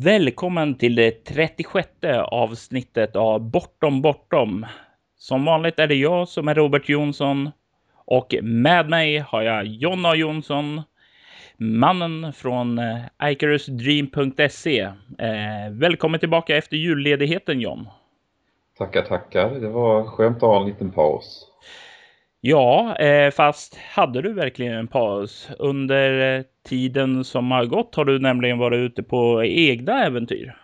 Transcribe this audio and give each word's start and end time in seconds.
Välkommen 0.00 0.74
till 0.74 0.94
det 0.94 1.24
36 1.24 1.88
avsnittet 2.24 3.16
av 3.16 3.40
Bortom 3.40 4.02
Bortom. 4.02 4.66
Som 5.16 5.44
vanligt 5.44 5.78
är 5.78 5.86
det 5.86 5.94
jag 5.94 6.28
som 6.28 6.48
är 6.48 6.54
Robert 6.54 6.88
Jonsson 6.88 7.50
och 8.04 8.34
med 8.42 8.88
mig 8.88 9.18
har 9.18 9.42
jag 9.42 9.66
Jonna 9.66 10.14
Jonsson, 10.14 10.82
mannen 11.56 12.32
från 12.32 12.78
eh, 12.78 13.30
icarusdream.se. 13.30 14.80
Eh, 15.18 15.70
välkommen 15.70 16.20
tillbaka 16.20 16.56
efter 16.56 16.76
julledigheten 16.76 17.60
John. 17.60 17.88
Tackar, 18.78 19.02
tackar. 19.02 19.50
Det 19.50 19.68
var 19.68 20.04
skönt 20.04 20.36
att 20.36 20.42
ha 20.42 20.60
en 20.60 20.66
liten 20.68 20.90
paus. 20.90 21.46
Ja, 22.40 22.96
eh, 22.96 23.30
fast 23.30 23.76
hade 23.76 24.22
du 24.22 24.32
verkligen 24.32 24.72
en 24.72 24.88
paus? 24.88 25.50
Under 25.58 26.44
tiden 26.68 27.24
som 27.24 27.50
har 27.50 27.64
gått 27.64 27.94
har 27.94 28.04
du 28.04 28.18
nämligen 28.18 28.58
varit 28.58 28.78
ute 28.78 29.02
på 29.02 29.44
egna 29.44 30.04
äventyr. 30.04 30.56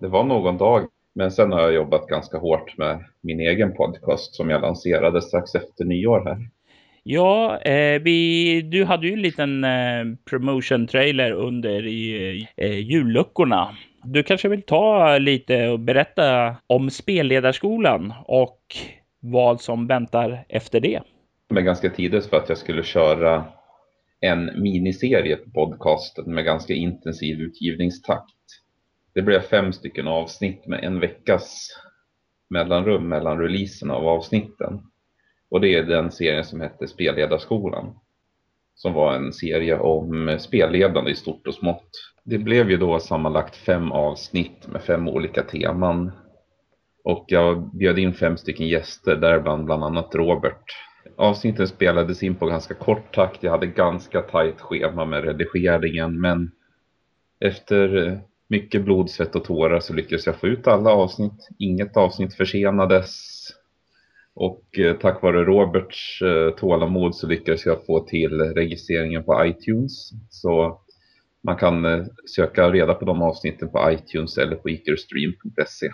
Det 0.00 0.08
var 0.08 0.24
någon 0.24 0.58
dag, 0.58 0.86
men 1.14 1.30
sen 1.30 1.52
har 1.52 1.60
jag 1.60 1.74
jobbat 1.74 2.06
ganska 2.06 2.38
hårt 2.38 2.78
med 2.78 3.04
min 3.20 3.40
egen 3.40 3.74
podcast 3.74 4.34
som 4.34 4.50
jag 4.50 4.62
lanserade 4.62 5.22
strax 5.22 5.54
efter 5.54 5.84
nyår 5.84 6.24
här. 6.24 6.48
Ja, 7.02 7.58
eh, 7.58 8.02
vi, 8.02 8.62
du 8.62 8.84
hade 8.84 9.06
ju 9.06 9.12
en 9.12 9.22
liten 9.22 9.64
eh, 9.64 10.04
promotion-trailer 10.30 11.32
under 11.32 11.86
i 11.86 12.46
eh, 12.56 12.78
julluckorna. 12.78 13.76
Du 14.04 14.22
kanske 14.22 14.48
vill 14.48 14.62
ta 14.62 15.18
lite 15.18 15.68
och 15.68 15.80
berätta 15.80 16.56
om 16.66 16.90
spelledarskolan 16.90 18.14
och 18.24 18.60
vad 19.20 19.60
som 19.60 19.86
väntar 19.86 20.44
efter 20.48 20.80
det. 20.80 21.00
Men 21.50 21.64
ganska 21.64 21.90
tidigt 21.90 22.26
för 22.26 22.36
att 22.36 22.48
jag 22.48 22.58
skulle 22.58 22.82
köra 22.82 23.44
en 24.20 24.62
miniserie 24.62 25.36
på 25.36 25.50
podcasten 25.50 26.34
med 26.34 26.44
ganska 26.44 26.74
intensiv 26.74 27.40
utgivningstakt. 27.40 28.34
Det 29.14 29.22
blev 29.22 29.40
fem 29.40 29.72
stycken 29.72 30.08
avsnitt 30.08 30.66
med 30.66 30.84
en 30.84 31.00
veckas 31.00 31.68
mellanrum 32.50 33.08
mellan 33.08 33.38
releasen 33.38 33.90
av 33.90 34.08
avsnitten. 34.08 34.80
Och 35.50 35.60
det 35.60 35.74
är 35.74 35.82
den 35.82 36.10
serien 36.10 36.44
som 36.44 36.60
hette 36.60 36.88
Spelledarskolan. 36.88 37.98
Som 38.74 38.92
var 38.92 39.14
en 39.14 39.32
serie 39.32 39.78
om 39.78 40.36
spelledande 40.40 41.10
i 41.10 41.14
stort 41.14 41.46
och 41.46 41.54
smått. 41.54 41.90
Det 42.24 42.38
blev 42.38 42.70
ju 42.70 42.76
då 42.76 43.00
sammanlagt 43.00 43.56
fem 43.56 43.92
avsnitt 43.92 44.66
med 44.66 44.82
fem 44.82 45.08
olika 45.08 45.42
teman 45.42 46.12
och 47.04 47.24
jag 47.28 47.76
bjöd 47.76 47.98
in 47.98 48.14
fem 48.14 48.36
stycken 48.36 48.68
gäster, 48.68 49.16
däribland 49.16 49.64
bland 49.64 49.84
annat 49.84 50.14
Robert. 50.14 50.64
Avsnitten 51.18 51.68
spelades 51.68 52.22
in 52.22 52.34
på 52.34 52.46
ganska 52.46 52.74
kort 52.74 53.14
takt. 53.14 53.42
Jag 53.42 53.50
hade 53.50 53.66
ganska 53.66 54.20
tajt 54.22 54.60
schema 54.60 55.04
med 55.04 55.24
redigeringen, 55.24 56.20
men 56.20 56.50
efter 57.40 58.06
eh, 58.06 58.18
mycket 58.48 58.84
blod, 58.84 59.10
svett 59.10 59.34
och 59.34 59.44
tårar 59.44 59.80
så 59.80 59.94
lyckades 59.94 60.26
jag 60.26 60.40
få 60.40 60.46
ut 60.46 60.66
alla 60.66 60.90
avsnitt. 60.90 61.48
Inget 61.58 61.96
avsnitt 61.96 62.34
försenades. 62.34 63.14
Och 64.34 64.78
eh, 64.78 64.96
tack 64.96 65.22
vare 65.22 65.44
Roberts 65.44 66.22
eh, 66.22 66.50
tålamod 66.50 67.14
så 67.14 67.26
lyckades 67.26 67.66
jag 67.66 67.86
få 67.86 68.00
till 68.00 68.40
registreringen 68.40 69.24
på 69.24 69.46
iTunes. 69.46 70.10
Så 70.30 70.80
man 71.42 71.56
kan 71.56 72.06
söka 72.36 72.70
reda 72.70 72.94
på 72.94 73.04
de 73.04 73.22
avsnitten 73.22 73.68
på 73.68 73.90
iTunes 73.90 74.38
eller 74.38 74.56
på 74.56 74.70
ikerstream.se. 74.70 75.90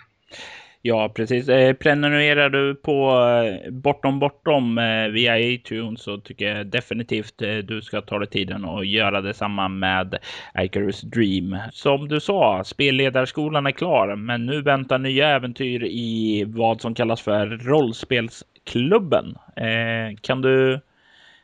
Ja, 0.86 1.08
precis. 1.08 1.48
Eh, 1.48 1.72
prenumererar 1.74 2.50
du 2.50 2.74
på 2.74 3.10
eh, 3.10 3.70
Bortom 3.70 4.18
Bortom 4.18 4.78
eh, 4.78 5.08
via 5.08 5.38
iTunes 5.38 6.02
så 6.02 6.18
tycker 6.18 6.56
jag 6.56 6.66
definitivt 6.66 7.42
eh, 7.42 7.56
du 7.56 7.82
ska 7.82 8.00
ta 8.00 8.18
dig 8.18 8.28
tiden 8.28 8.64
och 8.64 8.84
göra 8.84 9.20
detsamma 9.20 9.68
med 9.68 10.18
Icarus 10.58 11.00
Dream. 11.00 11.58
Som 11.72 12.08
du 12.08 12.20
sa, 12.20 12.64
spelledarskolan 12.64 13.66
är 13.66 13.70
klar, 13.70 14.16
men 14.16 14.46
nu 14.46 14.62
väntar 14.62 14.98
nya 14.98 15.28
äventyr 15.28 15.84
i 15.84 16.44
vad 16.46 16.80
som 16.80 16.94
kallas 16.94 17.20
för 17.20 17.46
rollspelsklubben. 17.46 19.38
Eh, 19.56 20.16
kan 20.20 20.42
du 20.42 20.80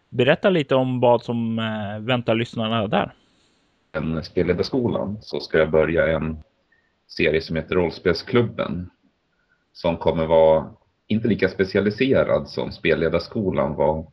berätta 0.09 0.51
lite 0.51 0.75
om 0.75 1.01
vad 1.01 1.23
som 1.23 1.59
eh, 1.59 2.01
väntar 2.01 2.35
lyssnarna 2.35 2.87
där? 2.87 3.13
En 3.93 4.25
spelledarskolan 4.25 5.19
så 5.21 5.41
ska 5.41 5.59
jag 5.59 5.71
börja 5.71 6.17
en 6.17 6.39
serie 7.09 7.41
som 7.41 7.57
heter 7.57 7.75
Rollspelsklubben 7.75 8.91
som 9.73 9.97
kommer 9.97 10.27
vara 10.27 10.73
inte 11.07 11.29
lika 11.29 11.49
specialiserad 11.49 12.49
som 12.49 12.73
spelledarskolan 12.73 13.75
var, 13.75 14.07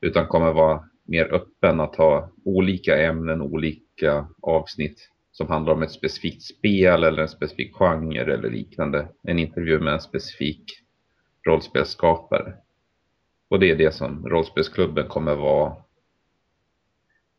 utan 0.00 0.26
kommer 0.26 0.52
vara 0.52 0.84
mer 1.04 1.34
öppen 1.34 1.80
att 1.80 1.96
ha 1.96 2.30
olika 2.44 3.02
ämnen, 3.02 3.42
olika 3.42 4.26
avsnitt 4.42 5.08
som 5.32 5.48
handlar 5.48 5.72
om 5.72 5.82
ett 5.82 5.90
specifikt 5.90 6.42
spel 6.42 7.04
eller 7.04 7.22
en 7.22 7.28
specifik 7.28 7.74
genre 7.74 8.34
eller 8.34 8.50
liknande. 8.50 9.08
En 9.22 9.38
intervju 9.38 9.80
med 9.80 9.92
en 9.92 10.00
specifik 10.00 10.64
rollspelsskapare. 11.46 12.54
Och 13.48 13.60
det 13.60 13.70
är 13.70 13.76
det 13.76 13.94
som 13.94 14.28
rollspelsklubben 14.28 15.08
kommer 15.08 15.34
vara. 15.34 15.76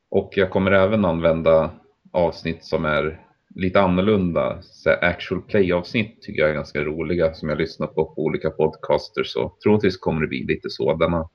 Och 0.09 0.33
jag 0.35 0.50
kommer 0.51 0.72
även 0.72 1.06
använda 1.06 1.72
avsnitt 2.12 2.66
som 2.66 2.85
är 2.85 3.25
lite 3.55 3.81
annorlunda 3.81 4.61
så 4.61 4.89
actual 4.89 5.41
play-avsnitt 5.41 6.21
tycker 6.21 6.41
jag 6.41 6.49
är 6.49 6.53
ganska 6.53 6.81
roliga 6.81 7.33
som 7.33 7.49
jag 7.49 7.57
lyssnar 7.57 7.87
på 7.87 8.05
på 8.05 8.21
olika 8.23 8.49
podcaster 8.49 9.23
så 9.23 9.57
troligtvis 9.63 9.97
kommer 9.97 10.21
det 10.21 10.27
bli 10.27 10.43
lite 10.43 10.69
sådana. 10.69 11.29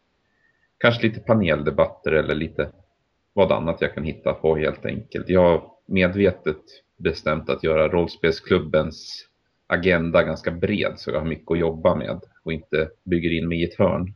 Kanske 0.79 1.07
lite 1.07 1.21
paneldebatter 1.21 2.13
eller 2.13 2.35
lite 2.35 2.71
vad 3.33 3.53
annat 3.53 3.81
jag 3.81 3.95
kan 3.95 4.05
hitta 4.05 4.35
på 4.35 4.57
helt 4.57 4.87
enkelt. 4.87 5.29
Jag 5.29 5.43
har 5.43 5.71
medvetet 5.87 6.63
bestämt 6.97 7.51
att 7.51 7.65
göra 7.65 7.89
rollspelsklubbens 7.89 9.29
agenda 9.67 10.23
ganska 10.23 10.51
bred 10.51 10.93
så 10.97 11.11
jag 11.11 11.19
har 11.19 11.27
mycket 11.27 11.51
att 11.51 11.59
jobba 11.59 11.95
med 11.95 12.21
och 12.43 12.53
inte 12.53 12.91
bygger 13.05 13.31
in 13.33 13.49
mig 13.49 13.61
i 13.61 13.65
ett 13.65 13.79
hörn. 13.79 14.15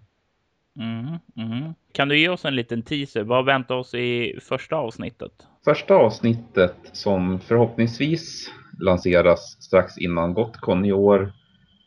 Mm, 0.79 1.19
mm. 1.37 1.75
Kan 1.93 2.09
du 2.09 2.19
ge 2.19 2.29
oss 2.29 2.45
en 2.45 2.57
liten 2.57 2.83
teaser? 2.83 3.23
Vad 3.23 3.45
väntar 3.45 3.75
oss 3.75 3.95
i 3.95 4.39
första 4.43 4.77
avsnittet? 4.77 5.33
Första 5.65 5.95
avsnittet 5.95 6.77
som 6.93 7.41
förhoppningsvis 7.41 8.51
lanseras 8.81 9.63
strax 9.63 9.99
innan 9.99 10.35
Gotcon 10.35 10.85
i 10.85 10.93
år 10.93 11.33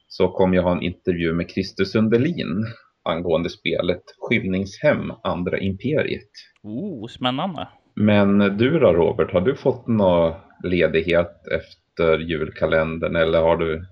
så 0.07 0.27
kommer 0.27 0.55
jag 0.55 0.63
ha 0.63 0.71
en 0.71 0.81
intervju 0.81 1.33
med 1.33 1.49
Christer 1.49 1.85
Sundelin 1.85 2.65
angående 3.03 3.49
spelet 3.49 4.03
Skymningshem, 4.17 5.11
Andra 5.23 5.59
Imperiet. 5.59 6.29
Oh, 6.63 7.07
spännande. 7.07 7.67
Men 7.95 8.37
du 8.37 8.79
då 8.79 8.93
Robert, 8.93 9.33
har 9.33 9.41
du 9.41 9.55
fått 9.55 9.87
någon 9.87 10.33
ledighet 10.63 11.47
efter 11.47 12.19
julkalendern 12.19 13.15
eller 13.15 13.41
har 13.41 13.57
du 13.57 13.85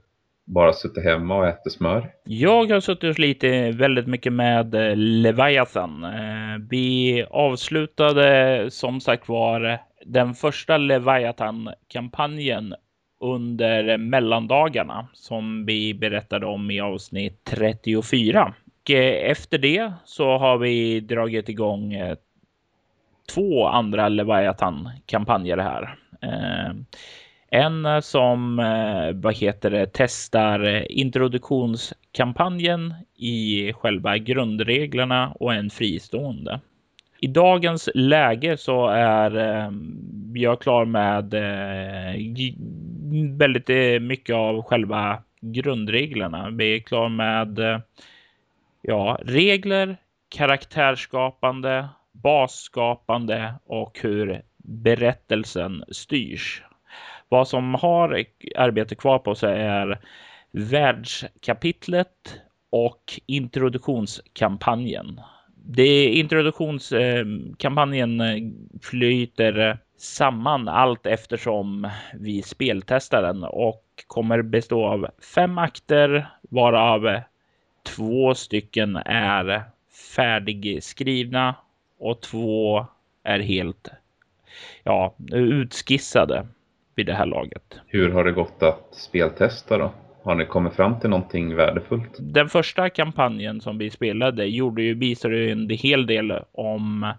bara 0.45 0.73
suttit 0.73 1.03
hemma 1.03 1.35
och 1.35 1.47
ätit 1.47 1.73
smör? 1.73 2.11
Jag 2.23 2.71
har 2.71 2.79
suttit 2.79 3.09
och 3.09 3.15
slitit 3.15 3.75
väldigt 3.75 4.07
mycket 4.07 4.33
med 4.33 4.75
eh, 4.75 4.95
Leviathan. 4.95 6.03
Eh, 6.03 6.59
vi 6.69 7.25
avslutade 7.29 8.67
som 8.71 9.01
sagt 9.01 9.29
var 9.29 9.79
den 10.05 10.33
första 10.33 10.77
Leviathan-kampanjen 10.77 12.75
under 13.19 13.97
mellandagarna 13.97 15.07
som 15.13 15.65
vi 15.65 15.93
berättade 15.93 16.45
om 16.45 16.71
i 16.71 16.81
avsnitt 16.81 17.43
34. 17.43 18.53
Och 18.83 18.91
eh, 18.91 19.31
efter 19.31 19.57
det 19.57 19.93
så 20.05 20.37
har 20.37 20.57
vi 20.57 20.99
dragit 20.99 21.49
igång 21.49 21.95
två 23.35 23.67
andra 23.67 24.09
Leviathan-kampanjer 24.09 25.57
här. 25.57 25.95
En 27.55 28.01
som, 28.01 28.59
eh, 28.59 29.11
vad 29.13 29.35
heter 29.35 29.69
det, 29.69 29.89
testar 29.93 30.91
introduktionskampanjen 30.91 32.93
i 33.15 33.73
själva 33.73 34.17
grundreglerna 34.17 35.31
och 35.39 35.53
en 35.53 35.69
fristående. 35.69 36.59
I 37.19 37.27
dagens 37.27 37.89
läge 37.95 38.57
så 38.57 38.87
är 38.87 39.37
eh, 39.37 39.71
jag 40.33 40.61
klar 40.61 40.85
med 40.85 41.33
eh, 41.33 42.15
väldigt 43.37 44.01
mycket 44.01 44.35
av 44.35 44.61
själva 44.61 45.23
grundreglerna. 45.41 46.49
Vi 46.49 46.75
är 46.75 46.79
klar 46.79 47.09
med 47.09 47.81
ja, 48.81 49.19
regler, 49.21 49.97
karaktärskapande, 50.29 51.87
basskapande 52.11 53.53
och 53.65 53.99
hur 54.01 54.41
berättelsen 54.57 55.83
styrs. 55.91 56.63
Vad 57.29 57.47
som 57.47 57.73
har 57.73 58.25
arbete 58.55 58.95
kvar 58.95 59.19
på 59.19 59.35
sig 59.35 59.61
är 59.61 59.99
världskapitlet 60.51 62.39
och 62.69 63.19
introduktionskampanjen. 63.25 65.21
Det 65.65 66.05
introduktionskampanjen 66.05 68.21
eh, 68.21 68.37
flyter 68.81 69.77
samman 69.97 70.67
allt 70.67 71.05
eftersom 71.05 71.89
vi 72.13 72.41
speltestar 72.41 73.21
den 73.21 73.43
och 73.43 73.83
kommer 74.07 74.41
bestå 74.41 74.85
av 74.85 75.07
fem 75.35 75.57
akter 75.57 76.27
varav 76.41 77.21
två 77.83 78.35
stycken 78.35 78.95
är 79.05 79.63
färdigskrivna 80.15 81.55
och 81.99 82.21
två 82.21 82.85
är 83.23 83.39
helt 83.39 83.89
ja, 84.83 85.15
utskissade 85.31 86.47
vid 86.95 87.05
det 87.05 87.13
här 87.13 87.25
laget. 87.25 87.79
Hur 87.87 88.09
har 88.09 88.23
det 88.23 88.31
gått 88.31 88.63
att 88.63 88.87
speltesta 88.91 89.77
då? 89.77 89.91
Har 90.23 90.35
ni 90.35 90.45
kommit 90.45 90.73
fram 90.73 90.99
till 90.99 91.09
någonting 91.09 91.55
värdefullt? 91.55 92.17
Den 92.19 92.49
första 92.49 92.89
kampanjen 92.89 93.61
som 93.61 93.77
vi 93.77 93.89
spelade 93.89 94.45
gjorde 94.45 94.83
ju, 94.83 94.93
visade 94.93 95.37
ju 95.37 95.51
en 95.51 95.69
hel 95.69 96.05
del 96.05 96.33
om 96.51 97.13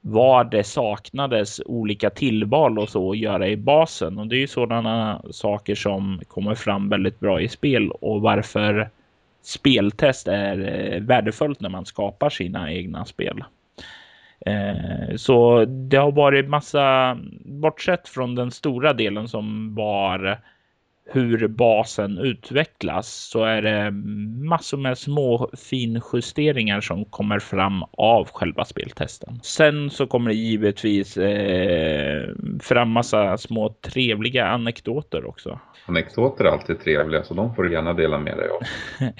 vad 0.00 0.50
det 0.50 0.64
saknades 0.64 1.60
olika 1.66 2.10
tillval 2.10 2.78
och 2.78 2.88
så 2.88 3.10
att 3.10 3.18
göra 3.18 3.48
i 3.48 3.56
basen. 3.56 4.18
Och 4.18 4.26
det 4.26 4.36
är 4.36 4.40
ju 4.40 4.46
sådana 4.46 5.22
saker 5.30 5.74
som 5.74 6.20
kommer 6.28 6.54
fram 6.54 6.88
väldigt 6.88 7.20
bra 7.20 7.40
i 7.40 7.48
spel 7.48 7.90
och 7.90 8.20
varför 8.20 8.90
speltest 9.42 10.28
är 10.28 10.58
eh, 10.58 11.00
värdefullt 11.00 11.60
när 11.60 11.68
man 11.68 11.86
skapar 11.86 12.30
sina 12.30 12.72
egna 12.72 13.04
spel. 13.04 13.44
Eh, 14.46 15.16
så 15.16 15.64
det 15.64 15.96
har 15.96 16.12
varit 16.12 16.48
massa, 16.48 17.18
bortsett 17.44 18.08
från 18.08 18.34
den 18.34 18.50
stora 18.50 18.92
delen 18.92 19.28
som 19.28 19.74
var 19.74 20.40
hur 21.06 21.48
basen 21.48 22.18
utvecklas 22.18 23.08
så 23.08 23.44
är 23.44 23.62
det 23.62 23.90
massor 24.48 24.78
med 24.78 24.98
små 24.98 25.50
finjusteringar 25.70 26.80
som 26.80 27.04
kommer 27.04 27.38
fram 27.38 27.82
av 27.92 28.28
själva 28.32 28.64
speltesten. 28.64 29.40
Sen 29.42 29.90
så 29.90 30.06
kommer 30.06 30.30
det 30.30 30.36
givetvis 30.36 31.16
eh, 31.16 32.28
fram 32.60 32.90
massa 32.90 33.38
små 33.38 33.68
trevliga 33.68 34.46
anekdoter 34.46 35.24
också. 35.28 35.60
Anekdoter 35.86 36.44
är 36.44 36.48
alltid 36.48 36.80
trevliga 36.80 37.22
så 37.22 37.34
de 37.34 37.54
får 37.54 37.62
du 37.62 37.72
gärna 37.72 37.92
dela 37.92 38.18
med 38.18 38.36
dig 38.36 38.48
av. 38.48 38.60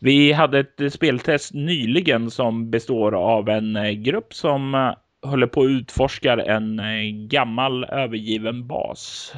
Vi 0.00 0.32
hade 0.32 0.58
ett 0.58 0.92
speltest 0.92 1.54
nyligen 1.54 2.30
som 2.30 2.70
består 2.70 3.14
av 3.14 3.48
en 3.48 3.76
eh, 3.76 3.90
grupp 3.90 4.34
som 4.34 4.74
eh, 4.74 5.30
håller 5.30 5.46
på 5.46 5.62
att 5.62 5.68
utforska 5.68 6.32
en 6.32 6.78
eh, 6.78 7.26
gammal 7.28 7.84
övergiven 7.84 8.66
bas 8.66 9.32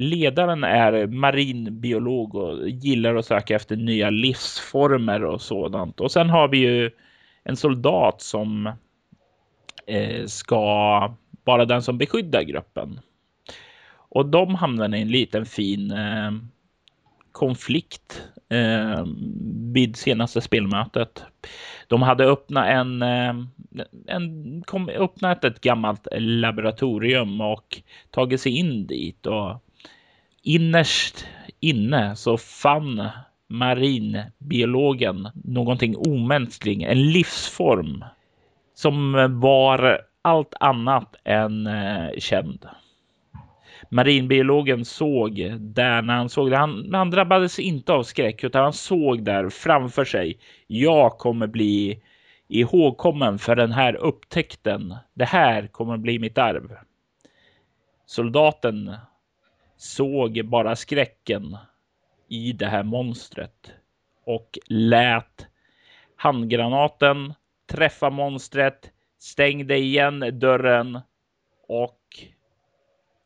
Ledaren 0.00 0.64
är 0.64 1.06
marinbiolog 1.06 2.34
och 2.34 2.68
gillar 2.68 3.14
att 3.14 3.26
söka 3.26 3.56
efter 3.56 3.76
nya 3.76 4.10
livsformer 4.10 5.24
och 5.24 5.40
sådant. 5.40 6.00
Och 6.00 6.12
sen 6.12 6.30
har 6.30 6.48
vi 6.48 6.58
ju 6.58 6.90
en 7.44 7.56
soldat 7.56 8.22
som 8.22 8.72
eh, 9.86 10.26
ska 10.26 11.14
vara 11.44 11.64
den 11.64 11.82
som 11.82 11.98
beskyddar 11.98 12.42
gruppen. 12.42 13.00
Och 13.90 14.26
de 14.26 14.54
hamnar 14.54 14.94
i 14.94 15.02
en 15.02 15.08
liten 15.08 15.46
fin 15.46 15.90
eh, 15.90 16.32
konflikt 17.32 18.22
eh, 18.48 19.04
vid 19.72 19.96
senaste 19.96 20.40
spelmötet. 20.40 21.24
De 21.88 22.02
hade 22.02 22.24
öppnat 22.24 22.66
en, 22.68 23.02
eh, 23.02 23.34
en 24.06 24.62
kom, 24.66 24.88
öppnat 24.88 25.44
ett 25.44 25.60
gammalt 25.60 26.08
laboratorium 26.18 27.40
och 27.40 27.82
tagit 28.10 28.40
sig 28.40 28.52
in 28.52 28.86
dit 28.86 29.26
och 29.26 29.62
innerst 30.48 31.26
inne 31.60 32.16
så 32.16 32.36
fann 32.38 33.08
marinbiologen 33.48 35.28
någonting 35.34 35.96
omänskligt, 35.96 36.82
en 36.82 37.10
livsform 37.10 38.04
som 38.74 39.12
var 39.40 40.00
allt 40.22 40.54
annat 40.60 41.16
än 41.24 41.66
eh, 41.66 42.08
känd. 42.18 42.66
Marinbiologen 43.90 44.84
såg 44.84 45.34
där 45.60 46.02
när 46.02 46.16
han 46.16 46.28
såg 46.28 46.50
det. 46.50 46.56
Han, 46.56 46.94
han 46.94 47.10
drabbades 47.10 47.58
inte 47.58 47.92
av 47.92 48.02
skräck 48.02 48.44
utan 48.44 48.62
han 48.62 48.72
såg 48.72 49.24
där 49.24 49.48
framför 49.48 50.04
sig. 50.04 50.38
Jag 50.66 51.18
kommer 51.18 51.46
bli 51.46 52.02
ihågkommen 52.48 53.38
för 53.38 53.56
den 53.56 53.72
här 53.72 53.94
upptäckten. 53.94 54.94
Det 55.14 55.24
här 55.24 55.66
kommer 55.66 55.96
bli 55.96 56.18
mitt 56.18 56.38
arv. 56.38 56.76
Soldaten 58.06 58.96
såg 59.78 60.44
bara 60.44 60.76
skräcken 60.76 61.56
i 62.28 62.52
det 62.52 62.66
här 62.66 62.82
monstret 62.82 63.72
och 64.24 64.58
lät 64.66 65.46
handgranaten 66.16 67.34
träffa 67.66 68.10
monstret, 68.10 68.90
stängde 69.18 69.76
igen 69.76 70.38
dörren 70.38 71.00
och 71.68 72.00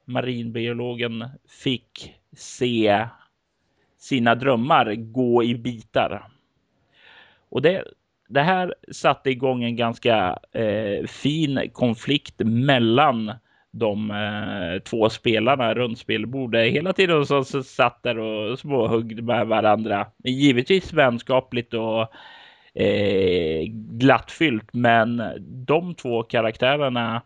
marinbiologen 0.04 1.28
fick 1.49 2.14
se 2.37 3.06
sina 3.98 4.34
drömmar 4.34 4.94
gå 4.94 5.44
i 5.44 5.55
bitar. 5.55 6.28
Och 7.48 7.62
det, 7.62 7.84
det 8.28 8.43
här 8.43 8.75
satte 8.90 9.31
igång 9.31 9.64
en 9.64 9.76
ganska 9.76 10.38
eh, 10.52 11.06
fin 11.06 11.70
konflikt 11.72 12.34
mellan 12.38 13.32
de 13.72 14.10
eh, 14.10 14.82
två 14.82 15.10
spelarna 15.10 15.74
runt 15.74 15.98
spelbordet 15.98 16.72
hela 16.72 16.92
tiden 16.92 17.26
som 17.26 17.44
så 17.44 17.62
satt 17.62 18.02
där 18.02 18.19
och 18.19 18.58
småhuggde 18.58 19.22
med 19.22 19.46
varandra. 19.46 20.06
Givetvis 20.24 20.92
vänskapligt 20.92 21.74
och 21.74 22.00
eh, 22.82 23.64
glattfyllt, 23.72 24.69
men 24.72 25.22
de 25.40 25.94
två 25.94 26.22
karaktärerna 26.22 27.22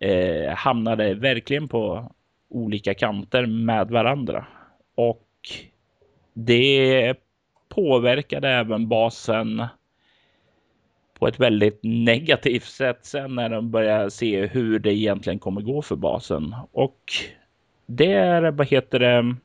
eh, 0.00 0.54
hamnade 0.54 1.14
verkligen 1.14 1.68
på 1.68 2.12
olika 2.48 2.94
kanter 2.94 3.46
med 3.46 3.90
varandra 3.90 4.46
och 4.94 5.28
det 6.34 7.14
påverkade 7.68 8.48
även 8.48 8.88
basen 8.88 9.66
på 11.24 11.28
ett 11.28 11.40
väldigt 11.40 11.78
negativt 11.82 12.64
sätt 12.64 12.98
sen 13.02 13.34
när 13.34 13.48
de 13.48 13.70
börjar 13.70 14.08
se 14.08 14.46
hur 14.46 14.78
det 14.78 14.92
egentligen 14.92 15.38
kommer 15.38 15.60
gå 15.60 15.82
för 15.82 15.96
basen. 15.96 16.54
Och 16.72 16.98
det 17.86 18.12
är, 18.12 18.50
vad 18.50 18.66
heter 18.66 18.98
det, 18.98 19.36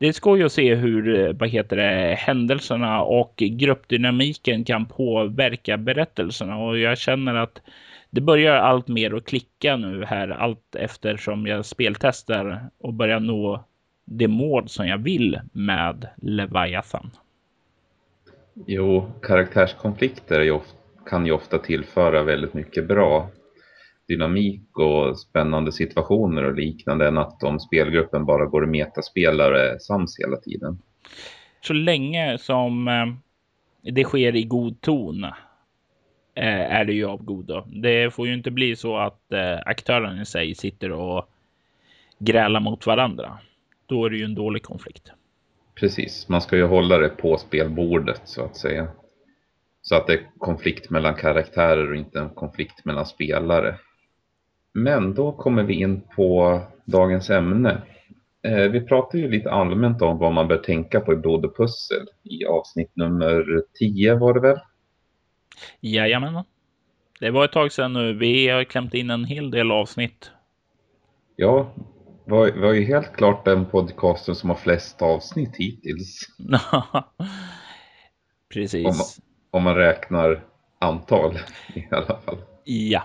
det 0.00 0.06
är 0.06 0.12
skoj 0.12 0.42
att 0.42 0.52
se 0.52 0.74
hur 0.74 1.32
vad 1.32 1.48
heter 1.48 1.76
det, 1.76 2.14
händelserna 2.18 3.02
och 3.02 3.34
gruppdynamiken 3.36 4.64
kan 4.64 4.86
påverka 4.86 5.76
berättelserna 5.76 6.56
och 6.56 6.78
jag 6.78 6.98
känner 6.98 7.34
att 7.34 7.62
det 8.10 8.20
börjar 8.20 8.56
allt 8.56 8.88
mer 8.88 9.14
att 9.14 9.26
klicka 9.26 9.76
nu 9.76 10.04
här 10.04 10.28
allt 10.28 10.76
eftersom 10.78 11.46
jag 11.46 11.64
speltestar 11.66 12.70
och 12.78 12.94
börjar 12.94 13.20
nå 13.20 13.64
det 14.04 14.28
mål 14.28 14.68
som 14.68 14.88
jag 14.88 14.98
vill 14.98 15.40
med 15.52 16.08
Leviathan. 16.16 17.10
Jo, 18.64 19.12
karaktärskonflikter 19.22 20.40
ju 20.40 20.50
ofta, 20.50 20.76
kan 21.10 21.26
ju 21.26 21.32
ofta 21.32 21.58
tillföra 21.58 22.22
väldigt 22.22 22.54
mycket 22.54 22.88
bra 22.88 23.30
dynamik 24.08 24.78
och 24.78 25.18
spännande 25.18 25.72
situationer 25.72 26.44
och 26.44 26.54
liknande 26.54 27.08
än 27.08 27.18
att 27.18 27.42
om 27.42 27.60
spelgruppen 27.60 28.24
bara 28.24 28.46
går 28.46 28.62
och 28.62 28.68
metaspelare 28.68 29.78
sams 29.80 30.18
hela 30.18 30.36
tiden. 30.36 30.78
Så 31.60 31.72
länge 31.72 32.38
som 32.38 32.88
eh, 32.88 33.06
det 33.92 34.04
sker 34.04 34.36
i 34.36 34.44
god 34.44 34.80
ton 34.80 35.24
eh, 35.24 36.72
är 36.72 36.84
det 36.84 36.92
ju 36.92 37.04
av 37.04 37.24
godo. 37.24 37.64
Det 37.66 38.14
får 38.14 38.26
ju 38.26 38.34
inte 38.34 38.50
bli 38.50 38.76
så 38.76 38.96
att 38.96 39.32
eh, 39.32 39.58
aktörerna 39.66 40.22
i 40.22 40.24
sig 40.24 40.54
sitter 40.54 40.92
och 40.92 41.28
grälar 42.18 42.60
mot 42.60 42.86
varandra. 42.86 43.38
Då 43.86 44.04
är 44.04 44.10
det 44.10 44.16
ju 44.16 44.24
en 44.24 44.34
dålig 44.34 44.62
konflikt. 44.62 45.12
Precis, 45.80 46.28
man 46.28 46.40
ska 46.40 46.56
ju 46.56 46.66
hålla 46.66 46.98
det 46.98 47.08
på 47.08 47.36
spelbordet 47.36 48.20
så 48.24 48.44
att 48.44 48.56
säga. 48.56 48.88
Så 49.82 49.94
att 49.96 50.06
det 50.06 50.12
är 50.12 50.30
konflikt 50.38 50.90
mellan 50.90 51.14
karaktärer 51.14 51.90
och 51.90 51.96
inte 51.96 52.20
en 52.20 52.30
konflikt 52.30 52.84
mellan 52.84 53.06
spelare. 53.06 53.78
Men 54.72 55.14
då 55.14 55.32
kommer 55.32 55.62
vi 55.62 55.74
in 55.74 56.00
på 56.16 56.60
dagens 56.84 57.30
ämne. 57.30 57.82
Eh, 58.42 58.70
vi 58.70 58.80
pratar 58.80 59.18
ju 59.18 59.30
lite 59.30 59.50
allmänt 59.50 60.02
om 60.02 60.18
vad 60.18 60.32
man 60.32 60.48
bör 60.48 60.56
tänka 60.56 61.00
på 61.00 61.12
i 61.12 61.16
blod 61.16 61.44
och 61.44 61.56
pussel 61.56 62.06
i 62.22 62.46
avsnitt 62.46 62.96
nummer 62.96 63.62
10 63.78 64.14
var 64.14 64.34
det 64.34 64.40
väl? 64.40 64.58
Jajamän. 65.80 66.44
Det 67.20 67.30
var 67.30 67.44
ett 67.44 67.52
tag 67.52 67.72
sedan 67.72 67.92
nu. 67.92 68.12
Vi 68.12 68.48
har 68.48 68.64
klämt 68.64 68.94
in 68.94 69.10
en 69.10 69.24
hel 69.24 69.50
del 69.50 69.72
avsnitt. 69.72 70.30
Ja, 71.36 71.74
var, 72.26 72.60
var 72.60 72.72
ju 72.72 72.84
helt 72.84 73.16
klart 73.16 73.44
den 73.44 73.66
podcasten 73.66 74.34
som 74.34 74.50
har 74.50 74.56
flest 74.56 75.02
avsnitt 75.02 75.56
hittills. 75.56 76.20
Precis. 78.54 78.86
Om, 78.86 78.94
om, 79.50 79.62
man 79.62 79.74
räknar 79.74 80.44
antal 80.78 81.38
i 81.74 81.88
alla 81.90 82.20
fall. 82.20 82.38
Ja. 82.64 83.02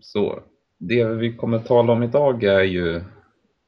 Så 0.00 0.42
det 0.78 1.04
vi 1.04 1.36
kommer 1.36 1.56
att 1.56 1.66
tala 1.66 1.92
om 1.92 2.02
idag 2.02 2.44
är 2.44 2.62
ju 2.62 3.04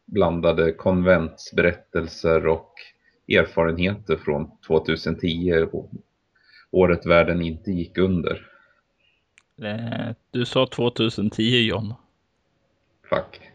blandade 0.05 0.73
konventsberättelser 0.73 2.47
och 2.47 2.73
erfarenheter 3.29 4.17
från 4.17 4.51
2010, 4.67 5.67
året 6.71 7.07
världen 7.07 7.43
inte 7.43 7.71
gick 7.71 7.99
under. 7.99 8.47
Eh, 9.63 10.15
du 10.31 10.45
sa 10.45 10.67
2010 10.67 11.43
John. 11.43 11.95
Fuck 13.11 13.48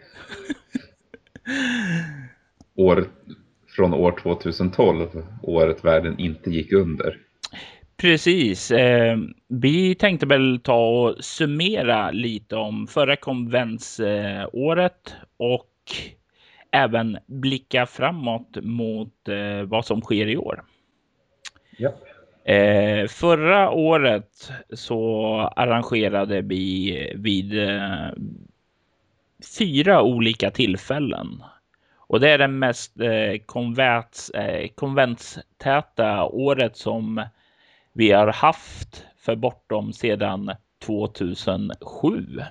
år 2.75 3.05
från 3.75 3.93
år 3.93 4.15
2012, 4.21 5.07
året 5.41 5.85
världen 5.85 6.19
inte 6.19 6.49
gick 6.49 6.71
under. 6.71 7.17
Precis. 7.97 8.71
Eh, 8.71 9.17
vi 9.47 9.95
tänkte 9.95 10.25
väl 10.25 10.59
ta 10.63 10.87
och 10.87 11.23
summera 11.23 12.11
lite 12.11 12.55
om 12.55 12.87
förra 12.87 13.15
konventsåret 13.15 15.15
och 15.37 15.69
även 16.71 17.17
blicka 17.27 17.85
framåt 17.85 18.57
mot 18.61 19.27
eh, 19.27 19.61
vad 19.65 19.85
som 19.85 20.01
sker 20.01 20.27
i 20.27 20.37
år. 20.37 20.63
Ja. 21.77 21.93
Eh, 22.53 23.07
förra 23.07 23.71
året 23.71 24.51
så 24.73 25.35
arrangerade 25.55 26.41
vi 26.41 27.11
vid 27.15 27.69
eh, 27.69 28.07
fyra 29.57 30.01
olika 30.01 30.51
tillfällen. 30.51 31.43
Och 31.97 32.19
det 32.19 32.29
är 32.29 32.37
det 32.37 32.47
mest 32.47 32.99
eh, 32.99 33.37
konvents, 33.45 34.29
eh, 34.29 34.67
konventstäta 34.75 36.23
året 36.25 36.77
som 36.77 37.25
vi 37.93 38.11
har 38.11 38.27
haft 38.27 39.05
för 39.17 39.35
bortom 39.35 39.93
sedan 39.93 40.51
2007. 40.85 42.41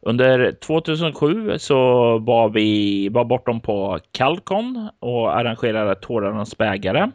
Under 0.00 0.52
2007 0.52 1.58
så 1.58 1.74
var 2.18 2.48
vi 2.48 3.08
var 3.08 3.24
bortom 3.24 3.60
på 3.60 3.98
Calcon 4.12 4.88
och 4.98 5.36
arrangerade 5.38 5.94
Tårarnas 5.94 6.58
bägare. 6.58 7.10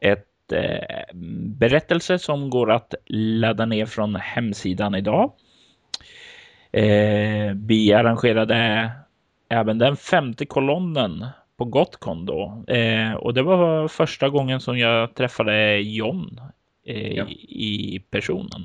Ett 0.00 0.52
eh, 0.52 1.16
berättelse 1.58 2.18
som 2.18 2.50
går 2.50 2.70
att 2.70 2.94
ladda 3.06 3.66
ner 3.66 3.86
från 3.86 4.14
hemsidan 4.16 4.94
idag. 4.94 5.32
Eh, 6.72 7.54
vi 7.54 7.92
arrangerade 7.92 8.90
även 9.48 9.78
den 9.78 9.96
femte 9.96 10.46
kolonnen 10.46 11.26
på 11.56 11.64
Gotcon 11.64 12.26
då. 12.26 12.64
Eh, 12.68 13.12
och 13.12 13.34
det 13.34 13.42
var 13.42 13.88
första 13.88 14.28
gången 14.28 14.60
som 14.60 14.78
jag 14.78 15.14
träffade 15.14 15.78
John 15.78 16.40
eh, 16.86 17.12
ja. 17.12 17.28
i 17.48 18.02
personen. 18.10 18.62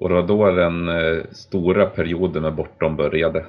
Och 0.00 0.08
det 0.08 0.14
var 0.14 0.26
då 0.26 0.50
den 0.50 0.88
eh, 0.88 1.24
stora 1.32 1.86
perioden 1.86 2.42
med 2.42 2.54
Bortom 2.54 2.96
började. 2.96 3.44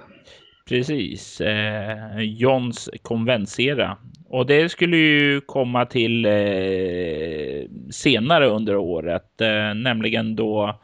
Precis. 0.68 1.42
Eh, 1.42 2.20
Johns 2.20 2.90
konventsera. 3.02 3.98
Och 4.30 4.46
det 4.46 4.70
skulle 4.70 4.98
ju 4.98 5.42
komma 5.42 5.86
till 5.86 6.26
eh, 6.26 7.70
senare 7.92 8.48
under 8.48 8.76
året, 8.76 9.42
eh, 9.42 9.74
nämligen 9.74 10.36
då 10.36 10.80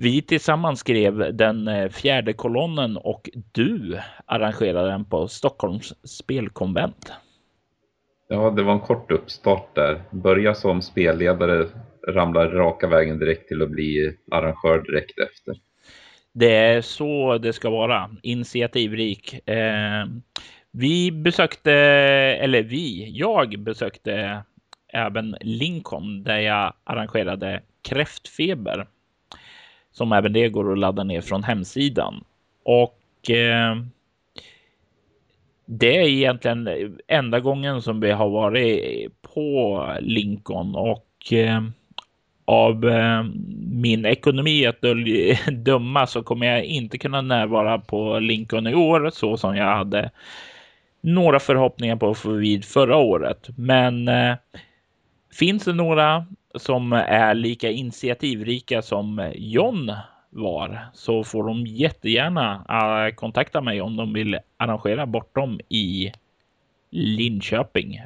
vi 0.00 0.22
tillsammans 0.22 0.80
skrev 0.80 1.36
den 1.36 1.68
eh, 1.68 1.88
fjärde 1.88 2.32
kolonnen 2.32 2.96
och 2.96 3.30
du 3.52 3.98
arrangerade 4.26 4.88
den 4.90 5.04
på 5.04 5.28
Stockholms 5.28 5.94
spelkonvent. 6.04 7.12
Ja, 8.28 8.50
det 8.50 8.62
var 8.62 8.72
en 8.72 8.80
kort 8.80 9.10
uppstart 9.10 9.74
där. 9.74 10.02
Börja 10.10 10.54
som 10.54 10.82
spelledare, 10.82 11.66
ramlar 12.08 12.48
raka 12.50 12.86
vägen 12.86 13.18
direkt 13.18 13.48
till 13.48 13.62
att 13.62 13.70
bli 13.70 14.16
arrangör 14.30 14.82
direkt 14.82 15.18
efter. 15.18 15.54
Det 16.32 16.54
är 16.54 16.80
så 16.80 17.38
det 17.38 17.52
ska 17.52 17.70
vara. 17.70 18.10
Initiativrik. 18.22 19.48
Eh, 19.48 20.06
vi 20.70 21.12
besökte, 21.12 21.72
eller 21.72 22.62
vi, 22.62 23.10
jag 23.18 23.58
besökte 23.58 24.42
även 24.92 25.36
Lincoln 25.40 26.22
där 26.22 26.38
jag 26.38 26.72
arrangerade 26.84 27.62
kräftfeber 27.88 28.86
som 29.98 30.12
även 30.12 30.32
det 30.32 30.48
går 30.48 30.72
att 30.72 30.78
ladda 30.78 31.04
ner 31.04 31.20
från 31.20 31.44
hemsidan. 31.44 32.24
Och 32.62 33.30
eh, 33.30 33.76
det 35.66 35.96
är 35.96 36.08
egentligen 36.08 36.68
enda 37.08 37.40
gången 37.40 37.82
som 37.82 38.00
vi 38.00 38.10
har 38.10 38.28
varit 38.28 39.12
på 39.22 39.84
Lincoln 40.00 40.74
och 40.74 41.32
eh, 41.32 41.62
av 42.44 42.88
eh, 42.88 43.24
min 43.72 44.04
ekonomi 44.04 44.66
att 44.66 44.80
döma 45.52 46.06
så 46.06 46.22
kommer 46.22 46.46
jag 46.46 46.64
inte 46.64 46.98
kunna 46.98 47.20
närvara 47.20 47.78
på 47.78 48.18
Lincoln 48.18 48.66
i 48.66 48.74
år 48.74 49.10
så 49.14 49.36
som 49.36 49.56
jag 49.56 49.76
hade 49.76 50.10
några 51.00 51.40
förhoppningar 51.40 51.96
på 51.96 52.14
för 52.14 52.30
vid 52.30 52.64
förra 52.64 52.96
året. 52.96 53.48
Men 53.56 54.08
eh, 54.08 54.34
finns 55.32 55.64
det 55.64 55.72
några 55.72 56.26
som 56.54 56.92
är 56.92 57.34
lika 57.34 57.70
initiativrika 57.70 58.82
som 58.82 59.32
John 59.34 59.92
var 60.30 60.86
så 60.92 61.24
får 61.24 61.44
de 61.44 61.66
jättegärna 61.66 62.64
eh, 62.68 63.14
kontakta 63.14 63.60
mig 63.60 63.80
om 63.80 63.96
de 63.96 64.12
vill 64.12 64.38
arrangera 64.56 65.06
bortom 65.06 65.60
i 65.68 66.12
Linköping. 66.90 68.00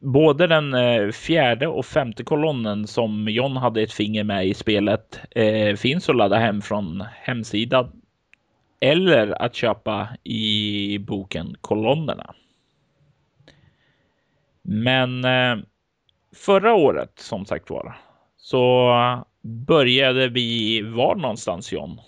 Både 0.00 0.46
den 0.46 0.74
eh, 0.74 1.10
fjärde 1.10 1.66
och 1.66 1.86
femte 1.86 2.24
kolonnen 2.24 2.86
som 2.86 3.28
John 3.28 3.56
hade 3.56 3.82
ett 3.82 3.92
finger 3.92 4.24
med 4.24 4.46
i 4.46 4.54
spelet 4.54 5.20
eh, 5.30 5.76
finns 5.76 6.08
att 6.08 6.16
ladda 6.16 6.36
hem 6.36 6.62
från 6.62 7.04
hemsidan 7.14 8.02
eller 8.80 9.42
att 9.42 9.54
köpa 9.54 10.08
i 10.24 10.98
boken 10.98 11.56
Kolonnerna. 11.60 12.34
Men 14.62 15.24
eh, 15.24 15.56
förra 16.36 16.74
året 16.74 17.12
som 17.18 17.44
sagt 17.44 17.70
var 17.70 17.96
så 18.36 18.92
började 19.42 20.28
vi 20.28 20.82
var 20.82 21.14
någonstans 21.14 21.72
John? 21.72 22.00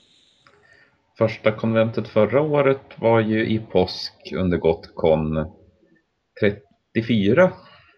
Första 1.19 1.53
konventet 1.53 2.09
förra 2.09 2.41
året 2.41 2.81
var 2.97 3.21
ju 3.21 3.47
i 3.47 3.59
påsk 3.59 4.33
under 4.33 4.59
Gotcon 4.59 5.47
34 6.95 7.53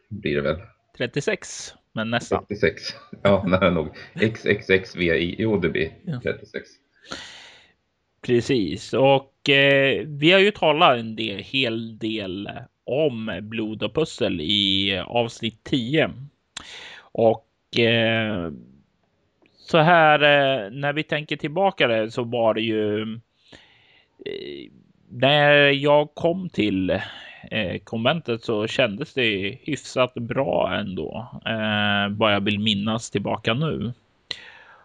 blir 0.08 0.36
det 0.36 0.42
väl? 0.42 0.60
36, 0.98 1.74
men 1.92 2.10
nästan. 2.10 2.46
36, 2.48 2.82
ja 3.22 3.44
nära 3.46 3.70
nog. 3.70 3.88
XXXVI, 4.14 5.36
jo 5.38 5.56
det 5.56 5.68
blir 5.68 5.92
36. 6.22 6.68
Precis, 8.22 8.92
och 8.92 9.48
eh, 9.48 10.06
vi 10.06 10.32
har 10.32 10.40
ju 10.40 10.50
talat 10.50 10.98
en 10.98 11.16
del, 11.16 11.38
hel 11.38 11.98
del 11.98 12.48
om 12.84 13.40
blod 13.42 13.82
och 13.82 13.94
pussel 13.94 14.40
i 14.40 14.98
avsnitt 15.06 15.64
10. 15.64 16.10
Och 16.98 17.78
eh, 17.78 18.50
så 19.56 19.78
här 19.78 20.22
eh, 20.22 20.70
när 20.70 20.92
vi 20.92 21.02
tänker 21.02 21.36
tillbaka 21.36 21.86
det 21.86 22.10
så 22.10 22.24
var 22.24 22.54
det 22.54 22.60
ju 22.60 23.02
eh, 24.26 24.70
när 25.08 25.52
jag 25.68 26.14
kom 26.14 26.48
till 26.48 26.90
eh, 27.50 27.78
konventet 27.84 28.44
så 28.44 28.66
kändes 28.66 29.14
det 29.14 29.58
hyfsat 29.62 30.14
bra 30.14 30.74
ändå. 30.74 31.28
Eh, 31.46 32.16
vad 32.16 32.34
jag 32.34 32.40
vill 32.40 32.58
minnas 32.58 33.10
tillbaka 33.10 33.54
nu. 33.54 33.92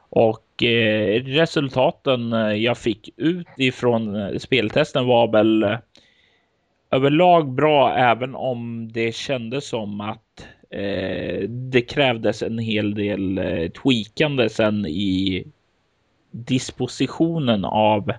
Och 0.10 0.64
eh, 0.64 1.24
resultaten 1.24 2.32
jag 2.62 2.78
fick 2.78 3.10
ut 3.18 3.48
ifrån 3.58 4.32
speltesten 4.40 5.06
var 5.06 5.28
väl 5.28 5.78
överlag 6.92 7.52
bra, 7.52 7.96
även 7.96 8.36
om 8.36 8.92
det 8.92 9.16
kändes 9.16 9.68
som 9.68 10.02
att 10.02 10.48
eh, 10.70 11.50
det 11.50 11.82
krävdes 11.82 12.44
en 12.44 12.60
hel 12.60 12.96
del 12.96 13.38
eh, 13.38 13.70
tweakande 13.72 14.50
sen 14.50 14.86
i 14.86 15.44
dispositionen 16.32 17.66
av 17.66 18.12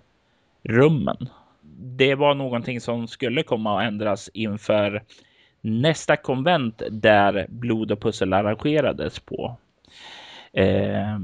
rummen. 0.63 1.29
Det 1.81 2.15
var 2.15 2.35
någonting 2.35 2.81
som 2.81 3.09
skulle 3.09 3.43
komma 3.43 3.79
att 3.79 3.89
ändras 3.89 4.31
inför 4.35 5.03
nästa 5.61 6.17
konvent 6.17 6.83
där 6.91 7.47
blod 7.49 7.93
och 7.93 8.01
pussel 8.01 8.33
arrangerades 8.33 9.19
på. 9.19 9.57
Eh, 10.53 11.19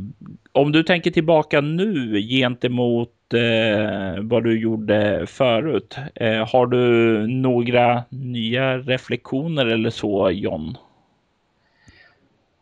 om 0.53 0.73
du 0.73 0.83
tänker 0.83 1.11
tillbaka 1.11 1.61
nu 1.61 2.23
gentemot 2.23 3.14
eh, 3.33 4.23
vad 4.23 4.45
du 4.45 4.59
gjorde 4.59 5.27
förut. 5.27 5.97
Eh, 6.15 6.49
har 6.49 6.67
du 6.67 7.27
några 7.27 8.05
nya 8.09 8.79
reflektioner 8.79 9.67
eller 9.67 9.91
så, 9.91 10.31
John? 10.31 10.77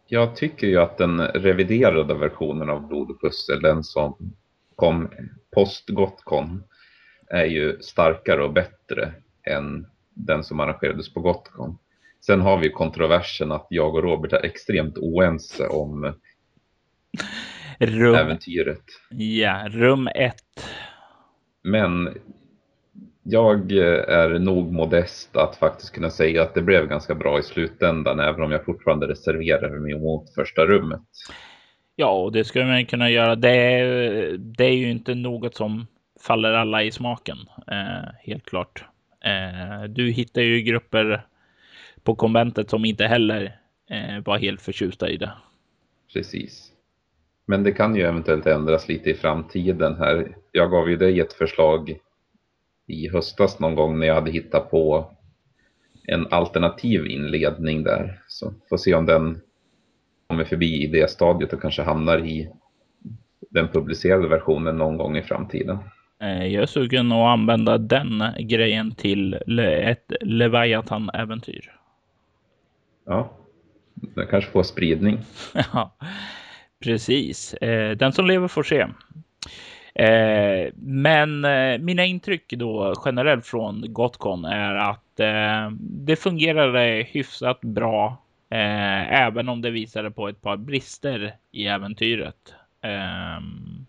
Jag 0.06 0.36
tycker 0.36 0.66
ju 0.66 0.78
att 0.78 0.98
den 0.98 1.20
reviderade 1.20 2.14
versionen 2.14 2.70
av 2.70 2.88
Blod 2.88 3.10
och 3.10 3.20
pussel, 3.20 3.62
den 3.62 3.84
som 3.84 4.16
kom 4.76 5.10
post 5.54 5.88
Gotcon, 5.88 6.64
är 7.26 7.44
ju 7.44 7.78
starkare 7.80 8.44
och 8.44 8.52
bättre 8.52 9.12
än 9.42 9.86
den 10.14 10.44
som 10.44 10.60
arrangerades 10.60 11.14
på 11.14 11.20
Gotcon. 11.20 11.78
Sen 12.20 12.40
har 12.40 12.58
vi 12.58 12.70
kontroversen 12.70 13.52
att 13.52 13.66
jag 13.70 13.94
och 13.94 14.02
Robert 14.02 14.32
är 14.32 14.44
extremt 14.44 14.98
oense 14.98 15.68
om 15.68 16.14
rum, 17.86 18.14
äventyret. 18.14 18.82
Ja, 19.10 19.68
rum 19.70 20.08
ett. 20.14 20.66
Men 21.62 22.14
jag 23.22 23.72
är 23.72 24.38
nog 24.38 24.72
modest 24.72 25.36
att 25.36 25.56
faktiskt 25.56 25.94
kunna 25.94 26.10
säga 26.10 26.42
att 26.42 26.54
det 26.54 26.62
blev 26.62 26.86
ganska 26.86 27.14
bra 27.14 27.38
i 27.38 27.42
slutändan, 27.42 28.20
även 28.20 28.42
om 28.42 28.52
jag 28.52 28.64
fortfarande 28.64 29.08
reserverar 29.08 29.78
mig 29.78 29.98
mot 29.98 30.34
första 30.34 30.66
rummet. 30.66 31.00
Ja, 31.96 32.22
och 32.22 32.32
det 32.32 32.44
skulle 32.44 32.64
man 32.64 32.86
kunna 32.86 33.10
göra. 33.10 33.36
Det 33.36 33.50
är, 33.50 34.36
det 34.38 34.64
är 34.64 34.76
ju 34.76 34.90
inte 34.90 35.14
något 35.14 35.54
som 35.54 35.86
faller 36.20 36.52
alla 36.52 36.82
i 36.82 36.90
smaken, 36.90 37.38
eh, 37.66 38.10
helt 38.24 38.44
klart. 38.44 38.84
Eh, 39.24 39.84
du 39.88 40.10
hittar 40.10 40.42
ju 40.42 40.60
grupper 40.60 41.26
på 42.02 42.14
konventet 42.14 42.70
som 42.70 42.84
inte 42.84 43.06
heller 43.06 43.56
eh, 43.90 44.24
var 44.24 44.38
helt 44.38 44.62
förtjusta 44.62 45.08
i 45.10 45.16
det. 45.16 45.32
Precis. 46.12 46.71
Men 47.52 47.62
det 47.62 47.72
kan 47.72 47.96
ju 47.96 48.02
eventuellt 48.02 48.46
ändras 48.46 48.88
lite 48.88 49.10
i 49.10 49.14
framtiden 49.14 49.94
här. 49.94 50.36
Jag 50.52 50.70
gav 50.70 50.90
ju 50.90 50.96
dig 50.96 51.20
ett 51.20 51.32
förslag 51.32 51.96
i 52.86 53.08
höstas 53.08 53.60
någon 53.60 53.74
gång 53.74 53.98
när 53.98 54.06
jag 54.06 54.14
hade 54.14 54.30
hittat 54.30 54.70
på 54.70 55.10
en 56.06 56.26
alternativ 56.30 57.06
inledning 57.06 57.82
där. 57.82 58.20
Så 58.28 58.54
får 58.68 58.76
se 58.76 58.94
om 58.94 59.06
den 59.06 59.40
kommer 60.26 60.44
förbi 60.44 60.84
i 60.84 60.86
det 60.86 61.10
stadiet 61.10 61.52
och 61.52 61.62
kanske 61.62 61.82
hamnar 61.82 62.18
i 62.18 62.50
den 63.50 63.68
publicerade 63.68 64.28
versionen 64.28 64.76
någon 64.76 64.96
gång 64.96 65.16
i 65.16 65.22
framtiden. 65.22 65.78
Eh, 66.20 66.46
jag 66.46 66.62
är 66.62 66.66
sugen 66.66 67.12
att 67.12 67.38
använda 67.38 67.78
den 67.78 68.24
grejen 68.38 68.94
till 68.94 69.34
ett 69.58 70.12
Leviathan-äventyr. 70.20 71.72
Ja, 73.06 73.32
den 73.94 74.26
kanske 74.26 74.50
får 74.50 74.62
spridning. 74.62 75.18
precis. 76.82 77.54
Eh, 77.54 77.90
den 77.90 78.12
som 78.12 78.26
lever 78.26 78.48
får 78.48 78.62
se. 78.62 78.86
Eh, 79.94 80.72
men 80.74 81.44
eh, 81.44 81.78
mina 81.78 82.04
intryck 82.04 82.52
då 82.52 82.94
generellt 83.04 83.46
från 83.46 83.84
Gotcon 83.92 84.44
är 84.44 84.74
att 84.74 85.20
eh, 85.20 85.70
det 85.80 86.16
fungerade 86.16 87.06
hyfsat 87.10 87.60
bra. 87.60 88.16
Eh, 88.50 89.22
även 89.22 89.48
om 89.48 89.62
det 89.62 89.70
visade 89.70 90.10
på 90.10 90.28
ett 90.28 90.42
par 90.42 90.56
brister 90.56 91.34
i 91.52 91.66
äventyret. 91.66 92.54
Ehm, 92.82 93.86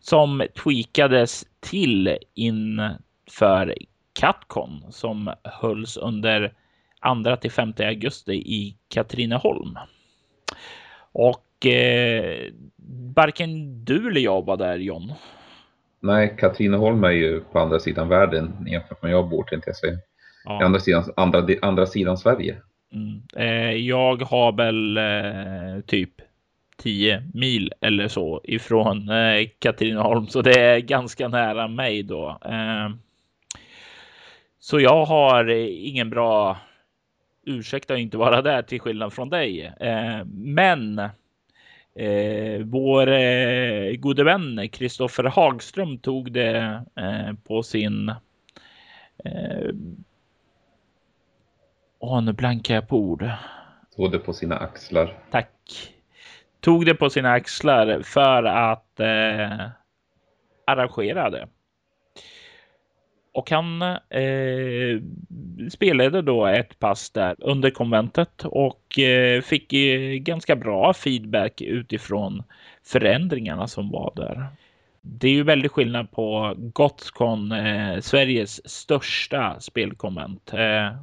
som 0.00 0.42
tweakades 0.64 1.44
till 1.60 2.18
inför 2.34 3.74
Catcon 4.12 4.84
som 4.90 5.34
hölls 5.44 5.96
under 5.96 6.52
2 7.24 7.36
till 7.36 7.50
5 7.50 7.72
augusti 7.78 8.32
i 8.32 8.76
Katrineholm. 8.88 9.78
Och 11.12 11.44
eh, 11.66 12.52
varken 13.16 13.84
du 13.84 14.08
eller 14.08 14.20
jag 14.20 14.44
var 14.44 14.56
där 14.56 14.76
John. 14.76 15.12
Nej, 16.00 16.36
Katrineholm 16.38 17.04
är 17.04 17.10
ju 17.10 17.40
på 17.40 17.58
andra 17.58 17.78
sidan 17.78 18.08
världen 18.08 18.66
jämfört 18.66 19.02
med 19.02 19.12
jag 19.12 19.28
bor 19.28 19.44
tänkte 19.44 19.70
jag 19.70 19.76
säga. 19.76 19.98
Ja. 20.44 20.64
Andra, 20.64 20.80
sidan, 20.80 21.04
andra, 21.16 21.46
andra 21.62 21.86
sidan 21.86 22.18
Sverige. 22.18 22.56
Mm. 22.92 23.22
Eh, 23.36 23.76
jag 23.76 24.22
har 24.22 24.52
väl 24.52 24.96
eh, 24.96 25.80
typ 25.86 26.10
10 26.76 27.22
mil 27.34 27.72
eller 27.80 28.08
så 28.08 28.40
ifrån 28.44 29.08
eh, 29.08 29.48
Katrineholm, 29.58 30.26
så 30.26 30.42
det 30.42 30.60
är 30.60 30.78
ganska 30.78 31.28
nära 31.28 31.68
mig 31.68 32.02
då. 32.02 32.38
Eh, 32.44 32.90
så 34.60 34.80
jag 34.80 35.04
har 35.04 35.48
ingen 35.48 36.10
bra 36.10 36.58
ursäkt 37.46 37.90
att 37.90 37.98
inte 37.98 38.16
vara 38.16 38.42
där 38.42 38.62
till 38.62 38.80
skillnad 38.80 39.12
från 39.12 39.30
dig. 39.30 39.72
Eh, 39.80 40.24
men 40.34 41.00
eh, 42.00 42.60
vår 42.60 43.08
eh, 43.08 43.96
gode 43.96 44.24
vän 44.24 44.68
Kristoffer 44.72 45.24
Hagström 45.24 45.98
tog 45.98 46.32
det 46.32 46.82
eh, 46.96 47.32
på 47.44 47.62
sin 47.62 48.08
eh, 49.24 49.70
Åh, 52.02 52.22
nu 52.22 52.32
blankar 52.32 52.74
jag 52.74 52.88
på 52.88 52.96
ord. 52.96 53.30
Tog 53.96 54.12
det 54.12 54.18
på 54.18 54.32
sina 54.32 54.56
axlar. 54.56 55.18
Tack 55.30 55.50
tog 56.60 56.86
det 56.86 56.94
på 56.94 57.10
sina 57.10 57.32
axlar 57.32 58.02
för 58.02 58.44
att 58.44 59.00
eh, 59.00 59.68
arrangera 60.66 61.30
det. 61.30 61.48
Och 63.32 63.50
han 63.50 63.82
eh, 63.82 65.00
spelade 65.70 66.22
då 66.22 66.46
ett 66.46 66.78
pass 66.78 67.10
där 67.10 67.36
under 67.38 67.70
konventet 67.70 68.44
och 68.44 68.79
och 68.90 68.98
eh, 68.98 69.42
fick 69.42 69.72
eh, 69.72 70.14
ganska 70.14 70.56
bra 70.56 70.94
feedback 70.94 71.60
utifrån 71.60 72.42
förändringarna 72.82 73.68
som 73.68 73.90
var 73.90 74.12
där. 74.16 74.46
Det 75.00 75.28
är 75.28 75.32
ju 75.32 75.42
väldigt 75.42 75.72
skillnad 75.72 76.10
på 76.10 76.54
Gothcon, 76.56 77.52
eh, 77.52 78.00
Sveriges 78.00 78.70
största 78.70 79.60
spelkonvent. 79.60 80.52
Eh, 80.54 80.96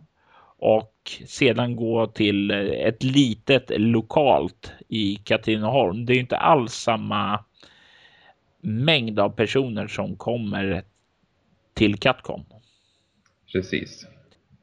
och 0.58 0.94
sedan 1.26 1.76
gå 1.76 2.08
till 2.08 2.52
ett 2.52 3.04
litet 3.04 3.72
lokalt 3.76 4.72
i 4.88 5.16
Katrineholm. 5.16 6.06
Det 6.06 6.14
är 6.14 6.20
inte 6.20 6.38
alls 6.38 6.74
samma 6.74 7.44
mängd 8.62 9.20
av 9.20 9.30
personer 9.30 9.88
som 9.88 10.16
kommer 10.16 10.84
till 11.74 11.98
Katcon. 11.98 12.46
Precis. 13.52 14.08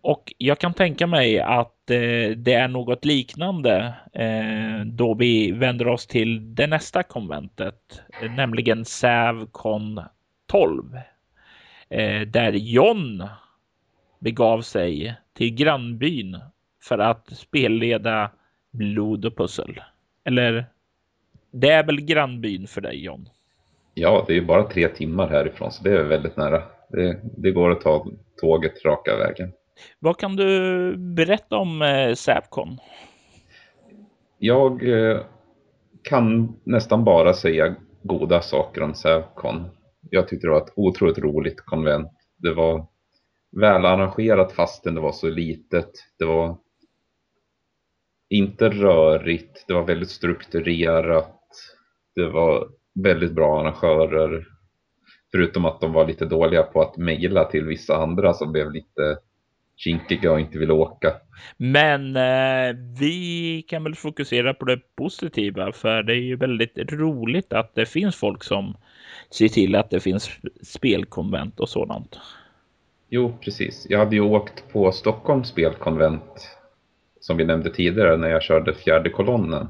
Och 0.04 0.34
jag 0.38 0.58
kan 0.58 0.74
tänka 0.74 1.06
mig 1.06 1.40
att 1.40 1.90
eh, 1.90 2.30
det 2.36 2.52
är 2.52 2.68
något 2.68 3.04
liknande 3.04 3.94
eh, 4.12 4.86
då 4.86 5.14
vi 5.14 5.52
vänder 5.52 5.88
oss 5.88 6.06
till 6.06 6.54
det 6.54 6.66
nästa 6.66 7.02
konventet, 7.02 8.02
nämligen 8.36 8.84
Sävkon 8.84 10.00
12. 10.46 10.84
Eh, 11.88 12.20
där 12.20 12.52
John 12.52 13.28
begav 14.18 14.62
sig 14.62 15.14
till 15.32 15.54
grannbyn 15.54 16.38
för 16.82 16.98
att 16.98 17.28
spelleda 17.36 18.30
blod 18.70 19.24
och 19.24 19.36
pussel. 19.36 19.80
Eller 20.24 20.66
det 21.50 21.70
är 21.70 21.84
väl 21.84 22.00
grannbyn 22.00 22.66
för 22.66 22.80
dig 22.80 23.04
John? 23.04 23.28
Ja, 23.94 24.24
det 24.26 24.36
är 24.36 24.42
bara 24.42 24.68
tre 24.68 24.88
timmar 24.88 25.28
härifrån 25.28 25.72
så 25.72 25.84
det 25.84 25.90
är 25.90 26.04
väldigt 26.04 26.36
nära. 26.36 26.62
Det, 26.88 27.20
det 27.22 27.50
går 27.50 27.70
att 27.70 27.80
ta 27.80 28.06
tåget 28.40 28.84
raka 28.84 29.16
vägen. 29.16 29.52
Vad 29.98 30.18
kan 30.18 30.36
du 30.36 30.96
berätta 30.96 31.56
om 31.56 31.82
eh, 31.82 32.14
Säpcon? 32.14 32.78
Jag 34.38 34.88
eh, 34.88 35.20
kan 36.02 36.56
nästan 36.64 37.04
bara 37.04 37.32
säga 37.32 37.74
goda 38.02 38.40
saker 38.40 38.82
om 38.82 38.94
Sävcon. 38.94 39.68
Jag 40.10 40.28
tyckte 40.28 40.46
det 40.46 40.50
var 40.50 40.62
ett 40.62 40.72
otroligt 40.76 41.18
roligt 41.18 41.60
konvent. 41.60 42.12
Det 42.36 42.54
var 42.54 42.86
väl 43.60 43.84
arrangerat 43.84 44.52
fastän 44.52 44.94
det 44.94 45.00
var 45.00 45.12
så 45.12 45.28
litet. 45.28 45.90
Det 46.18 46.24
var 46.24 46.58
inte 48.28 48.68
rörigt, 48.68 49.64
det 49.68 49.74
var 49.74 49.82
väldigt 49.82 50.10
strukturerat. 50.10 51.40
Det 52.14 52.28
var 52.28 52.68
väldigt 52.94 53.32
bra 53.32 53.60
arrangörer. 53.60 54.46
Förutom 55.32 55.64
att 55.64 55.80
de 55.80 55.92
var 55.92 56.06
lite 56.06 56.24
dåliga 56.24 56.62
på 56.62 56.82
att 56.82 56.96
mejla 56.96 57.44
till 57.44 57.64
vissa 57.64 57.96
andra 57.96 58.32
som 58.34 58.52
blev 58.52 58.70
lite 58.70 59.18
kinkiga 59.76 60.32
och 60.32 60.40
inte 60.40 60.58
ville 60.58 60.72
åka. 60.72 61.12
Men 61.56 62.16
eh, 62.16 62.76
vi 63.00 63.64
kan 63.68 63.84
väl 63.84 63.94
fokusera 63.94 64.54
på 64.54 64.64
det 64.64 64.80
positiva 64.96 65.72
för 65.72 66.02
det 66.02 66.12
är 66.12 66.20
ju 66.20 66.36
väldigt 66.36 66.92
roligt 66.92 67.52
att 67.52 67.74
det 67.74 67.86
finns 67.86 68.16
folk 68.16 68.44
som 68.44 68.76
ser 69.30 69.48
till 69.48 69.74
att 69.74 69.90
det 69.90 70.00
finns 70.00 70.30
spelkonvent 70.62 71.60
och 71.60 71.68
sådant. 71.68 72.18
Jo, 73.08 73.36
precis. 73.40 73.86
Jag 73.88 73.98
hade 73.98 74.16
ju 74.16 74.22
åkt 74.22 74.72
på 74.72 74.92
Stockholms 74.92 75.48
spelkonvent 75.48 76.56
som 77.20 77.36
vi 77.36 77.44
nämnde 77.44 77.70
tidigare 77.70 78.16
när 78.16 78.28
jag 78.28 78.42
körde 78.42 78.74
fjärde 78.74 79.10
kolonnen. 79.10 79.68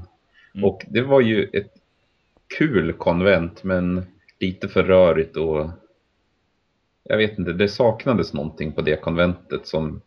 Mm. 0.55 0.65
Och 0.65 0.85
det 0.89 1.03
var 1.03 1.21
ju 1.21 1.51
ett 1.53 1.73
kul 2.59 2.93
konvent 2.93 3.65
men 3.65 4.07
lite 4.41 4.69
för 4.69 4.83
rörigt 4.83 5.37
och 5.37 5.71
jag 7.05 7.17
vet 7.17 7.39
inte, 7.39 7.53
det 7.53 7.69
saknades 7.69 8.33
någonting 8.33 8.73
på 8.73 8.81
det 8.81 8.97
konventet 8.97 9.67
som 9.67 10.01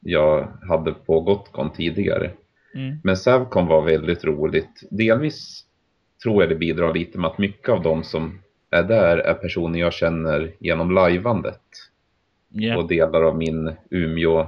jag 0.00 0.48
hade 0.68 0.92
på 0.92 1.20
Gotcon 1.20 1.72
tidigare. 1.72 2.30
Mm. 2.74 2.96
Men 3.04 3.16
Savcon 3.16 3.66
var 3.66 3.82
väldigt 3.82 4.24
roligt. 4.24 4.80
Delvis 4.90 5.64
tror 6.22 6.42
jag 6.42 6.48
det 6.50 6.54
bidrar 6.54 6.94
lite 6.94 7.18
med 7.18 7.30
att 7.30 7.38
mycket 7.38 7.68
av 7.68 7.82
de 7.82 8.04
som 8.04 8.38
är 8.70 8.82
där 8.82 9.18
är 9.18 9.34
personer 9.34 9.78
jag 9.78 9.92
känner 9.92 10.54
genom 10.58 10.90
lajvandet 10.90 11.62
yeah. 12.54 12.78
och 12.78 12.88
delar 12.88 13.22
av 13.22 13.36
min 13.36 13.72
Umeå 13.90 14.46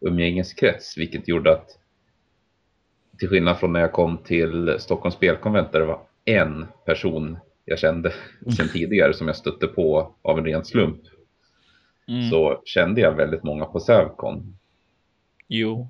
umgängeskrets, 0.00 0.98
vilket 0.98 1.28
gjorde 1.28 1.52
att 1.52 1.78
till 3.18 3.28
skillnad 3.28 3.58
från 3.58 3.72
när 3.72 3.80
jag 3.80 3.92
kom 3.92 4.18
till 4.18 4.76
Stockholms 4.78 5.14
spelkonvent 5.14 5.72
där 5.72 5.80
det 5.80 5.86
var 5.86 6.00
en 6.24 6.66
person 6.84 7.38
jag 7.64 7.78
kände 7.78 8.12
sedan 8.56 8.68
tidigare 8.72 9.14
som 9.14 9.26
jag 9.26 9.36
stötte 9.36 9.66
på 9.66 10.14
av 10.22 10.38
en 10.38 10.44
ren 10.44 10.64
slump. 10.64 11.00
Mm. 12.08 12.30
Så 12.30 12.62
kände 12.64 13.00
jag 13.00 13.12
väldigt 13.12 13.42
många 13.42 13.64
på 13.64 13.80
Sävcon. 13.80 14.56
Jo, 15.48 15.88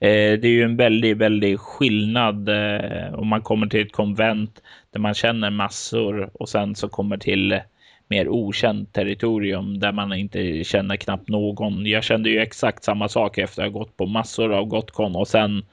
eh, 0.00 0.38
det 0.40 0.44
är 0.44 0.52
ju 0.52 0.62
en 0.62 0.76
väldigt, 0.76 1.16
väldigt 1.16 1.60
skillnad 1.60 2.48
eh, 2.48 3.14
om 3.14 3.28
man 3.28 3.42
kommer 3.42 3.66
till 3.66 3.86
ett 3.86 3.92
konvent 3.92 4.62
där 4.90 5.00
man 5.00 5.14
känner 5.14 5.50
massor 5.50 6.30
och 6.34 6.48
sen 6.48 6.74
så 6.74 6.88
kommer 6.88 7.16
till 7.16 7.60
mer 8.08 8.28
okänt 8.28 8.92
territorium 8.92 9.78
där 9.78 9.92
man 9.92 10.12
inte 10.12 10.64
känner 10.64 10.96
knappt 10.96 11.28
någon. 11.28 11.86
Jag 11.86 12.04
kände 12.04 12.30
ju 12.30 12.40
exakt 12.40 12.84
samma 12.84 13.08
sak 13.08 13.38
efter 13.38 13.62
att 13.62 13.72
ha 13.72 13.78
gått 13.78 13.96
på 13.96 14.06
massor 14.06 14.52
av 14.52 14.64
Gotcon 14.64 15.16
och 15.16 15.28
sen 15.28 15.64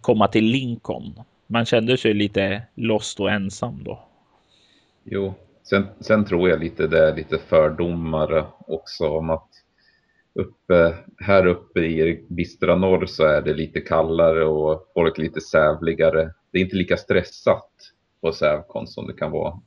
komma 0.00 0.28
till 0.28 0.44
Lincoln. 0.44 1.20
Man 1.46 1.64
kände 1.64 1.96
sig 1.96 2.14
lite 2.14 2.62
lost 2.74 3.20
och 3.20 3.30
ensam 3.30 3.84
då. 3.84 3.98
Jo, 5.04 5.34
sen, 5.62 5.86
sen 6.00 6.24
tror 6.24 6.48
jag 6.48 6.60
lite 6.60 6.86
det 6.86 7.08
är 7.08 7.16
lite 7.16 7.38
fördomar 7.38 8.46
också 8.58 9.08
om 9.08 9.30
att 9.30 9.48
uppe, 10.34 10.94
här 11.18 11.46
uppe 11.46 11.80
i 11.80 12.24
bistra 12.28 12.76
norr 12.76 13.06
så 13.06 13.24
är 13.24 13.42
det 13.42 13.54
lite 13.54 13.80
kallare 13.80 14.44
och 14.44 14.90
folk 14.94 15.18
lite 15.18 15.40
sävligare. 15.40 16.30
Det 16.50 16.58
är 16.58 16.62
inte 16.62 16.76
lika 16.76 16.96
stressat 16.96 17.70
på 18.20 18.32
Sävkon 18.32 18.86
som 18.86 19.06
det 19.06 19.12
kan 19.12 19.30
vara 19.30 19.60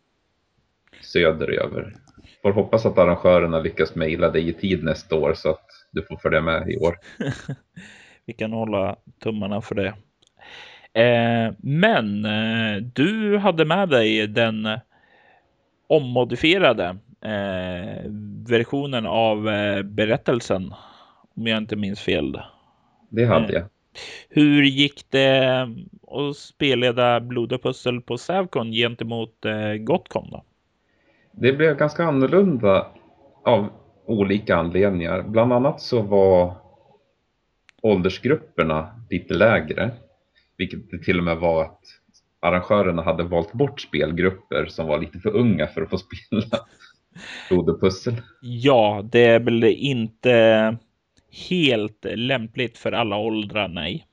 söderöver. 1.02 1.94
Får 2.42 2.52
hoppas 2.52 2.86
att 2.86 2.98
arrangörerna 2.98 3.60
lyckas 3.60 3.96
mejla 3.96 4.30
dig 4.30 4.50
i 4.50 4.54
tid 4.54 4.84
nästa 4.84 5.16
år 5.16 5.34
så 5.34 5.50
att 5.50 5.66
du 5.92 6.04
får 6.04 6.18
följa 6.18 6.42
med 6.42 6.70
i 6.70 6.78
år. 6.78 6.96
Vi 8.26 8.34
kan 8.34 8.52
hålla 8.52 8.96
tummarna 9.24 9.62
för 9.62 9.76
det. 9.76 9.94
Eh, 11.02 11.54
men 11.58 12.26
eh, 12.26 12.84
du 12.94 13.38
hade 13.38 13.66
med 13.66 13.90
dig 13.90 14.28
den 14.28 14.68
ommodifierade 15.88 16.98
eh, 17.22 18.12
versionen 18.48 19.06
av 19.06 19.50
eh, 19.50 19.84
berättelsen. 19.84 20.74
Om 21.36 21.48
jag 21.48 21.58
inte 21.58 21.76
minns 21.76 22.00
fel. 22.00 22.42
Det 23.10 23.26
hade 23.26 23.54
jag. 23.54 23.64
Hur 24.30 24.64
gick 24.64 25.06
det 25.10 25.70
att 26.08 26.38
spelleda 26.38 27.20
Blod 27.20 27.54
och 27.54 27.64
pussel 27.64 28.02
på 28.02 28.18
Sävcon 28.18 28.72
gentemot 28.72 29.46
eh, 29.46 29.74
Gotcon 29.74 30.28
då? 30.32 30.44
Det 31.32 31.54
blev 31.54 31.78
ganska 31.78 32.04
annorlunda 32.04 32.88
av 33.46 33.70
olika 34.06 34.56
anledningar. 34.56 35.22
Bland 35.22 35.54
annat 35.54 35.82
så 35.82 36.02
var 36.02 36.54
åldersgrupperna 37.82 39.02
lite 39.10 39.34
lägre. 39.34 39.92
Vilket 40.58 40.92
det 40.92 40.98
till 40.98 41.18
och 41.18 41.24
med 41.24 41.38
var 41.38 41.64
att 41.64 41.82
arrangörerna 42.40 43.02
hade 43.02 43.24
valt 43.24 43.54
bort 43.54 43.82
spelgrupper 43.82 44.66
som 44.66 44.88
var 44.88 45.00
lite 45.00 45.20
för 45.20 45.36
unga 45.36 45.68
för 45.68 45.82
att 45.82 45.90
få 45.90 45.98
spela 45.98 46.66
pussel. 47.82 48.14
Ja, 48.42 49.02
det 49.12 49.26
är 49.26 49.40
väl 49.40 49.64
inte 49.64 50.78
helt 51.50 52.06
lämpligt 52.06 52.78
för 52.78 52.92
alla 52.92 53.18
åldrar, 53.18 53.68
nej. 53.68 54.08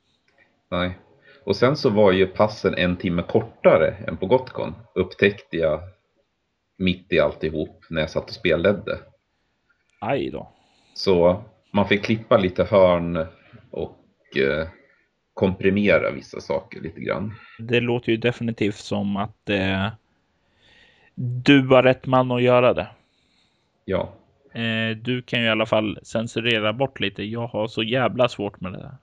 Nej. 0.70 0.98
Och 1.44 1.56
sen 1.56 1.76
så 1.76 1.90
var 1.90 2.12
ju 2.12 2.26
passen 2.26 2.74
en 2.74 2.96
timme 2.96 3.22
kortare 3.22 3.94
än 4.06 4.16
på 4.16 4.26
Gotcon. 4.26 4.74
Upptäckte 4.94 5.56
jag 5.56 5.80
mitt 6.78 7.12
i 7.12 7.20
alltihop 7.20 7.84
när 7.90 8.00
jag 8.00 8.10
satt 8.10 8.28
och 8.28 8.34
spelledde. 8.34 8.98
Aj 10.00 10.30
då. 10.30 10.52
Så 10.94 11.44
man 11.70 11.88
fick 11.88 12.04
klippa 12.04 12.36
lite 12.36 12.64
hörn 12.64 13.26
och 13.70 14.36
eh, 14.36 14.68
komprimera 15.34 16.10
vissa 16.10 16.40
saker 16.40 16.80
lite 16.80 17.00
grann. 17.00 17.34
Det 17.58 17.80
låter 17.80 18.12
ju 18.12 18.18
definitivt 18.18 18.76
som 18.76 19.16
att 19.16 19.50
eh, 19.50 19.88
du 21.14 21.62
var 21.62 21.82
rätt 21.82 22.06
man 22.06 22.30
att 22.30 22.42
göra 22.42 22.74
det. 22.74 22.88
Ja. 23.84 24.12
Eh, 24.52 24.96
du 24.96 25.22
kan 25.22 25.40
ju 25.40 25.46
i 25.46 25.50
alla 25.50 25.66
fall 25.66 25.98
censurera 26.02 26.72
bort 26.72 27.00
lite. 27.00 27.22
Jag 27.22 27.46
har 27.46 27.68
så 27.68 27.82
jävla 27.82 28.28
svårt 28.28 28.60
med 28.60 28.72
det 28.72 28.78
där. 28.78 28.96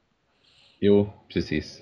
Jo, 0.80 1.14
precis. 1.34 1.82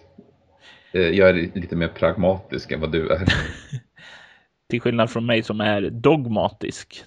Eh, 0.92 1.02
jag 1.02 1.30
är 1.30 1.34
lite 1.34 1.76
mer 1.76 1.88
pragmatisk 1.88 2.72
än 2.72 2.80
vad 2.80 2.92
du 2.92 3.10
är. 3.10 3.26
Till 4.68 4.82
skillnad 4.82 5.10
från 5.10 5.26
mig 5.26 5.44
som 5.44 5.62
är 5.62 5.82
dogmatisk. 5.82 7.04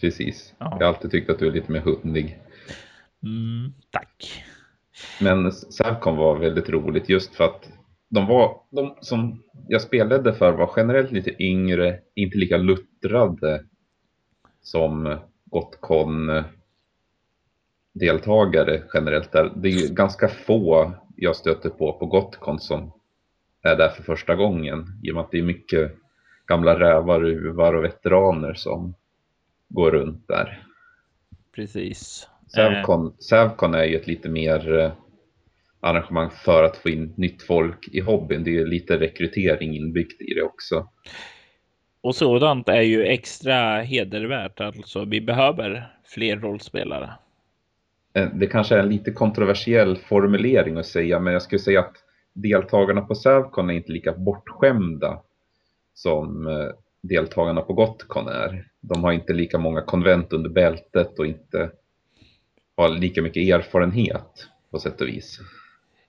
Precis. 0.00 0.54
Ja. 0.58 0.76
Jag 0.80 0.86
har 0.86 0.94
alltid 0.94 1.10
tyckt 1.10 1.30
att 1.30 1.38
du 1.38 1.46
är 1.46 1.52
lite 1.52 1.72
mer 1.72 1.80
hundig. 1.80 2.38
Mm, 3.22 3.72
tack. 3.90 4.44
Men 5.20 5.52
Savcon 5.52 6.16
var 6.16 6.38
väldigt 6.38 6.68
roligt 6.68 7.08
just 7.08 7.34
för 7.34 7.44
att 7.44 7.68
de 8.08 8.26
var, 8.26 8.60
de 8.70 8.96
som 9.00 9.42
jag 9.68 9.82
spelade 9.82 10.34
för 10.34 10.52
var 10.52 10.70
generellt 10.76 11.10
lite 11.12 11.42
yngre, 11.42 12.00
inte 12.14 12.38
lika 12.38 12.56
luttrade 12.56 13.64
som 14.62 15.18
Gotcon 15.44 16.42
deltagare 17.92 18.82
generellt 18.94 19.32
där. 19.32 19.52
Det 19.56 19.68
är 19.68 19.72
ju 19.72 19.94
ganska 19.94 20.28
få 20.28 20.92
jag 21.16 21.36
stöter 21.36 21.70
på 21.70 21.92
på 21.92 22.06
Gotcon 22.06 22.60
som 22.60 22.92
är 23.62 23.76
där 23.76 23.88
för 23.88 24.02
första 24.02 24.34
gången 24.34 25.00
i 25.02 25.10
och 25.10 25.14
med 25.14 25.24
att 25.24 25.30
det 25.30 25.38
är 25.38 25.42
mycket 25.42 25.92
gamla 26.46 26.80
rävar, 26.80 27.24
uvar 27.24 27.74
och 27.74 27.84
veteraner 27.84 28.54
som 28.54 28.94
går 29.68 29.90
runt 29.90 30.28
där. 30.28 30.66
Precis. 31.52 32.28
Sävcon, 32.54 33.14
Sävcon 33.18 33.74
är 33.74 33.84
ju 33.84 33.96
ett 33.96 34.06
lite 34.06 34.28
mer 34.28 34.78
eh, 34.78 34.92
arrangemang 35.80 36.30
för 36.30 36.62
att 36.62 36.76
få 36.76 36.88
in 36.88 37.14
nytt 37.16 37.42
folk 37.42 37.88
i 37.92 38.00
hobbyn. 38.00 38.44
Det 38.44 38.58
är 38.58 38.66
lite 38.66 39.00
rekrytering 39.00 39.76
inbyggt 39.76 40.20
i 40.22 40.34
det 40.34 40.42
också. 40.42 40.88
Och 42.00 42.14
sådant 42.14 42.68
är 42.68 42.82
ju 42.82 43.04
extra 43.04 43.80
hedervärt. 43.80 44.60
Alltså, 44.60 45.04
vi 45.04 45.20
behöver 45.20 45.92
fler 46.04 46.36
rollspelare. 46.36 47.10
Eh, 48.14 48.28
Det 48.34 48.46
kanske 48.46 48.74
är 48.74 48.78
en 48.78 48.88
lite 48.88 49.10
kontroversiell 49.10 49.96
formulering 49.96 50.76
att 50.76 50.86
säga, 50.86 51.20
men 51.20 51.32
jag 51.32 51.42
skulle 51.42 51.58
säga 51.58 51.80
att 51.80 51.96
deltagarna 52.32 53.00
på 53.00 53.14
Sävcon 53.14 53.70
är 53.70 53.74
inte 53.74 53.92
lika 53.92 54.12
bortskämda 54.12 55.22
som 55.94 56.46
eh, 56.46 56.68
deltagarna 57.02 57.60
på 57.60 57.72
Gotcon 57.72 58.28
är. 58.28 58.68
De 58.80 59.04
har 59.04 59.12
inte 59.12 59.32
lika 59.32 59.58
många 59.58 59.80
konvent 59.80 60.32
under 60.32 60.50
bältet 60.50 61.18
och 61.18 61.26
inte 61.26 61.70
har 62.76 62.88
lika 62.88 63.22
mycket 63.22 63.54
erfarenhet 63.54 64.48
på 64.70 64.78
sätt 64.78 65.00
och 65.00 65.08
vis. 65.08 65.40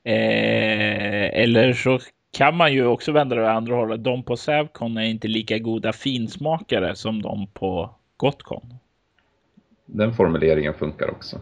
Eh, 0.04 1.42
eller 1.42 1.74
så 1.74 2.00
kan 2.38 2.56
man 2.56 2.74
ju 2.74 2.86
också 2.86 3.12
vända 3.12 3.36
det 3.36 3.44
åt 3.44 3.50
andra 3.50 3.76
hållet. 3.76 4.04
De 4.04 4.24
på 4.24 4.38
Sävcon 4.38 4.98
är 4.98 5.04
inte 5.04 5.28
lika 5.28 5.60
goda 5.60 5.94
finsmakare 5.94 6.96
som 6.96 7.22
de 7.22 7.48
på 7.48 7.96
Gotcon. 8.18 8.74
Den 9.86 10.14
formuleringen 10.14 10.74
funkar 10.74 11.10
också. 11.10 11.42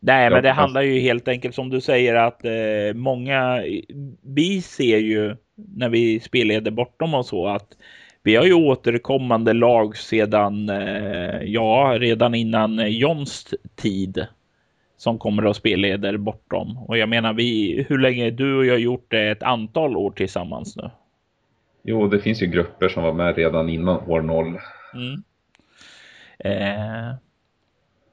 Nej, 0.00 0.24
Ja, 0.24 0.30
men 0.30 0.42
det 0.42 0.52
handlar 0.52 0.82
ju 0.82 1.00
helt 1.00 1.28
enkelt 1.28 1.54
som 1.54 1.70
du 1.70 1.80
säger 1.80 2.14
att 2.14 2.44
eh, 2.44 2.94
många, 2.94 3.64
vi 4.22 4.62
ser 4.62 4.98
ju 4.98 5.36
när 5.54 5.88
vi 5.88 6.20
spelleder 6.20 6.70
bortom 6.70 7.14
och 7.14 7.26
så 7.26 7.48
att 7.48 7.76
vi 8.22 8.36
har 8.36 8.44
ju 8.44 8.52
återkommande 8.52 9.52
lag 9.52 9.96
sedan, 9.96 10.68
eh, 10.68 11.42
ja, 11.42 11.96
redan 11.98 12.34
innan 12.34 12.92
Johns 12.92 13.54
tid 13.76 14.26
som 14.96 15.18
kommer 15.18 15.50
att 15.50 15.56
spelleder 15.56 16.16
bortom. 16.16 16.78
Och 16.78 16.98
jag 16.98 17.08
menar, 17.08 17.32
vi, 17.32 17.86
hur 17.88 17.98
länge 17.98 18.30
du 18.30 18.56
och 18.58 18.66
jag 18.66 18.80
gjort 18.80 19.06
det 19.08 19.30
ett 19.30 19.42
antal 19.42 19.96
år 19.96 20.10
tillsammans 20.10 20.76
nu. 20.76 20.90
Jo, 21.82 22.08
det 22.08 22.20
finns 22.20 22.42
ju 22.42 22.46
grupper 22.46 22.88
som 22.88 23.02
var 23.02 23.12
med 23.12 23.36
redan 23.36 23.68
innan 23.68 24.10
år 24.10 24.22
noll. 24.22 24.58
Mm. 24.94 25.22
Eh, 26.38 27.14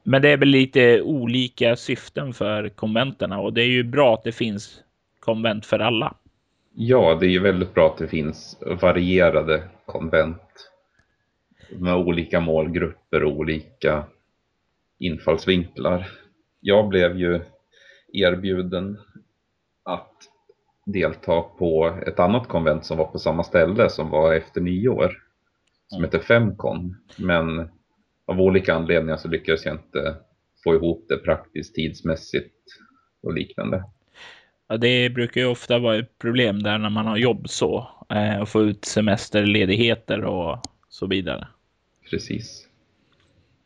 men 0.04 0.22
det 0.22 0.30
är 0.30 0.38
väl 0.38 0.50
lite 0.50 1.02
olika 1.02 1.76
syften 1.76 2.34
för 2.34 2.70
konventerna 2.70 3.40
och 3.40 3.54
det 3.54 3.62
är 3.62 3.70
ju 3.70 3.84
bra 3.84 4.14
att 4.14 4.24
det 4.24 4.32
finns 4.32 4.84
konvent 5.20 5.66
för 5.66 5.80
alla. 5.80 6.16
Ja, 6.80 7.18
det 7.20 7.26
är 7.26 7.30
ju 7.30 7.40
väldigt 7.40 7.74
bra 7.74 7.88
att 7.88 7.98
det 7.98 8.08
finns 8.08 8.58
varierade 8.82 9.64
konvent 9.86 10.72
med 11.72 11.96
olika 11.96 12.40
målgrupper 12.40 13.24
och 13.24 13.32
olika 13.32 14.06
infallsvinklar. 15.00 16.08
Jag 16.60 16.88
blev 16.90 17.18
ju 17.18 17.40
erbjuden 18.14 18.98
att 19.84 20.14
delta 20.86 21.42
på 21.42 22.00
ett 22.08 22.20
annat 22.20 22.48
konvent 22.48 22.86
som 22.86 22.98
var 22.98 23.06
på 23.06 23.20
samma 23.20 23.44
ställe 23.44 23.90
som 23.90 24.10
var 24.10 24.34
efter 24.34 24.62
nyår 24.62 25.12
som 25.88 26.04
heter 26.04 26.20
Femcon. 26.20 26.96
Men 27.18 27.70
av 28.26 28.42
olika 28.42 28.74
anledningar 28.74 29.18
så 29.18 29.28
lyckades 29.28 29.66
jag 29.66 29.76
inte 29.76 30.16
få 30.64 30.76
ihop 30.76 31.06
det 31.10 31.18
praktiskt 31.18 31.76
tidsmässigt 31.76 32.56
och 33.24 33.34
liknande. 33.34 33.84
Ja, 34.68 34.78
det 34.78 35.10
brukar 35.10 35.42
ju 35.42 35.48
ofta 35.48 35.80
vara 35.80 35.98
ett 35.98 36.18
problem 36.20 36.64
där 36.64 36.78
när 36.78 36.90
man 36.90 37.06
har 37.08 37.18
jobb 37.18 37.50
så. 37.50 37.88
Eh, 38.10 38.42
att 38.42 38.50
få 38.50 38.64
ut 38.64 38.86
semesterledigheter 38.86 40.24
och 40.24 40.60
så 40.90 41.08
vidare. 41.08 41.48
Precis. 42.10 42.68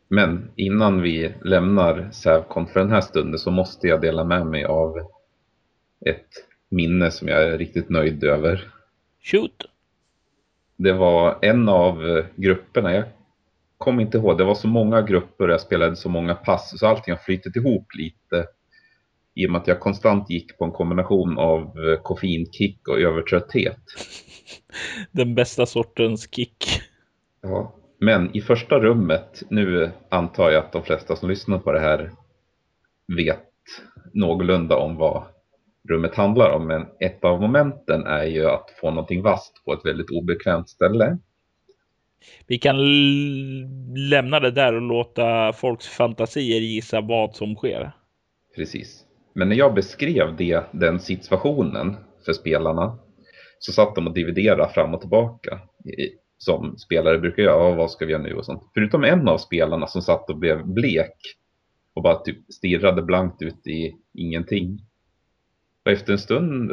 Men 0.08 0.50
innan 0.56 1.02
vi 1.02 1.34
lämnar 1.44 2.10
Sävcon 2.12 2.66
för 2.66 2.80
den 2.80 2.90
här 2.90 3.00
stunden 3.00 3.38
så 3.38 3.50
måste 3.50 3.86
jag 3.86 4.00
dela 4.00 4.24
med 4.24 4.46
mig 4.46 4.64
av 4.64 4.98
ett 6.06 6.28
minne 6.68 7.10
som 7.10 7.28
jag 7.28 7.42
är 7.42 7.58
riktigt 7.58 7.88
nöjd 7.88 8.24
över. 8.24 8.68
Shoot! 9.22 9.64
Det 10.76 10.92
var 10.92 11.38
en 11.42 11.68
av 11.68 12.22
grupperna, 12.36 12.94
jag 12.94 13.04
kommer 13.78 14.02
inte 14.02 14.18
ihåg, 14.18 14.38
det 14.38 14.44
var 14.44 14.54
så 14.54 14.68
många 14.68 15.02
grupper 15.02 15.48
och 15.48 15.52
jag 15.52 15.60
spelade 15.60 15.96
så 15.96 16.08
många 16.08 16.34
pass 16.34 16.78
så 16.78 16.86
allting 16.86 17.14
har 17.14 17.18
flyttat 17.18 17.56
ihop 17.56 17.86
lite. 17.94 18.46
I 19.34 19.46
och 19.46 19.50
med 19.50 19.60
att 19.60 19.66
jag 19.66 19.80
konstant 19.80 20.30
gick 20.30 20.58
på 20.58 20.64
en 20.64 20.72
kombination 20.72 21.38
av 21.38 21.62
eh, 21.62 22.02
koffeinkick 22.02 22.88
och 22.88 23.00
övertrötthet. 23.00 23.80
Den 25.12 25.34
bästa 25.34 25.66
sortens 25.66 26.28
kick. 26.34 26.64
Ja, 27.40 27.74
men 27.98 28.36
i 28.36 28.40
första 28.40 28.78
rummet, 28.78 29.42
nu 29.50 29.90
antar 30.08 30.50
jag 30.50 30.64
att 30.64 30.72
de 30.72 30.82
flesta 30.82 31.16
som 31.16 31.28
lyssnar 31.28 31.58
på 31.58 31.72
det 31.72 31.80
här 31.80 32.10
vet 33.16 33.48
någorlunda 34.12 34.76
om 34.76 34.96
vad 34.96 35.24
rummet 35.88 36.14
handlar 36.14 36.50
om, 36.50 36.66
men 36.66 36.86
ett 37.00 37.24
av 37.24 37.40
momenten 37.40 38.06
är 38.06 38.24
ju 38.24 38.46
att 38.46 38.70
få 38.80 38.90
någonting 38.90 39.22
vasst 39.22 39.64
på 39.64 39.72
ett 39.72 39.84
väldigt 39.84 40.10
obekvämt 40.10 40.68
ställe. 40.68 41.18
Vi 42.46 42.58
kan 42.58 42.76
lämna 44.10 44.40
det 44.40 44.50
där 44.50 44.74
och 44.74 44.82
låta 44.82 45.52
folks 45.52 45.88
fantasier 45.88 46.60
gissa 46.60 47.00
vad 47.00 47.34
som 47.34 47.54
sker. 47.54 47.92
Precis. 48.56 49.04
Men 49.32 49.48
när 49.48 49.56
jag 49.56 49.74
beskrev 49.74 50.36
det, 50.36 50.62
den 50.72 51.00
situationen 51.00 51.96
för 52.24 52.32
spelarna 52.32 52.98
så 53.58 53.72
satt 53.72 53.94
de 53.94 54.06
och 54.06 54.14
dividerade 54.14 54.72
fram 54.72 54.94
och 54.94 55.00
tillbaka 55.00 55.60
som 56.38 56.78
spelare 56.78 57.18
brukar 57.18 57.42
göra. 57.42 57.74
Vad 57.74 57.90
ska 57.90 58.06
vi 58.06 58.12
göra 58.12 58.22
nu 58.22 58.34
och 58.34 58.44
sånt. 58.44 58.62
Förutom 58.74 59.04
en 59.04 59.28
av 59.28 59.38
spelarna 59.38 59.86
som 59.86 60.02
satt 60.02 60.30
och 60.30 60.36
blev 60.36 60.66
blek 60.66 61.16
och 61.94 62.02
bara 62.02 62.18
typ 62.18 62.52
stirrade 62.52 63.02
blankt 63.02 63.42
ut 63.42 63.66
i 63.66 63.96
ingenting. 64.14 64.86
Och 65.84 65.90
efter 65.90 66.12
en 66.12 66.18
stund 66.18 66.72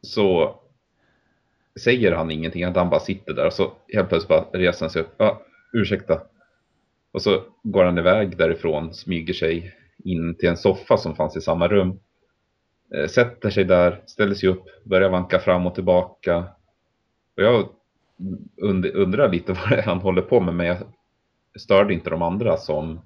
så 0.00 0.56
säger 1.80 2.12
han 2.12 2.30
ingenting, 2.30 2.64
att 2.64 2.76
han 2.76 2.90
bara 2.90 3.00
sitter 3.00 3.34
där 3.34 3.46
och 3.46 3.52
så 3.52 3.72
helt 3.92 4.08
plötsligt 4.08 4.28
bara 4.28 4.44
reser 4.52 4.84
han 4.84 4.90
sig 4.90 5.02
upp. 5.02 5.20
Ah, 5.20 5.42
ursäkta. 5.72 6.22
Och 7.12 7.22
så 7.22 7.42
går 7.62 7.84
han 7.84 7.98
iväg 7.98 8.36
därifrån, 8.36 8.94
smyger 8.94 9.34
sig 9.34 9.74
in 10.04 10.34
till 10.34 10.48
en 10.48 10.56
soffa 10.56 10.96
som 10.96 11.14
fanns 11.14 11.36
i 11.36 11.40
samma 11.40 11.68
rum. 11.68 11.98
Eh, 12.94 13.06
sätter 13.06 13.50
sig 13.50 13.64
där, 13.64 14.02
ställer 14.06 14.34
sig 14.34 14.48
upp, 14.48 14.64
börjar 14.84 15.10
vanka 15.10 15.38
fram 15.38 15.66
och 15.66 15.74
tillbaka. 15.74 16.44
Och 17.36 17.42
jag 17.42 17.68
undrar 18.94 19.32
lite 19.32 19.52
vad 19.52 19.68
det 19.68 19.76
är 19.76 19.82
han 19.82 19.98
håller 19.98 20.22
på 20.22 20.40
med, 20.40 20.54
men 20.54 20.66
jag 20.66 20.76
störde 21.56 21.94
inte 21.94 22.10
de 22.10 22.22
andra 22.22 22.56
som 22.56 23.00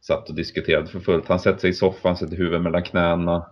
satt 0.00 0.28
och 0.28 0.34
diskuterade 0.34 0.86
för 0.86 1.00
fullt. 1.00 1.28
Han 1.28 1.40
sätter 1.40 1.60
sig 1.60 1.70
i 1.70 1.74
soffan, 1.74 2.16
sätter 2.16 2.36
huvudet 2.36 2.62
mellan 2.62 2.82
knäna. 2.82 3.46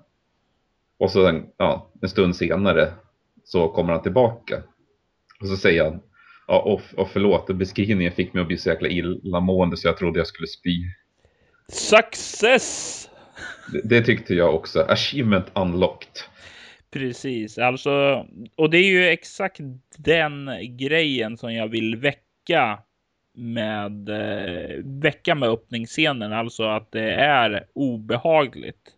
Och 0.99 1.11
så 1.11 1.27
en, 1.27 1.47
ja, 1.57 1.91
en 2.03 2.09
stund 2.09 2.37
senare 2.37 2.93
så 3.45 3.69
kommer 3.69 3.93
han 3.93 4.03
tillbaka. 4.03 4.63
Och 5.41 5.49
så 5.49 5.57
säger 5.57 5.85
han, 5.85 6.01
ja, 6.47 6.63
och, 6.63 7.01
och 7.01 7.11
förlåt, 7.11 7.47
beskrivningen 7.47 8.13
fick 8.13 8.33
mig 8.33 8.41
att 8.41 8.47
bli 8.47 8.59
så 8.59 8.69
jäkla 8.69 8.89
illamående 8.89 9.77
så 9.77 9.89
jag 9.89 9.97
trodde 9.97 10.21
jag 10.21 10.27
skulle 10.27 10.49
spy. 10.49 10.85
Success! 11.73 13.11
Det, 13.73 13.81
det 13.85 14.03
tyckte 14.03 14.35
jag 14.35 14.55
också. 14.55 14.81
Achievement 14.81 15.47
unlocked. 15.55 16.13
Precis, 16.91 17.59
alltså, 17.59 18.27
och 18.57 18.71
det 18.71 18.79
är 18.79 18.89
ju 18.89 19.09
exakt 19.09 19.61
den 19.99 20.51
grejen 20.77 21.37
som 21.37 21.55
jag 21.55 21.69
vill 21.69 21.97
väcka 21.97 22.79
med 23.35 24.09
eh, 24.09 24.77
väcka 24.85 25.35
med 25.35 25.49
öppningsscenen, 25.49 26.33
alltså 26.33 26.65
att 26.65 26.93
det 26.93 27.13
är 27.13 27.67
obehagligt. 27.73 28.93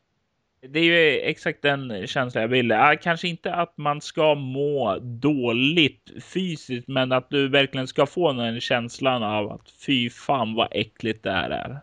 Det 0.61 0.79
är 0.79 0.85
ju 0.85 1.21
exakt 1.21 1.63
den 1.63 2.07
känslan 2.07 2.43
jag 2.43 2.49
vill. 2.49 2.75
Kanske 3.03 3.29
inte 3.29 3.55
att 3.55 3.77
man 3.77 4.01
ska 4.01 4.35
må 4.35 4.99
dåligt 4.99 6.11
fysiskt, 6.23 6.89
men 6.89 7.13
att 7.13 7.31
du 7.31 7.49
verkligen 7.49 7.87
ska 7.87 8.07
få 8.07 8.33
den 8.33 8.61
känslan 8.61 9.23
av 9.23 9.53
att 9.53 9.71
fy 9.87 10.11
fan 10.11 10.55
vad 10.55 10.69
äckligt 10.71 11.23
det 11.23 11.33
här 11.33 11.51
är. 11.51 11.81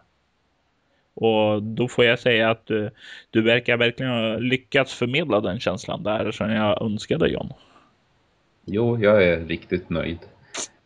Och 1.15 1.63
då 1.63 1.87
får 1.87 2.05
jag 2.05 2.19
säga 2.19 2.49
att 2.49 2.65
du, 2.65 2.89
du 3.29 3.41
verkar 3.41 3.77
verkligen 3.77 4.11
ha 4.11 4.37
lyckats 4.37 4.93
förmedla 4.93 5.41
den 5.41 5.59
känslan 5.59 6.03
där 6.03 6.31
som 6.31 6.51
jag 6.51 6.81
önskade 6.81 7.29
John. 7.29 7.49
Jo, 8.65 8.97
jag 9.01 9.23
är 9.23 9.45
riktigt 9.45 9.89
nöjd. 9.89 10.19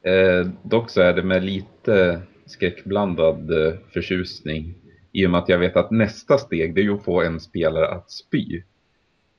Eh, 0.02 0.48
dock 0.63 0.89
så 0.89 1.02
är 1.02 1.13
det 1.13 1.24
med 1.24 1.44
lite 1.44 2.22
skräckblandad 2.46 3.52
eh, 3.52 3.74
förtjusning 3.94 4.76
i 5.12 5.26
och 5.26 5.32
med 5.32 5.39
att 5.39 5.50
jag 5.50 5.60
vet 5.60 5.76
att 5.76 5.92
nästa 5.92 6.38
steg 6.38 6.76
det 6.76 6.82
är 6.82 6.94
att 6.94 7.04
få 7.04 7.22
en 7.22 7.39
spelare 7.39 7.88
att 7.88 8.12
spy. 8.12 8.62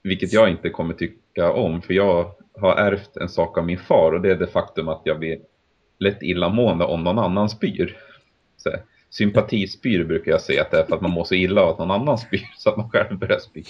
Vilket 0.02 0.32
jag 0.32 0.50
inte 0.50 0.70
kommer 0.70 0.94
tycka 0.94 1.52
om 1.52 1.82
för 1.82 1.94
jag 1.94 2.30
har 2.54 2.76
ärvt 2.76 3.16
en 3.16 3.28
sak 3.28 3.58
av 3.58 3.66
min 3.66 3.78
far 3.78 4.12
och 4.12 4.20
det 4.20 4.30
är 4.30 4.36
det 4.36 4.46
faktum 4.46 4.88
att 4.88 5.02
jag 5.04 5.18
blir 5.18 5.38
lätt 5.98 6.22
illamående 6.22 6.84
om 6.84 7.04
någon 7.04 7.18
annan 7.18 7.48
spyr. 7.48 7.96
Så, 8.56 8.70
sympatispyr 9.10 10.04
brukar 10.04 10.32
jag 10.32 10.40
säga 10.40 10.62
att 10.62 10.70
det 10.70 10.78
är 10.78 10.84
för 10.84 10.94
att 10.94 11.02
man 11.02 11.10
mår 11.10 11.24
så 11.24 11.34
illa 11.34 11.62
av 11.62 11.68
att 11.68 11.78
någon 11.78 11.90
annan 11.90 12.18
spyr 12.18 12.48
så 12.56 12.70
att 12.70 12.76
man 12.76 12.90
själv 12.90 13.18
börjar 13.18 13.38
spy. 13.38 13.62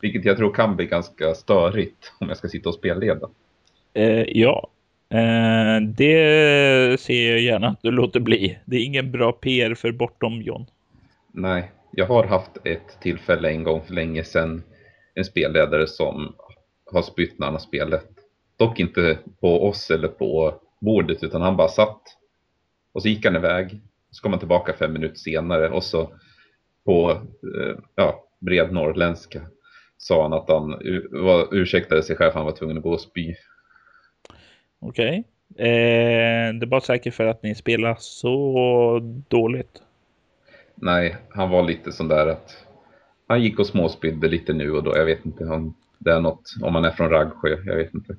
Vilket 0.00 0.24
jag 0.24 0.36
tror 0.36 0.54
kan 0.54 0.76
bli 0.76 0.86
ganska 0.86 1.34
störigt 1.34 2.12
om 2.20 2.28
jag 2.28 2.36
ska 2.36 2.48
sitta 2.48 2.68
och 2.68 2.74
spelleda. 2.74 3.28
Eh, 3.94 4.24
ja, 4.28 4.70
eh, 5.10 5.80
det 5.80 7.00
ser 7.00 7.30
jag 7.30 7.40
gärna 7.40 7.68
att 7.68 7.82
du 7.82 7.90
låter 7.90 8.20
bli. 8.20 8.58
Det 8.64 8.76
är 8.76 8.84
ingen 8.84 9.12
bra 9.12 9.32
PR 9.32 9.74
för 9.74 9.92
bortom 9.92 10.42
John. 10.42 10.66
Nej, 11.32 11.70
jag 11.92 12.06
har 12.06 12.24
haft 12.24 12.50
ett 12.64 13.00
tillfälle 13.00 13.50
en 13.50 13.64
gång 13.64 13.82
för 13.86 13.94
länge 13.94 14.24
sedan. 14.24 14.62
En 15.14 15.24
spelledare 15.24 15.86
som 15.86 16.34
har 16.92 17.02
spytt 17.02 17.38
när 17.38 17.46
han 17.46 17.54
har 17.54 17.60
spelat. 17.60 18.06
Dock 18.56 18.80
inte 18.80 19.18
på 19.40 19.68
oss 19.68 19.90
eller 19.90 20.08
på 20.08 20.54
bordet 20.80 21.22
utan 21.22 21.42
han 21.42 21.56
bara 21.56 21.68
satt. 21.68 22.02
Och 22.92 23.02
så 23.02 23.08
gick 23.08 23.24
han 23.24 23.36
iväg. 23.36 23.80
Så 24.12 24.22
kom 24.22 24.32
han 24.32 24.38
tillbaka 24.38 24.72
fem 24.72 24.92
minuter 24.92 25.16
senare 25.16 25.68
och 25.68 25.84
så 25.84 26.12
på 26.84 27.10
eh, 27.10 27.76
ja, 27.94 28.24
bred 28.40 28.72
norrländska 28.72 29.40
sa 29.98 30.22
han 30.22 30.32
att 30.32 30.48
han 30.48 30.70
var, 31.10 31.54
ursäktade 31.54 32.02
sig 32.02 32.16
själv 32.16 32.32
han 32.34 32.44
var 32.44 32.52
tvungen 32.52 32.76
att 32.76 32.82
gå 32.82 32.92
och 32.92 33.00
spy. 33.00 33.34
Okej. 34.80 35.24
Okay. 35.54 35.68
Eh, 35.68 36.54
det 36.54 36.66
var 36.66 36.80
säkert 36.80 37.14
för 37.14 37.26
att 37.26 37.42
ni 37.42 37.54
spelar 37.54 37.96
så 37.98 39.00
dåligt. 39.28 39.82
Nej, 40.74 41.16
han 41.30 41.50
var 41.50 41.62
lite 41.62 41.92
sån 41.92 42.08
där 42.08 42.26
att 42.26 42.66
han 43.26 43.42
gick 43.42 43.58
och 43.58 43.66
småspydde 43.66 44.28
lite 44.28 44.52
nu 44.52 44.70
och 44.70 44.82
då. 44.82 44.96
Jag 44.96 45.04
vet 45.04 45.26
inte 45.26 45.44
om 45.44 45.74
det 45.98 46.12
är 46.12 46.20
något, 46.20 46.54
om 46.62 46.72
man 46.72 46.84
är 46.84 46.90
från 46.90 47.10
Raggsjö, 47.10 47.58
jag 47.64 47.76
vet 47.76 47.94
inte. 47.94 48.16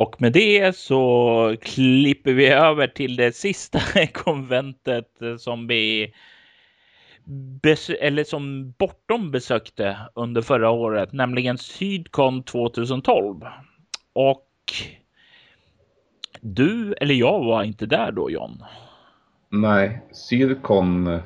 Och 0.00 0.20
med 0.20 0.32
det 0.32 0.76
så 0.76 1.56
klipper 1.62 2.32
vi 2.32 2.48
över 2.48 2.86
till 2.86 3.16
det 3.16 3.36
sista 3.36 3.80
konventet 4.12 5.08
som 5.38 5.66
vi 5.66 6.12
eller 8.00 8.24
som 8.24 8.74
Bortom 8.78 9.30
besökte 9.30 9.96
under 10.14 10.42
förra 10.42 10.70
året, 10.70 11.12
nämligen 11.12 11.58
Sydcon 11.58 12.42
2012. 12.42 13.40
Och 14.12 14.48
du 16.40 16.92
eller 16.92 17.14
jag 17.14 17.44
var 17.44 17.62
inte 17.62 17.86
där 17.86 18.12
då, 18.12 18.30
John? 18.30 18.62
Nej, 19.48 20.02
Sydcon 20.12 21.20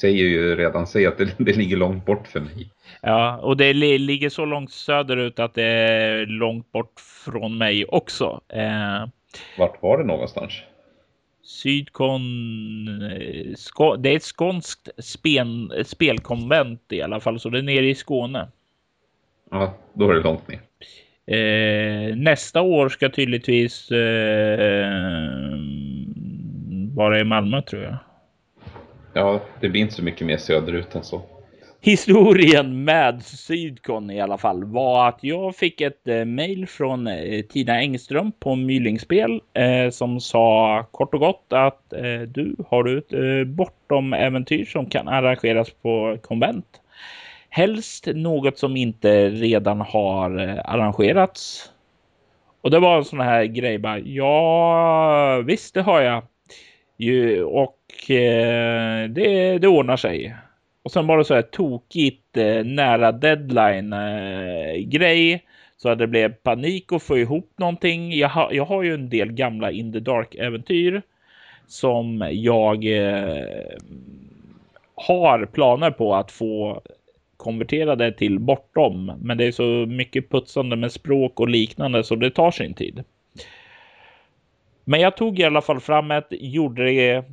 säger 0.00 0.24
ju 0.24 0.56
redan 0.56 0.86
sig 0.86 1.06
att 1.06 1.18
det, 1.18 1.34
det, 1.38 1.56
ligger 1.56 1.76
långt 1.76 2.06
bort 2.06 2.28
för 2.28 2.40
mig. 2.40 2.70
Ja, 3.02 3.36
och 3.36 3.56
det 3.56 3.72
ligger 3.72 4.28
så 4.28 4.44
långt 4.44 4.72
söderut 4.72 5.38
att 5.38 5.54
det 5.54 5.64
är 5.64 6.26
långt 6.26 6.72
bort 6.72 7.00
från 7.24 7.58
mig 7.58 7.84
också. 7.84 8.40
Eh, 8.48 9.06
Vart 9.58 9.82
var 9.82 9.98
det 9.98 10.04
någonstans? 10.04 10.52
Sydkon... 11.42 12.22
Eh, 13.02 13.98
det 13.98 14.10
är 14.10 14.16
ett 14.16 14.22
skånskt 14.22 14.88
spel, 14.98 15.84
spelkonvent 15.86 16.92
i 16.92 17.02
alla 17.02 17.20
fall, 17.20 17.40
så 17.40 17.48
det 17.48 17.58
är 17.58 17.62
nere 17.62 17.86
i 17.86 17.94
Skåne. 17.94 18.48
Ja, 19.50 19.74
då 19.92 20.10
är 20.10 20.14
det 20.14 20.20
långt 20.20 20.48
ner. 20.48 20.60
Eh, 21.26 22.16
nästa 22.16 22.60
år 22.60 22.88
ska 22.88 23.08
tydligtvis 23.08 23.90
eh, 23.90 25.58
vara 26.94 27.20
i 27.20 27.24
Malmö 27.24 27.62
tror 27.62 27.82
jag. 27.82 27.96
Ja, 29.12 29.40
det 29.60 29.68
blir 29.68 29.80
inte 29.80 29.94
så 29.94 30.02
mycket 30.02 30.26
mer 30.26 30.36
söderut 30.36 30.94
än 30.94 31.02
så. 31.04 31.22
Historien 31.86 32.84
med 32.84 33.22
Sydkon 33.22 34.10
i 34.10 34.20
alla 34.20 34.38
fall 34.38 34.64
var 34.64 35.08
att 35.08 35.18
jag 35.20 35.56
fick 35.56 35.80
ett 35.80 36.08
eh, 36.08 36.24
mejl 36.24 36.66
från 36.66 37.06
eh, 37.06 37.42
Tina 37.42 37.80
Engström 37.80 38.32
på 38.32 38.56
Mylingspel 38.56 39.40
eh, 39.54 39.90
som 39.90 40.20
sa 40.20 40.86
kort 40.90 41.14
och 41.14 41.20
gott 41.20 41.52
att 41.52 41.92
eh, 41.92 42.20
du 42.20 42.56
har 42.68 42.84
du 42.84 42.98
ett 42.98 43.12
eh, 43.12 43.54
bortom 43.54 44.12
äventyr 44.12 44.64
som 44.64 44.86
kan 44.86 45.08
arrangeras 45.08 45.70
på 45.70 46.18
konvent. 46.22 46.80
Helst 47.48 48.06
något 48.14 48.58
som 48.58 48.76
inte 48.76 49.28
redan 49.28 49.80
har 49.80 50.38
eh, 50.38 50.60
arrangerats. 50.64 51.70
Och 52.60 52.70
det 52.70 52.78
var 52.78 52.96
en 52.96 53.04
sån 53.04 53.20
här 53.20 53.44
grej 53.44 53.78
bara. 53.78 53.98
Ja, 53.98 55.42
visst, 55.46 55.74
det 55.74 55.82
har 55.82 56.00
jag. 56.00 56.22
Ju, 56.96 57.44
och 57.44 57.78
det, 59.08 59.58
det 59.58 59.68
ordnar 59.68 59.96
sig. 59.96 60.36
Och 60.86 60.92
sen 60.92 61.06
var 61.06 61.18
det 61.18 61.24
så 61.24 61.34
här 61.34 61.42
tokigt 61.42 62.36
eh, 62.36 62.64
nära 62.64 63.12
deadline 63.12 63.92
eh, 63.92 64.76
grej. 64.76 65.44
Så 65.76 65.88
att 65.88 65.98
det 65.98 66.06
blev 66.06 66.32
panik 66.32 66.92
att 66.92 67.02
få 67.02 67.18
ihop 67.18 67.52
någonting. 67.56 68.12
Jag, 68.12 68.28
ha, 68.28 68.52
jag 68.52 68.64
har 68.64 68.82
ju 68.82 68.94
en 68.94 69.08
del 69.08 69.32
gamla 69.32 69.70
In 69.70 69.92
the 69.92 70.00
Dark 70.00 70.34
äventyr 70.34 71.02
som 71.66 72.28
jag 72.32 72.84
eh, 72.84 73.76
har 74.94 75.46
planer 75.46 75.90
på 75.90 76.14
att 76.14 76.32
få 76.32 76.82
konverterade 77.36 78.12
till 78.12 78.38
bortom. 78.38 79.12
Men 79.20 79.38
det 79.38 79.44
är 79.44 79.52
så 79.52 79.86
mycket 79.86 80.30
putsande 80.30 80.76
med 80.76 80.92
språk 80.92 81.40
och 81.40 81.48
liknande 81.48 82.04
så 82.04 82.14
det 82.14 82.30
tar 82.30 82.50
sin 82.50 82.74
tid. 82.74 83.04
Men 84.84 85.00
jag 85.00 85.16
tog 85.16 85.38
i 85.38 85.44
alla 85.44 85.60
fall 85.60 85.80
fram 85.80 86.10
ett, 86.10 86.28
gjorde 86.30 86.84
det 86.84 87.24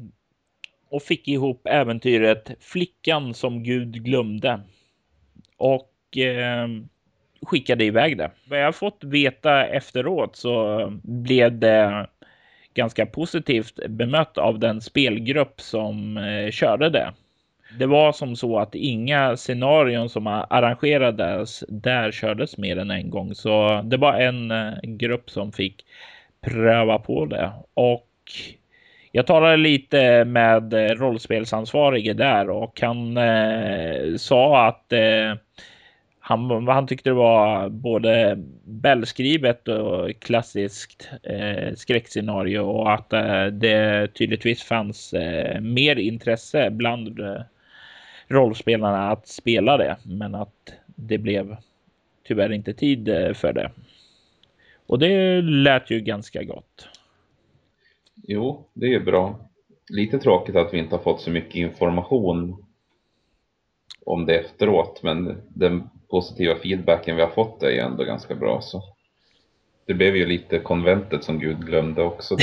och 0.94 1.04
fick 1.04 1.28
ihop 1.28 1.68
äventyret 1.68 2.52
Flickan 2.60 3.34
som 3.34 3.64
Gud 3.64 4.04
glömde. 4.04 4.60
Och 5.58 6.18
eh, 6.18 6.68
skickade 7.42 7.86
iväg 7.86 8.18
det. 8.18 8.32
Vad 8.50 8.60
jag 8.60 8.76
fått 8.76 9.04
veta 9.04 9.66
efteråt 9.66 10.36
så 10.36 10.88
blev 11.04 11.60
det 11.60 12.08
ganska 12.74 13.06
positivt 13.06 13.80
bemött 13.90 14.38
av 14.38 14.60
den 14.60 14.82
spelgrupp 14.82 15.62
som 15.62 16.18
eh, 16.18 16.52
körde 16.52 16.90
det. 16.90 17.14
Det 17.80 17.86
var 17.86 18.12
som 18.12 18.36
så 18.36 18.60
att 18.60 18.76
inga 18.76 19.38
scenarion 19.38 20.10
som 20.10 20.28
arrangerades 20.28 21.64
där 21.68 22.12
kördes 22.12 22.58
mer 22.58 22.78
än 22.78 22.92
en 22.92 23.10
gång, 23.10 23.36
så 23.36 23.82
det 23.82 23.98
var 23.98 24.14
en 24.14 24.52
eh, 24.52 24.74
grupp 24.84 25.30
som 25.30 25.52
fick 25.52 25.86
pröva 26.42 27.00
på 27.00 27.26
det 27.26 27.52
och 27.74 28.10
jag 29.16 29.28
talade 29.28 29.58
lite 29.58 30.26
med 30.26 30.74
eh, 30.74 30.96
rollspelsansvarige 30.96 32.14
där 32.14 32.50
och 32.50 32.82
han 32.82 33.18
eh, 33.18 34.16
sa 34.18 34.68
att 34.68 34.94
eh, 34.94 35.36
han, 36.20 36.68
han 36.68 36.88
tyckte 36.88 37.10
det 37.10 37.14
var 37.14 37.70
både 37.70 38.44
välskrivet 38.66 39.68
och 39.68 40.20
klassiskt 40.20 41.10
eh, 41.24 41.74
skräckscenario 41.76 42.60
och 42.60 42.94
att 42.94 43.14
eh, 43.14 43.46
det 43.46 44.08
tydligtvis 44.14 44.64
fanns 44.64 45.14
eh, 45.14 45.62
mer 45.62 45.96
intresse 45.96 46.70
bland 46.70 47.20
eh, 47.20 47.42
rollspelarna 48.28 49.12
att 49.12 49.28
spela 49.28 49.78
det, 49.78 49.98
men 50.04 50.36
att 50.36 50.74
det 50.86 51.18
blev 51.18 51.56
tyvärr 52.28 52.52
inte 52.52 52.74
tid 52.74 53.10
eh, 53.10 53.34
för 53.34 53.54
det. 53.54 53.72
Och 54.88 55.00
det 55.00 55.42
lät 55.42 55.92
ju 55.92 56.00
ganska 56.00 56.44
gott. 56.44 56.88
Jo, 58.16 58.70
det 58.74 58.94
är 58.94 59.00
bra. 59.00 59.50
Lite 59.90 60.20
tråkigt 60.20 60.56
att 60.56 60.74
vi 60.74 60.78
inte 60.78 60.96
har 60.96 61.04
fått 61.04 61.22
så 61.22 61.32
mycket 61.32 61.56
information 61.56 62.66
om 64.06 64.26
det 64.26 64.40
efteråt, 64.40 65.04
men 65.04 65.42
den 65.50 65.90
positiva 66.10 66.56
feedbacken 66.56 67.16
vi 67.16 67.22
har 67.22 67.30
fått 67.30 67.64
är 67.64 67.70
ju 67.70 67.80
ändå 67.80 68.04
ganska 68.04 68.36
bra. 68.36 68.62
Så 68.62 68.84
det 69.86 69.94
blev 69.94 70.16
ju 70.16 70.26
lite 70.26 70.60
konventet 70.60 71.24
som 71.24 71.40
Gud 71.40 71.66
glömde 71.66 72.04
också. 72.04 72.38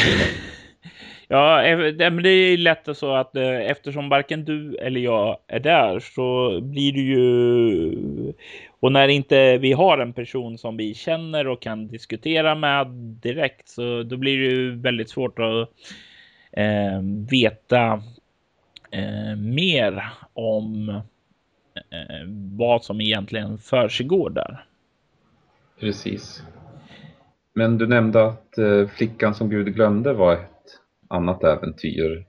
ja, 1.29 1.63
eh, 1.63 1.79
eh, 1.81 1.95
men 1.97 2.23
det 2.23 2.29
är 2.29 2.57
lätt 2.57 2.89
så 2.97 3.15
att 3.15 3.37
eh, 3.37 3.71
eftersom 3.71 4.09
varken 4.09 4.45
du 4.45 4.77
eller 4.77 5.01
jag 5.01 5.39
är 5.47 5.61
där 5.61 6.01
så 6.01 6.61
blir 6.61 6.93
det 6.93 7.01
ju 7.01 8.33
och 8.81 8.93
när 8.93 9.09
inte 9.09 9.59
vi 9.59 9.73
har 9.73 9.99
en 9.99 10.13
person 10.13 10.59
som 10.59 10.77
vi 10.77 10.95
känner 10.95 11.49
och 11.49 11.63
kan 11.63 11.89
diskutera 11.89 12.55
med 12.55 12.87
direkt 13.23 13.69
så 13.69 14.03
då 14.03 14.17
blir 14.17 14.39
det 14.39 14.55
ju 14.55 14.77
väldigt 14.77 15.11
svårt 15.11 15.39
att 15.39 15.69
eh, 16.53 17.01
veta 17.31 18.03
eh, 18.91 19.37
mer 19.37 20.05
om 20.33 20.89
eh, 21.75 22.27
vad 22.59 22.85
som 22.85 23.01
egentligen 23.01 23.59
försiggår 23.59 24.31
där. 24.31 24.65
Precis. 25.81 26.43
Men 27.53 27.79
du 27.79 27.87
nämnde 27.87 28.27
att 28.27 28.59
eh, 28.59 28.89
Flickan 28.89 29.35
som 29.35 29.51
Gud 29.51 29.75
glömde 29.75 30.13
var 30.13 30.33
ett 30.33 30.81
annat 31.09 31.45
äventyr. 31.45 32.27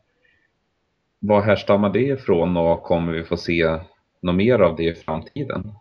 Vad 1.20 1.44
härstammar 1.44 1.90
det 1.90 2.08
ifrån 2.08 2.58
och 2.58 2.84
kommer 2.84 3.14
vi 3.14 3.24
få 3.24 3.38
se 3.38 3.80
något 4.22 4.36
mer 4.36 4.60
av 4.60 4.76
det 4.76 4.84
i 4.84 4.94
framtiden? 4.94 5.74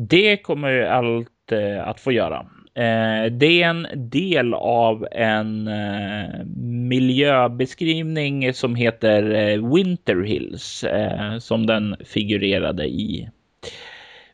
Det 0.00 0.36
kommer 0.36 0.70
ju 0.70 0.84
allt 0.84 1.52
eh, 1.52 1.88
att 1.88 2.00
få 2.00 2.12
göra. 2.12 2.46
Eh, 2.74 3.32
det 3.32 3.62
är 3.62 3.68
en 3.68 3.86
del 3.94 4.54
av 4.54 5.06
en 5.12 5.68
eh, 5.68 6.44
miljöbeskrivning 6.88 8.54
som 8.54 8.74
heter 8.74 9.30
eh, 9.34 9.74
Winter 9.74 10.22
Hills 10.22 10.84
eh, 10.84 11.38
som 11.38 11.66
den 11.66 11.96
figurerade 12.04 12.86
i. 12.86 13.30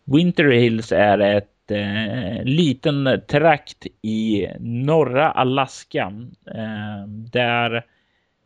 Winter 0.05 0.51
Hills 0.51 0.93
är 0.93 1.19
ett 1.19 1.71
eh, 1.71 2.45
liten 2.45 3.21
trakt 3.29 3.87
i 4.03 4.47
norra 4.61 5.31
Alaska 5.31 6.13
eh, 6.55 7.09
där 7.09 7.85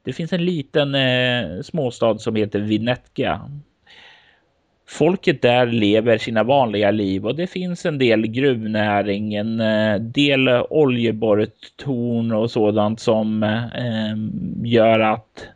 det 0.05 0.13
finns 0.13 0.33
en 0.33 0.45
liten 0.45 0.95
eh, 0.95 1.61
småstad 1.63 2.19
som 2.19 2.37
heter 2.37 2.61
Vinetka 2.61 3.51
Folket 4.89 5.43
där 5.43 5.67
lever 5.67 6.19
sina 6.19 6.43
vanliga 6.43 6.91
liv 6.91 7.27
och 7.27 7.35
det 7.35 7.47
finns 7.47 7.87
en 7.87 7.99
del 7.99 8.27
gruvnäring, 8.27 9.35
en 9.35 9.61
eh, 9.61 9.95
del 10.01 10.49
oljeborrtorn 10.71 12.33
och 12.33 12.51
sådant 12.51 13.01
som 13.01 13.43
eh, 13.43 14.17
gör 14.65 15.01
att 15.01 15.49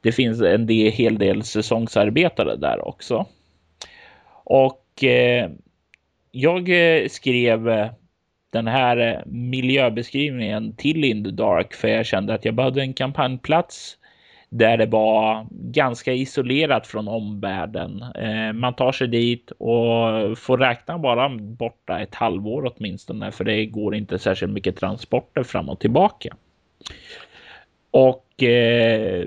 det 0.00 0.12
finns 0.12 0.40
en 0.40 0.66
del, 0.66 0.92
hel 0.92 1.18
del 1.18 1.42
säsongsarbetare 1.42 2.56
där 2.56 2.88
också. 2.88 3.26
Och 4.44 5.04
eh, 5.04 5.50
jag 6.30 6.68
eh, 6.68 7.08
skrev 7.08 7.68
eh, 7.68 7.90
den 8.50 8.66
här 8.66 9.22
miljöbeskrivningen 9.26 10.76
till 10.76 11.04
In 11.04 11.24
the 11.24 11.30
Dark 11.30 11.74
för 11.74 11.88
jag 11.88 12.06
kände 12.06 12.34
att 12.34 12.44
jag 12.44 12.54
behövde 12.54 12.80
en 12.80 12.94
kampanjplats 12.94 13.98
där 14.58 14.76
det 14.76 14.86
var 14.86 15.46
ganska 15.50 16.12
isolerat 16.12 16.86
från 16.86 17.08
omvärlden. 17.08 18.02
Eh, 18.02 18.52
man 18.52 18.74
tar 18.74 18.92
sig 18.92 19.08
dit 19.08 19.50
och 19.50 20.38
får 20.38 20.58
räkna 20.58 20.98
bara 20.98 21.28
borta 21.38 22.00
ett 22.00 22.14
halvår 22.14 22.72
åtminstone, 22.74 23.32
för 23.32 23.44
det 23.44 23.66
går 23.66 23.94
inte 23.94 24.18
särskilt 24.18 24.52
mycket 24.52 24.76
transporter 24.76 25.42
fram 25.42 25.68
och 25.68 25.80
tillbaka. 25.80 26.36
Och 27.90 28.42
eh, 28.42 29.26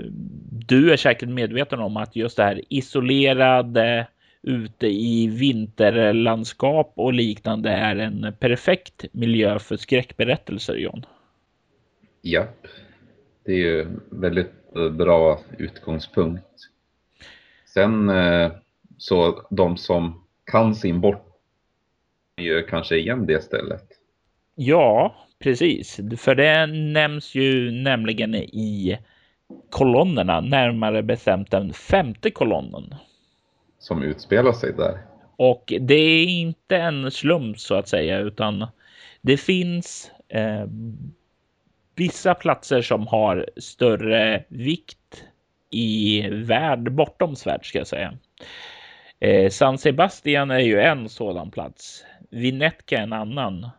du 0.52 0.94
är 0.94 0.98
säkert 0.98 1.30
medveten 1.30 1.80
om 1.80 1.98
att 1.98 2.16
just 2.16 2.38
det 2.38 2.44
här 2.44 2.62
isolerade 2.70 4.08
ute 4.42 4.88
i 4.88 5.28
vinterlandskap 5.28 6.94
och 6.96 7.14
liknande 7.14 7.70
är 7.70 7.96
en 7.96 8.34
perfekt 8.40 9.06
miljö 9.12 9.60
för 9.60 9.78
skräckberättelser, 9.78 10.76
John. 10.76 11.06
Ja 12.22 12.48
det 13.46 13.52
är 13.52 13.58
ju 13.58 13.88
väldigt 14.10 14.74
bra 14.92 15.40
utgångspunkt. 15.58 16.70
Sen 17.66 18.10
eh, 18.10 18.52
så 18.98 19.46
de 19.50 19.78
som 19.78 20.24
kan 20.46 20.76
sin 20.76 21.02
bort 21.02 21.26
gör 22.38 22.68
kanske 22.68 22.98
igen 22.98 23.26
det 23.26 23.44
stället. 23.44 23.84
Ja, 24.56 25.16
precis. 25.40 26.00
För 26.18 26.36
det 26.36 26.66
nämns 26.68 27.36
ju 27.36 27.72
nämligen 27.72 28.36
i 28.36 28.98
kolonnerna, 29.70 30.42
närmare 30.42 31.04
bestämt 31.04 31.52
den 31.52 31.74
femte 31.74 32.32
kolonnen. 32.32 32.96
Som 33.80 34.04
utspelar 34.04 34.52
sig 34.52 34.74
där. 34.74 34.98
Och 35.36 35.74
det 35.80 35.94
är 35.94 36.26
inte 36.26 36.78
en 36.78 37.12
slump 37.12 37.60
så 37.60 37.76
att 37.76 37.88
säga, 37.88 38.20
utan 38.20 38.68
det 39.22 39.38
finns 39.38 40.12
eh, 40.28 40.66
vissa 42.00 42.34
platser 42.34 42.82
som 42.82 43.08
har 43.08 43.46
större 43.58 44.44
vikt 44.48 45.24
i 45.72 46.28
värld, 46.30 46.92
bortom 46.92 47.36
svärd 47.36 47.66
ska 47.66 47.78
jag 47.78 47.88
säga. 47.88 48.14
Eh, 49.20 49.50
San 49.50 49.78
Sebastian 49.78 50.52
är 50.52 50.60
ju 50.60 50.80
en 50.80 51.10
sådan 51.10 51.52
plats. 51.52 52.06
Vinetka 52.30 52.98
en 52.98 53.14
annan. 53.14 53.70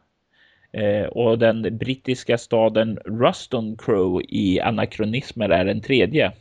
Eh, 0.73 1.07
och 1.07 1.39
den 1.39 1.79
brittiska 1.79 2.39
staden 2.39 2.99
Ruston 3.05 3.77
Crow 3.77 4.23
i 4.29 4.61
anakronismer 4.61 5.49
är 5.49 5.67
en 5.67 5.81
tredje. 5.81 6.33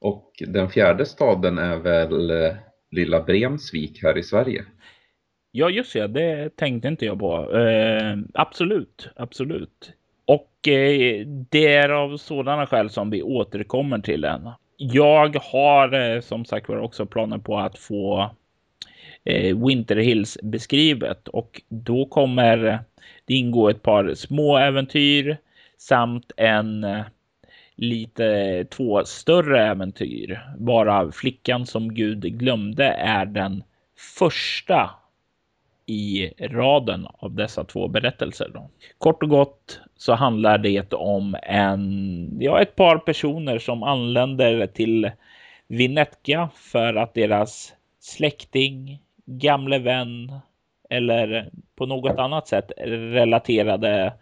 Och 0.00 0.32
den 0.46 0.68
fjärde 0.68 1.06
staden 1.06 1.58
är 1.58 1.76
väl 1.76 2.30
eh, 2.30 2.56
lilla 2.90 3.20
Bremsvik 3.20 4.02
här 4.02 4.18
i 4.18 4.22
Sverige? 4.22 4.64
Ja, 5.50 5.70
just 5.70 5.92
det. 5.92 6.06
Det 6.06 6.56
tänkte 6.56 6.88
inte 6.88 7.06
jag 7.06 7.18
på. 7.18 7.58
Eh, 7.58 8.16
absolut, 8.34 9.08
absolut. 9.16 9.92
Och 10.26 10.68
eh, 10.68 11.26
det 11.26 11.74
är 11.74 11.88
av 11.88 12.16
sådana 12.16 12.66
skäl 12.66 12.90
som 12.90 13.10
vi 13.10 13.22
återkommer 13.22 13.98
till 13.98 14.20
den. 14.20 14.50
Jag 14.76 15.36
har 15.36 15.92
eh, 15.92 16.20
som 16.20 16.44
sagt 16.44 16.68
var 16.68 16.76
också 16.76 17.06
planer 17.06 17.38
på 17.38 17.58
att 17.58 17.78
få 17.78 18.30
eh, 19.24 19.66
Winter 19.66 19.96
Hills 19.96 20.38
beskrivet 20.42 21.28
och 21.28 21.62
då 21.68 22.06
kommer 22.06 22.56
det 23.24 23.34
ingå 23.34 23.68
ett 23.68 23.82
par 23.82 24.14
små 24.14 24.58
äventyr 24.58 25.38
samt 25.78 26.32
en 26.36 26.84
eh, 26.84 27.04
lite 27.76 28.64
två 28.70 29.04
större 29.04 29.66
äventyr. 29.66 30.40
Bara 30.58 31.12
flickan 31.12 31.66
som 31.66 31.94
Gud 31.94 32.38
glömde 32.38 32.84
är 32.86 33.26
den 33.26 33.62
första 34.18 34.90
i 35.86 36.30
raden 36.40 37.06
av 37.18 37.34
dessa 37.34 37.64
två 37.64 37.88
berättelser. 37.88 38.50
Då. 38.54 38.70
Kort 38.98 39.22
och 39.22 39.28
gott 39.28 39.80
så 39.96 40.14
handlar 40.14 40.58
det 40.58 40.92
om 40.92 41.36
en, 41.42 42.28
ja, 42.40 42.62
ett 42.62 42.76
par 42.76 42.98
personer 42.98 43.58
som 43.58 43.82
anländer 43.82 44.66
till 44.66 45.10
Vinetka 45.68 46.48
för 46.54 46.94
att 46.94 47.14
deras 47.14 47.74
släkting, 48.00 48.98
gamle 49.26 49.78
vän 49.78 50.32
eller 50.90 51.50
på 51.76 51.86
något 51.86 52.18
annat 52.18 52.48
sätt 52.48 52.72
relaterade 52.86 54.12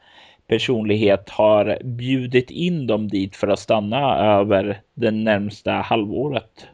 personlighet 0.47 1.31
har 1.31 1.79
bjudit 1.85 2.51
in 2.51 2.87
dem 2.87 3.09
dit 3.09 3.37
för 3.37 3.49
att 3.49 3.59
stanna 3.59 4.17
över 4.19 4.81
det 4.95 5.11
närmsta 5.11 5.73
halvåret. 5.73 6.69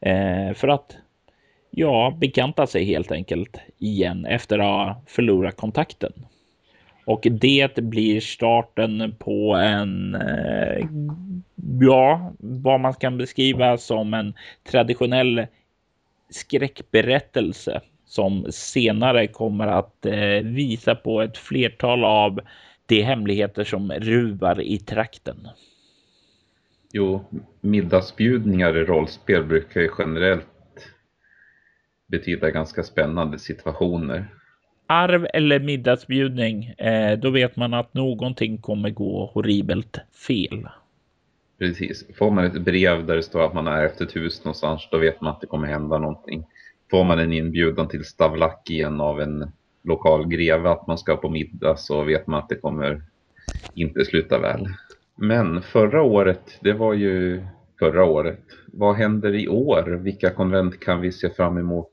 Eh, 0.00 0.52
för 0.54 0.68
att 0.68 0.96
ja, 1.76 2.16
bekanta 2.20 2.66
sig 2.66 2.84
helt 2.84 3.12
enkelt 3.12 3.56
igen 3.78 4.26
efter 4.26 4.58
att 4.58 4.64
ha 4.64 5.02
förlorat 5.06 5.56
kontakten. 5.56 6.12
Och 7.06 7.26
det 7.30 7.76
blir 7.76 8.20
starten 8.20 9.14
på 9.18 9.54
en, 9.54 10.14
eh, 10.14 10.86
ja, 11.80 12.32
vad 12.38 12.80
man 12.80 12.94
kan 12.94 13.18
beskriva 13.18 13.78
som 13.78 14.14
en 14.14 14.34
traditionell 14.70 15.46
skräckberättelse 16.30 17.80
som 18.06 18.46
senare 18.50 19.26
kommer 19.26 19.66
att 19.66 20.06
eh, 20.06 20.42
visa 20.42 20.94
på 20.94 21.22
ett 21.22 21.38
flertal 21.38 22.04
av 22.04 22.40
de 22.86 23.02
hemligheter 23.02 23.64
som 23.64 23.92
ruvar 23.92 24.60
i 24.60 24.78
trakten. 24.78 25.48
Jo, 26.92 27.24
middagsbjudningar 27.60 28.76
i 28.76 28.84
rollspel 28.84 29.44
brukar 29.44 29.80
ju 29.80 29.90
generellt 29.98 30.46
betyda 32.06 32.50
ganska 32.50 32.82
spännande 32.82 33.38
situationer. 33.38 34.26
Arv 34.86 35.26
eller 35.34 35.60
middagsbjudning, 35.60 36.64
eh, 36.64 37.18
då 37.18 37.30
vet 37.30 37.56
man 37.56 37.74
att 37.74 37.94
någonting 37.94 38.58
kommer 38.58 38.90
gå 38.90 39.30
horribelt 39.34 39.98
fel. 40.28 40.68
Precis. 41.58 42.16
Får 42.18 42.30
man 42.30 42.44
ett 42.44 42.62
brev 42.62 43.06
där 43.06 43.16
det 43.16 43.22
står 43.22 43.44
att 43.46 43.54
man 43.54 43.66
är 43.66 43.84
efter 43.84 44.08
hus 44.14 44.44
någonstans, 44.44 44.88
då 44.90 44.98
vet 44.98 45.20
man 45.20 45.32
att 45.32 45.40
det 45.40 45.46
kommer 45.46 45.68
hända 45.68 45.98
någonting. 45.98 46.46
Får 46.90 47.04
man 47.04 47.18
en 47.18 47.32
inbjudan 47.32 47.88
till 47.88 48.04
Stavlakien 48.04 49.00
av 49.00 49.20
en 49.20 49.50
lokal 49.84 50.26
greve 50.26 50.70
att 50.70 50.86
man 50.86 50.98
ska 50.98 51.16
på 51.16 51.28
middag 51.28 51.76
så 51.76 52.02
vet 52.02 52.26
man 52.26 52.38
att 52.38 52.48
det 52.48 52.54
kommer 52.54 53.02
inte 53.74 54.04
sluta 54.04 54.38
väl. 54.38 54.68
Men 55.16 55.62
förra 55.62 56.02
året, 56.02 56.58
det 56.60 56.72
var 56.72 56.92
ju 56.92 57.44
förra 57.78 58.04
året. 58.04 58.40
Vad 58.66 58.94
händer 58.94 59.34
i 59.34 59.48
år? 59.48 59.82
Vilka 59.82 60.30
konvent 60.30 60.80
kan 60.80 61.00
vi 61.00 61.12
se 61.12 61.30
fram 61.30 61.58
emot 61.58 61.90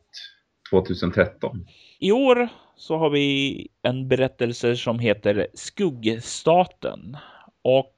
2013? 0.72 1.66
I 2.00 2.12
år 2.12 2.50
så 2.76 2.98
har 2.98 3.10
vi 3.10 3.68
en 3.82 4.08
berättelse 4.08 4.76
som 4.76 5.00
heter 5.00 5.48
Skuggstaten. 5.54 7.18
Och 7.62 7.96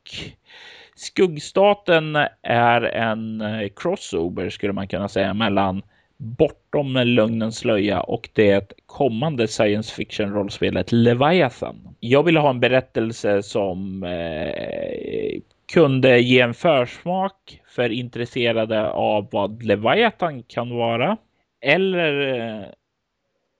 Skuggstaten 0.95 2.15
är 2.41 2.81
en 2.81 3.43
crossover 3.75 4.49
skulle 4.49 4.73
man 4.73 4.87
kunna 4.87 5.09
säga 5.09 5.33
mellan 5.33 5.81
Bortom 6.17 6.93
lögnens 6.93 7.57
slöja 7.57 8.01
och 8.01 8.29
det 8.33 8.73
kommande 8.85 9.47
science 9.47 9.95
fiction 9.95 10.33
rollspelet 10.33 10.91
Leviathan. 10.91 11.95
Jag 11.99 12.23
ville 12.23 12.39
ha 12.39 12.49
en 12.49 12.59
berättelse 12.59 13.43
som 13.43 14.03
eh, 14.03 15.41
kunde 15.73 16.19
ge 16.19 16.39
en 16.39 16.53
försmak 16.53 17.61
för 17.75 17.89
intresserade 17.89 18.89
av 18.89 19.27
vad 19.31 19.63
Leviathan 19.63 20.43
kan 20.43 20.69
vara. 20.69 21.17
Eller 21.63 22.39
eh, 22.39 22.65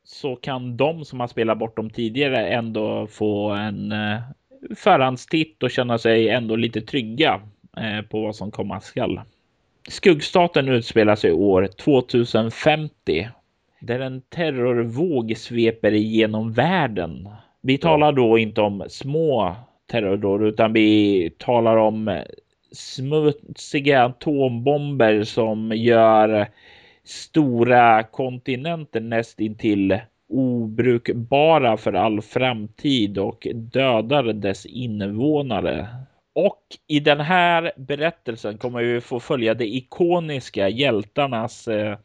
så 0.04 0.36
kan 0.36 0.78
de 0.78 1.06
som 1.06 1.20
har 1.20 1.28
spelat 1.28 1.58
bortom 1.58 1.90
tidigare 1.90 2.48
ändå 2.48 3.08
få 3.08 3.50
en 3.50 3.92
eh, 3.92 4.20
förhandstitt 4.76 5.64
och 5.64 5.72
känna 5.72 5.98
sig 5.98 6.30
ändå 6.30 6.56
lite 6.56 6.82
trygga 6.82 7.42
eh, 7.78 8.02
på 8.02 8.22
vad 8.22 8.36
som 8.36 8.52
komma 8.52 8.82
skall. 8.82 9.22
Skuggstaten 9.88 10.70
utspelar 10.70 11.16
sig 11.16 11.32
år 11.32 11.68
2050 11.68 13.30
där 13.80 14.00
en 14.00 14.22
terrorvåg 14.22 15.34
sveper 15.38 15.94
igenom 15.94 16.52
världen. 16.52 17.30
Vi 17.62 17.78
talar 17.78 18.12
då 18.12 18.38
inte 18.38 18.62
om 18.62 18.86
små 18.90 19.56
terrordåd 19.92 20.44
utan 20.44 20.74
vi 20.74 21.30
talar 21.38 21.78
om 21.78 22.24
smutsiga 22.72 24.04
atombomber 24.04 25.24
som 25.24 25.72
gör 25.76 26.48
stora 27.06 28.04
kontinenter 28.04 29.02
nästintill 29.02 30.00
obrukbara 30.30 31.78
för 31.78 31.94
all 31.94 32.22
framtid 32.22 33.18
och 33.18 33.48
dödar 33.54 34.24
dess 34.24 34.66
invånare. 34.66 35.88
Och 36.36 36.62
i 36.88 37.00
den 37.00 37.20
här 37.20 37.72
berättelsen 37.78 38.58
kommer 38.58 38.84
vi 38.84 39.02
få 39.02 39.20
följa 39.20 39.54
de 39.54 39.66
ikoniska 39.66 40.70
hjältarnas 40.70 41.68
eh, 41.68 41.98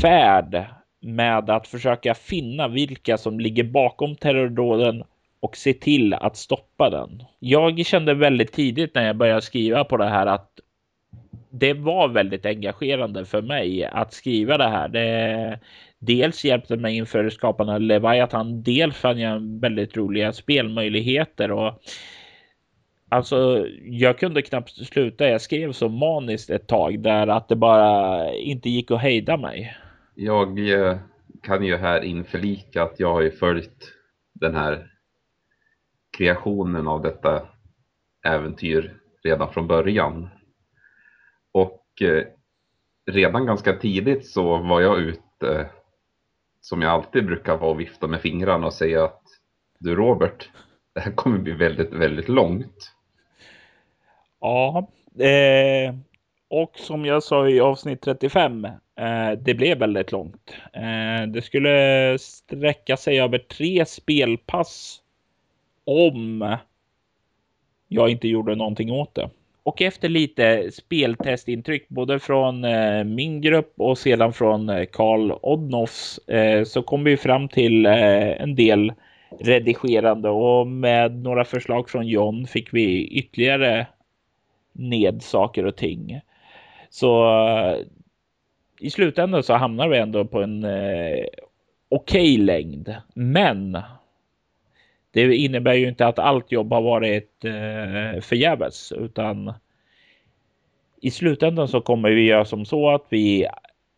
färd 0.00 0.64
med 1.00 1.50
att 1.50 1.66
försöka 1.66 2.14
finna 2.14 2.68
vilka 2.68 3.18
som 3.18 3.40
ligger 3.40 3.64
bakom 3.64 4.16
terrordåden 4.16 5.04
och 5.40 5.56
se 5.56 5.72
till 5.72 6.14
att 6.14 6.36
stoppa 6.36 6.90
den. 6.90 7.22
Jag 7.38 7.86
kände 7.86 8.14
väldigt 8.14 8.52
tidigt 8.52 8.94
när 8.94 9.06
jag 9.06 9.16
började 9.16 9.42
skriva 9.42 9.84
på 9.84 9.96
det 9.96 10.08
här 10.08 10.26
att 10.26 10.60
det 11.50 11.74
var 11.74 12.08
väldigt 12.08 12.46
engagerande 12.46 13.24
för 13.24 13.42
mig 13.42 13.84
att 13.84 14.12
skriva 14.12 14.58
det 14.58 14.68
här. 14.68 14.88
Det, 14.88 15.58
dels 15.98 16.44
hjälpte 16.44 16.76
mig 16.76 16.96
inför 16.96 17.30
skapandet 17.30 17.74
av 17.74 17.80
Leviathan, 17.80 18.62
dels 18.62 18.96
fann 18.96 19.18
jag 19.18 19.60
väldigt 19.60 19.96
roliga 19.96 20.32
spelmöjligheter 20.32 21.50
och 21.50 21.80
Alltså, 23.12 23.66
jag 23.82 24.18
kunde 24.18 24.42
knappt 24.42 24.70
sluta. 24.70 25.28
Jag 25.28 25.40
skrev 25.40 25.72
så 25.72 25.88
maniskt 25.88 26.50
ett 26.50 26.66
tag 26.66 27.00
där 27.00 27.26
att 27.26 27.48
det 27.48 27.56
bara 27.56 28.32
inte 28.32 28.70
gick 28.70 28.90
att 28.90 29.00
hejda 29.00 29.36
mig. 29.36 29.76
Jag 30.14 30.70
eh, 30.70 30.98
kan 31.42 31.64
ju 31.64 31.76
här 31.76 32.00
införlika 32.00 32.82
att 32.82 33.00
jag 33.00 33.12
har 33.12 33.20
ju 33.20 33.30
följt 33.30 33.92
den 34.34 34.54
här 34.54 34.86
kreationen 36.18 36.88
av 36.88 37.02
detta 37.02 37.42
äventyr 38.26 38.94
redan 39.24 39.52
från 39.52 39.66
början. 39.66 40.28
Eh, 42.00 42.24
redan 43.10 43.46
ganska 43.46 43.72
tidigt 43.72 44.26
så 44.26 44.56
var 44.56 44.80
jag 44.80 45.00
ute, 45.00 45.48
eh, 45.48 45.66
som 46.60 46.82
jag 46.82 46.90
alltid 46.90 47.26
brukar 47.26 47.56
vara 47.56 47.70
och 47.70 47.80
vifta 47.80 48.06
med 48.06 48.20
fingrarna 48.20 48.66
och 48.66 48.74
säga 48.74 49.04
att 49.04 49.22
du 49.78 49.94
Robert, 49.94 50.50
det 50.94 51.00
här 51.00 51.12
kommer 51.12 51.38
bli 51.38 51.52
väldigt, 51.52 51.92
väldigt 51.92 52.28
långt. 52.28 52.92
Ja, 54.40 54.88
eh, 55.18 55.94
och 56.48 56.72
som 56.78 57.04
jag 57.04 57.22
sa 57.22 57.48
i 57.48 57.60
avsnitt 57.60 58.00
35, 58.00 58.64
eh, 58.64 59.32
det 59.38 59.54
blev 59.54 59.78
väldigt 59.78 60.12
långt. 60.12 60.54
Eh, 60.72 61.26
det 61.28 61.42
skulle 61.42 62.18
sträcka 62.18 62.96
sig 62.96 63.20
över 63.20 63.38
tre 63.38 63.86
spelpass 63.86 65.02
om 65.84 66.56
jag 67.88 68.08
inte 68.08 68.28
gjorde 68.28 68.54
någonting 68.54 68.92
åt 68.92 69.14
det. 69.14 69.30
Och 69.70 69.82
efter 69.82 70.08
lite 70.08 70.70
speltestintryck 70.72 71.88
både 71.88 72.18
från 72.18 72.64
eh, 72.64 73.04
min 73.04 73.40
grupp 73.40 73.74
och 73.76 73.98
sedan 73.98 74.32
från 74.32 74.68
eh, 74.68 74.84
Karl 74.92 75.32
Odnoffs 75.42 76.18
eh, 76.18 76.64
så 76.64 76.82
kom 76.82 77.04
vi 77.04 77.16
fram 77.16 77.48
till 77.48 77.86
eh, 77.86 78.42
en 78.42 78.54
del 78.54 78.92
redigerande 79.40 80.28
och 80.28 80.66
med 80.66 81.22
några 81.22 81.44
förslag 81.44 81.90
från 81.90 82.06
John 82.06 82.46
fick 82.46 82.74
vi 82.74 83.06
ytterligare 83.06 83.86
ned 84.72 85.22
saker 85.22 85.66
och 85.66 85.76
ting. 85.76 86.20
Så 86.90 87.38
eh, 87.48 87.78
i 88.80 88.90
slutändan 88.90 89.42
så 89.42 89.54
hamnar 89.54 89.88
vi 89.88 89.98
ändå 89.98 90.24
på 90.24 90.42
en 90.42 90.64
eh, 90.64 91.24
okej 91.88 92.34
okay 92.34 92.38
längd. 92.38 92.94
Men 93.14 93.78
det 95.10 95.36
innebär 95.36 95.74
ju 95.74 95.88
inte 95.88 96.06
att 96.06 96.18
allt 96.18 96.52
jobb 96.52 96.72
har 96.72 96.82
varit 96.82 97.44
eh, 97.44 98.20
förgäves 98.20 98.92
utan 98.92 99.52
i 101.00 101.10
slutändan 101.10 101.68
så 101.68 101.80
kommer 101.80 102.10
vi 102.10 102.22
göra 102.22 102.44
som 102.44 102.64
så 102.64 102.90
att 102.90 103.06
vi 103.08 103.46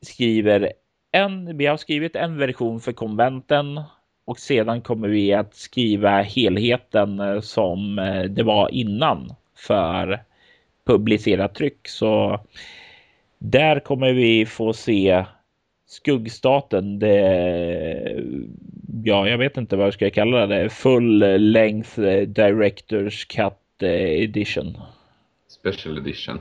skriver 0.03 0.73
en, 1.13 1.57
vi 1.57 1.67
har 1.67 1.77
skrivit 1.77 2.17
en 2.17 2.39
version 2.39 2.81
för 2.81 2.93
konventen 2.93 3.81
och 4.25 4.39
sedan 4.39 4.81
kommer 4.81 5.09
vi 5.09 5.33
att 5.33 5.55
skriva 5.55 6.23
helheten 6.23 7.21
eh, 7.21 7.41
som 7.41 7.99
eh, 7.99 8.23
det 8.23 8.43
var 8.43 8.75
innan 8.75 9.35
för 9.57 10.23
publicerat 10.85 11.55
tryck. 11.55 11.89
Så 11.89 12.41
där 13.39 13.81
kommer 13.81 14.13
vi 14.13 14.47
få 14.47 14.73
se 14.73 15.25
skuggstaten. 15.87 16.99
Det, 16.99 18.23
ja, 19.05 19.29
jag 19.29 19.39
vet 19.39 19.57
inte 19.57 19.77
vad 19.77 19.87
jag 19.87 19.95
ska 19.95 20.11
kalla 20.11 20.47
det. 20.47 20.71
Full 20.71 21.19
length 21.53 22.01
directors 22.27 23.25
cut 23.25 23.83
edition. 23.83 24.79
Special 25.49 25.99
edition. 25.99 26.41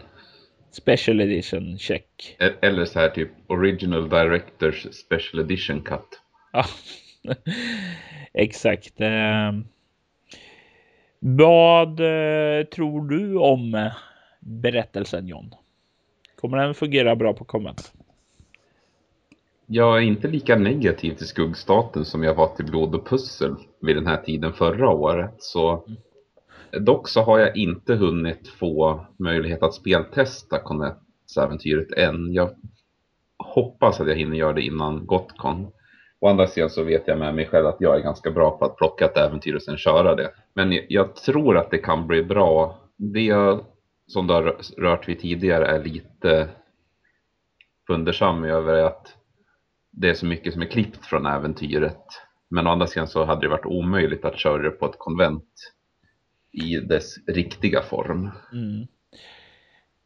Special 0.72 1.22
edition, 1.22 1.78
check. 1.78 2.36
E-, 2.40 2.54
eller 2.62 2.86
så 2.86 3.00
här 3.00 3.10
typ 3.10 3.30
original 3.48 4.10
directors 4.10 4.88
special 4.92 5.40
edition 5.44 5.82
cut. 5.82 6.22
Ja, 6.54 6.66
exakt. 8.34 8.94
Ehm, 8.98 9.68
vad 11.20 12.00
eh, 12.00 12.66
tror 12.66 13.10
du 13.10 13.38
om 13.38 13.92
berättelsen 14.40 15.28
John? 15.28 15.56
Kommer 16.36 16.58
den 16.58 16.74
fungera 16.74 17.16
bra 17.16 17.34
på 17.34 17.46
komment? 17.46 17.94
Jag 19.74 19.98
är 19.98 20.02
inte 20.02 20.28
lika 20.28 20.56
negativ 20.56 21.14
till 21.14 21.28
skuggstaten 21.28 22.06
som 22.06 22.24
jag 22.24 22.34
var 22.34 22.56
till 22.56 22.66
blod 22.66 22.96
och 22.96 23.08
pussel 23.08 23.56
vid 23.82 23.96
den 23.96 24.08
här 24.08 24.18
tiden 24.18 24.54
förra 24.54 24.90
året. 24.90 25.36
Så. 25.38 25.86
Dock 26.72 27.08
så 27.08 27.22
har 27.22 27.40
jag 27.40 27.58
inte 27.58 27.96
hunnit 27.96 28.48
få 28.48 29.06
möjlighet 29.18 29.64
att 29.64 29.74
speltesta 29.74 30.58
Connects-äventyret 30.58 31.92
än. 31.98 32.34
Jag 32.34 32.50
hoppas 33.38 34.00
att 34.00 34.08
jag 34.08 34.16
hinner 34.16 34.38
göra 34.38 34.54
det 34.54 34.62
innan 34.62 35.06
Gotcon. 35.06 35.68
Å 36.20 36.28
andra 36.28 36.48
sidan 36.48 36.70
så 36.70 36.84
vet 36.84 37.08
jag 37.08 37.20
med 37.20 37.36
mig 37.36 37.46
själv 37.46 37.66
att 37.68 37.82
jag 37.82 37.96
är 37.96 38.02
ganska 38.04 38.32
bra 38.32 38.58
på 38.58 38.66
att 38.66 38.78
plocka 38.78 39.06
ett 39.06 39.18
äventyr 39.18 39.56
och 39.56 39.64
sen 39.64 39.78
köra 39.78 40.16
det. 40.16 40.32
Men 40.54 40.80
jag 40.90 41.16
tror 41.16 41.58
att 41.58 41.72
det 41.72 41.78
kan 41.78 42.08
bli 42.08 42.24
bra. 42.24 42.78
Det 42.98 43.60
som 44.08 44.28
du 44.28 44.34
har 44.34 44.58
rört 44.78 45.10
vid 45.10 45.20
tidigare 45.20 45.66
är 45.66 45.84
lite 45.84 46.50
fundersam 47.88 48.44
över 48.44 48.84
att 48.84 49.18
det 49.92 50.10
är 50.10 50.14
så 50.14 50.26
mycket 50.26 50.54
som 50.54 50.62
är 50.62 50.66
klippt 50.66 51.06
från 51.06 51.26
äventyret. 51.26 52.06
Men 52.50 52.68
å 52.68 52.70
andra 52.70 52.88
sidan 52.88 53.08
så 53.08 53.26
hade 53.26 53.42
det 53.42 53.48
varit 53.48 53.66
omöjligt 53.66 54.26
att 54.26 54.40
köra 54.40 54.64
det 54.64 54.70
på 54.70 54.86
ett 54.86 54.98
konvent 54.98 55.74
i 56.52 56.76
dess 56.76 57.16
riktiga 57.28 57.82
form. 57.82 58.30
Mm. 58.54 58.88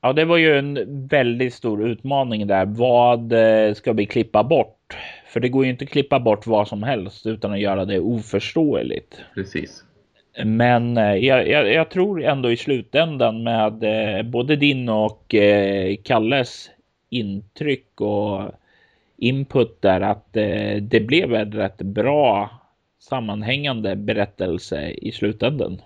Ja, 0.01 0.13
det 0.13 0.25
var 0.25 0.37
ju 0.37 0.57
en 0.57 1.07
väldigt 1.07 1.53
stor 1.53 1.87
utmaning 1.87 2.47
där. 2.47 2.65
Vad 2.65 3.33
eh, 3.33 3.73
ska 3.73 3.93
vi 3.93 4.05
klippa 4.05 4.43
bort? 4.43 4.97
För 5.27 5.39
det 5.39 5.49
går 5.49 5.65
ju 5.65 5.71
inte 5.71 5.83
att 5.83 5.91
klippa 5.91 6.19
bort 6.19 6.47
vad 6.47 6.67
som 6.67 6.83
helst 6.83 7.25
utan 7.25 7.51
att 7.51 7.59
göra 7.59 7.85
det 7.85 7.99
oförståeligt. 7.99 9.21
Precis. 9.35 9.83
Men 10.43 10.97
eh, 10.97 11.15
jag, 11.15 11.47
jag, 11.47 11.73
jag 11.73 11.89
tror 11.89 12.23
ändå 12.23 12.51
i 12.51 12.57
slutändan 12.57 13.43
med 13.43 13.83
eh, 13.83 14.23
både 14.23 14.55
din 14.55 14.89
och 14.89 15.35
Kalles 16.03 16.69
intryck 17.09 18.01
och 18.01 18.41
input 19.17 19.81
där 19.81 20.01
att 20.01 20.33
det 20.81 21.07
blev 21.07 21.33
en 21.33 21.51
rätt 21.51 21.77
bra 21.77 22.49
sammanhängande 22.99 23.95
berättelse 23.95 24.89
i 24.89 25.11
slutändan. 25.11 25.81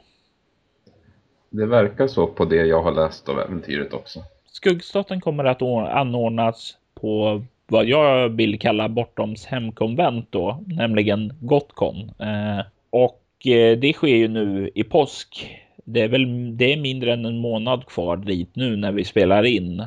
Det 1.50 1.66
verkar 1.66 2.08
så 2.08 2.28
på 2.28 2.46
det 2.46 2.66
jag 2.66 2.84
har 2.84 2.92
läst 2.92 3.30
av 3.30 3.40
äventyret 3.40 3.94
också. 3.94 4.20
Skuggstaten 4.46 5.22
kommer 5.22 5.44
att 5.44 5.62
anordnas 5.62 6.78
på 7.02 7.42
vad 7.68 7.86
jag 7.86 8.30
vill 8.30 8.60
kalla 8.60 8.90
Bortoms 8.90 9.46
hemkonvent 9.46 10.28
då, 10.30 10.64
nämligen 10.68 11.34
Gotcon. 11.42 12.12
Eh, 12.20 12.66
och 12.90 13.48
eh, 13.48 13.78
det 13.78 13.94
sker 13.94 14.16
ju 14.16 14.28
nu 14.28 14.70
i 14.76 14.84
påsk. 14.84 15.58
Det 15.86 16.02
är 16.02 16.08
väl 16.08 16.58
det 16.58 16.74
är 16.74 16.78
mindre 16.78 17.14
än 17.14 17.26
en 17.26 17.38
månad 17.38 17.86
kvar 17.86 18.18
dit 18.18 18.56
nu 18.56 18.76
när 18.76 18.92
vi 18.92 19.04
spelar 19.04 19.44
in 19.44 19.84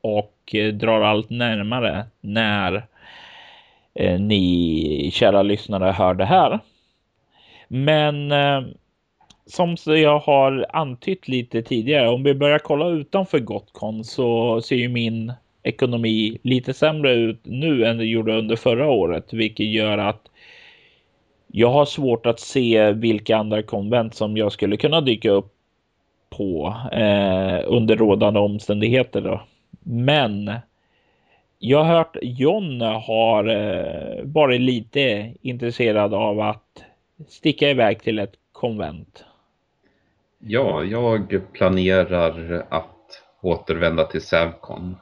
och 0.00 0.54
eh, 0.54 0.72
drar 0.72 1.00
allt 1.00 1.30
närmare 1.30 2.04
när 2.20 2.86
eh, 3.94 4.20
ni 4.20 5.10
kära 5.12 5.42
lyssnare 5.42 5.92
hör 5.92 6.14
det 6.14 6.24
här. 6.24 6.58
Men 7.68 8.32
eh, 8.32 8.62
som 9.46 9.76
jag 9.86 10.18
har 10.18 10.66
antytt 10.72 11.28
lite 11.28 11.62
tidigare, 11.62 12.08
om 12.08 12.22
vi 12.22 12.34
börjar 12.34 12.58
kolla 12.58 12.88
utanför 12.88 13.38
Gotcon 13.38 14.04
så 14.04 14.60
ser 14.60 14.76
ju 14.76 14.88
min 14.88 15.32
ekonomi 15.62 16.38
lite 16.42 16.74
sämre 16.74 17.14
ut 17.14 17.40
nu 17.42 17.84
än 17.84 17.98
det 17.98 18.04
gjorde 18.04 18.38
under 18.38 18.56
förra 18.56 18.90
året, 18.90 19.32
vilket 19.32 19.66
gör 19.66 19.98
att 19.98 20.30
jag 21.46 21.70
har 21.70 21.84
svårt 21.84 22.26
att 22.26 22.40
se 22.40 22.92
vilka 22.92 23.36
andra 23.36 23.62
konvent 23.62 24.14
som 24.14 24.36
jag 24.36 24.52
skulle 24.52 24.76
kunna 24.76 25.00
dyka 25.00 25.30
upp 25.30 25.52
på 26.30 26.76
eh, 26.92 27.60
under 27.66 27.96
rådande 27.96 28.40
omständigheter. 28.40 29.20
Då. 29.20 29.40
Men 29.90 30.52
jag 31.58 31.84
har 31.84 31.94
hört 31.94 32.16
John 32.22 32.80
har 32.80 33.48
eh, 33.48 34.24
varit 34.24 34.60
lite 34.60 35.34
intresserad 35.42 36.14
av 36.14 36.40
att 36.40 36.84
sticka 37.28 37.70
iväg 37.70 38.02
till 38.02 38.18
ett 38.18 38.34
konvent. 38.52 39.24
Ja, 40.38 40.84
jag 40.84 41.40
planerar 41.52 42.66
att 42.70 43.22
återvända 43.40 44.04
till 44.04 44.22
Sävcon. 44.22 44.96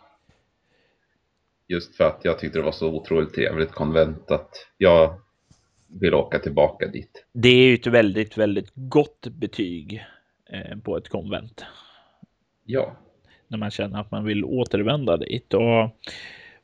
Just 1.67 1.97
för 1.97 2.05
att 2.05 2.21
jag 2.23 2.39
tyckte 2.39 2.59
det 2.59 2.65
var 2.65 2.73
så 2.73 2.89
otroligt 2.89 3.35
trevligt 3.35 3.73
konvent 3.73 4.31
att 4.31 4.51
jag 4.79 5.15
vill 5.87 6.15
åka 6.15 6.39
tillbaka 6.39 6.87
dit. 6.87 7.25
Det 7.33 7.49
är 7.49 7.69
ju 7.69 7.75
ett 7.75 7.87
väldigt, 7.87 8.37
väldigt 8.37 8.71
gott 8.75 9.27
betyg 9.27 10.05
eh, 10.51 10.79
på 10.79 10.97
ett 10.97 11.09
konvent. 11.09 11.65
Ja. 12.65 12.97
När 13.49 13.59
man 13.59 13.71
känner 13.71 14.01
att 14.01 14.11
man 14.11 14.25
vill 14.25 14.45
återvända 14.45 15.17
dit. 15.17 15.55
Och 15.55 15.99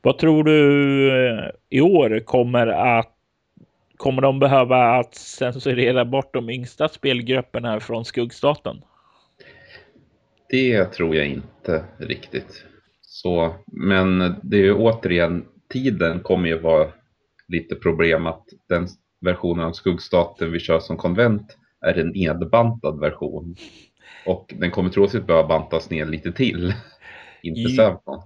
vad 0.01 0.17
tror 0.17 0.43
du 0.43 1.09
eh, 1.11 1.49
i 1.69 1.81
år 1.81 2.19
kommer 2.19 2.67
att 2.67 3.11
Kommer 3.97 4.21
de 4.21 4.39
behöva 4.39 4.95
att 4.95 5.15
censurera 5.15 6.05
bort 6.05 6.33
de 6.33 6.49
yngsta 6.49 6.87
spelgrupperna 6.87 7.79
från 7.79 8.05
skuggstaten? 8.05 8.81
Det 10.49 10.85
tror 10.85 11.15
jag 11.15 11.27
inte 11.27 11.85
riktigt. 11.97 12.65
Så, 13.01 13.55
men 13.67 14.35
det 14.43 14.57
är 14.57 14.63
ju 14.63 14.73
återigen, 14.73 15.45
tiden 15.69 16.19
kommer 16.19 16.49
ju 16.49 16.59
vara 16.59 16.87
lite 17.47 17.75
problem 17.75 18.25
att 18.25 18.43
den 18.69 18.87
versionen 19.21 19.65
av 19.65 19.71
skuggstaten 19.71 20.51
vi 20.51 20.59
kör 20.59 20.79
som 20.79 20.97
konvent 20.97 21.57
är 21.81 21.99
en 21.99 22.09
nedbantad 22.09 22.99
version. 22.99 23.55
Och 24.25 24.53
den 24.57 24.71
kommer 24.71 24.89
troligtvis 24.89 25.23
behöva 25.23 25.47
bantas 25.47 25.89
ner 25.89 26.05
lite 26.05 26.31
till. 26.31 26.73
Inte 27.41 27.69
Sävcon. 27.69 28.21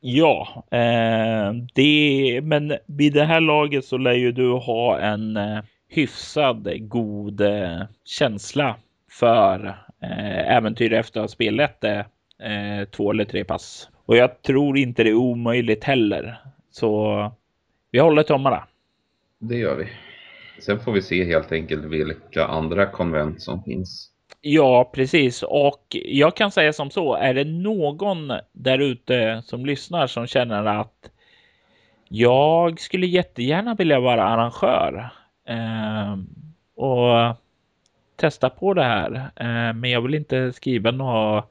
Ja, 0.00 0.64
eh, 0.70 1.52
det, 1.74 2.40
men 2.42 2.76
vid 2.86 3.12
det 3.12 3.24
här 3.24 3.40
laget 3.40 3.84
så 3.84 3.98
lär 3.98 4.12
ju 4.12 4.32
du 4.32 4.52
ha 4.52 4.98
en 4.98 5.36
eh, 5.36 5.58
hyfsad 5.88 6.88
god 6.88 7.40
eh, 7.40 7.82
känsla 8.04 8.76
för 9.10 9.66
eh, 10.02 10.56
äventyr 10.56 10.92
efter 10.92 11.20
att 11.20 11.24
ha 11.24 11.28
spelat 11.28 11.80
det 11.80 12.06
eh, 12.42 12.88
två 12.88 13.10
eller 13.10 13.24
tre 13.24 13.44
pass. 13.44 13.88
Och 14.06 14.16
jag 14.16 14.42
tror 14.42 14.78
inte 14.78 15.04
det 15.04 15.10
är 15.10 15.14
omöjligt 15.14 15.84
heller. 15.84 16.38
Så 16.70 17.32
vi 17.90 17.98
håller 17.98 18.22
tummarna. 18.22 18.66
Det 19.38 19.56
gör 19.56 19.76
vi. 19.76 19.88
Sen 20.62 20.80
får 20.80 20.92
vi 20.92 21.02
se 21.02 21.24
helt 21.24 21.52
enkelt 21.52 21.84
vilka 21.84 22.46
andra 22.46 22.86
konvent 22.86 23.42
som 23.42 23.62
finns. 23.62 24.10
Ja, 24.40 24.90
precis. 24.94 25.42
Och 25.42 25.86
jag 25.90 26.36
kan 26.36 26.50
säga 26.50 26.72
som 26.72 26.90
så. 26.90 27.14
Är 27.14 27.34
det 27.34 27.44
någon 27.44 28.32
där 28.52 28.78
ute 28.78 29.42
som 29.44 29.66
lyssnar 29.66 30.06
som 30.06 30.26
känner 30.26 30.64
att 30.64 31.10
jag 32.08 32.80
skulle 32.80 33.06
jättegärna 33.06 33.74
vilja 33.74 34.00
vara 34.00 34.24
arrangör 34.24 35.10
eh, 35.48 36.16
och 36.74 37.36
testa 38.16 38.50
på 38.50 38.74
det 38.74 38.84
här. 38.84 39.14
Eh, 39.36 39.72
men 39.72 39.90
jag 39.90 40.00
vill 40.00 40.14
inte 40.14 40.52
skriva 40.52 40.90
några 40.90 41.44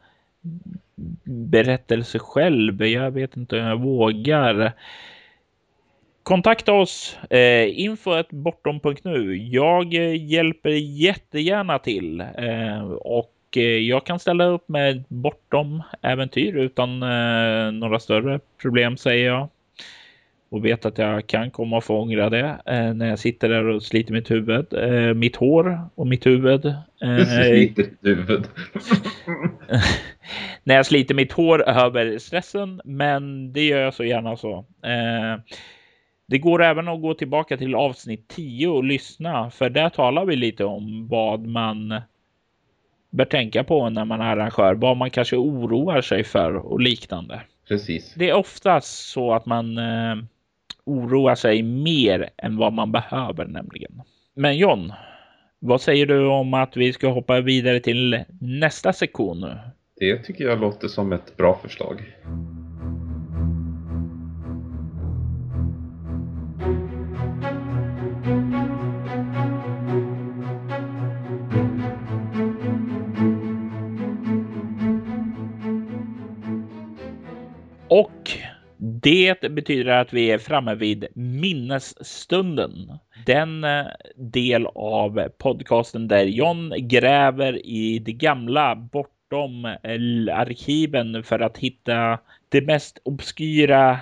berättelse 1.24 2.20
själv. 2.20 2.86
Jag 2.86 3.12
vet 3.12 3.38
inte 3.38 3.60
om 3.60 3.66
jag 3.66 3.82
vågar 3.82 4.74
kontakta 6.26 6.74
oss 6.74 7.18
eh, 7.30 7.80
info 7.80 8.24
bortom.nu. 8.30 9.38
Jag 9.38 9.94
eh, 9.94 10.26
hjälper 10.26 10.70
jättegärna 10.70 11.80
till 11.80 12.22
eh, 12.22 12.84
och 12.92 13.34
eh, 13.56 13.62
jag 13.62 14.06
kan 14.06 14.20
ställa 14.20 14.46
upp 14.46 14.70
med 14.70 15.04
bortom 15.08 15.84
äventyr 16.02 16.56
utan 16.56 17.04
eh, 17.04 17.72
några 17.72 18.00
större 18.00 18.40
problem 18.62 18.98
säger 18.98 19.28
jag. 19.28 19.50
Och 20.50 20.66
vet 20.66 20.86
att 20.86 20.98
jag 20.98 21.28
kan 21.28 21.52
komma 21.52 21.78
och 21.78 21.84
få 21.84 22.02
ångra 22.02 22.30
det 22.30 22.58
eh, 22.66 22.94
när 22.94 23.10
jag 23.10 23.20
sitter 23.20 23.50
där 23.50 23.66
och 23.66 23.84
sliter 23.84 24.14
mitt 24.14 24.32
huvud, 24.32 24.74
eh, 24.74 25.14
mitt 25.14 25.36
hår 25.36 25.80
och 25.96 26.08
mitt 26.08 26.26
huvud. 26.26 26.62
sliter 27.46 27.86
huvud. 28.02 28.44
när 30.64 30.76
jag 30.76 30.86
sliter 30.86 31.16
mitt 31.16 31.32
hår 31.32 31.70
över 31.70 32.18
stressen, 32.18 32.82
men 32.86 33.54
det 33.54 33.66
gör 33.66 33.80
jag 33.80 33.94
så 33.94 34.04
gärna 34.04 34.38
så. 34.38 34.66
Det 36.28 36.38
går 36.38 36.64
även 36.64 36.88
att 36.88 37.02
gå 37.02 37.14
tillbaka 37.14 37.58
till 37.58 37.76
avsnitt 37.76 38.28
10 38.28 38.68
och 38.68 38.84
lyssna, 38.84 39.52
för 39.52 39.70
där 39.70 39.90
talar 39.90 40.26
vi 40.26 40.36
lite 40.36 40.66
om 40.66 41.08
vad 41.08 41.48
man 41.48 42.02
bör 43.10 43.26
tänka 43.26 43.64
på 43.64 43.90
när 43.90 44.06
man 44.06 44.22
är 44.22 44.26
arrangör, 44.26 44.76
vad 44.76 44.98
man 44.98 45.10
kanske 45.10 45.36
oroar 45.36 46.02
sig 46.02 46.24
för 46.24 46.56
och 46.56 46.80
liknande. 46.80 47.42
Precis. 47.68 48.14
Det 48.14 48.30
är 48.30 48.34
oftast 48.34 49.10
så 49.10 49.34
att 49.34 49.46
man 49.46 49.78
eh, 49.78 50.16
oroar 50.86 51.36
sig 51.36 51.64
mer 51.64 52.30
än 52.38 52.58
vad 52.58 52.74
man 52.74 52.92
behöver 52.92 53.46
nämligen. 53.46 54.02
Men 54.34 54.58
John, 54.58 54.94
vad 55.60 55.82
säger 55.82 56.06
du 56.06 56.28
om 56.28 56.54
att 56.54 56.78
vi 56.78 56.94
ska 56.94 57.10
hoppa 57.10 57.42
vidare 57.42 57.80
till 57.80 58.24
nästa 58.42 58.94
sektion 58.94 59.42
nu? 59.42 59.58
Det 59.96 60.18
tycker 60.18 60.44
jag 60.44 60.60
låter 60.60 60.88
som 60.88 61.14
ett 61.14 61.38
bra 61.38 61.60
förslag. 61.64 62.14
Det 79.06 79.52
betyder 79.52 79.92
att 79.92 80.14
vi 80.14 80.32
är 80.32 80.38
framme 80.38 80.76
vid 80.76 81.08
minnesstunden. 81.16 82.92
Den 83.26 83.64
eh, 83.64 83.86
del 84.16 84.68
av 84.76 85.30
podcasten 85.38 86.08
där 86.08 86.26
John 86.26 86.74
gräver 86.78 87.66
i 87.66 88.00
det 88.00 88.14
gamla 88.14 88.76
bortom 88.76 89.66
eh, 89.66 90.38
arkiven 90.38 91.24
för 91.24 91.40
att 91.40 91.58
hitta 91.58 92.20
de 92.50 92.62
mest 92.62 93.00
obskyra 93.04 94.00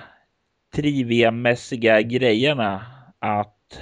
triviamässiga 0.74 2.02
grejerna 2.02 2.86
att 3.18 3.80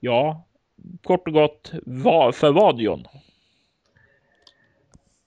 Ja, 0.00 0.44
kort 1.04 1.28
och 1.28 1.34
gott, 1.34 1.72
för 2.34 2.52
vad 2.52 2.80
John? 2.80 3.04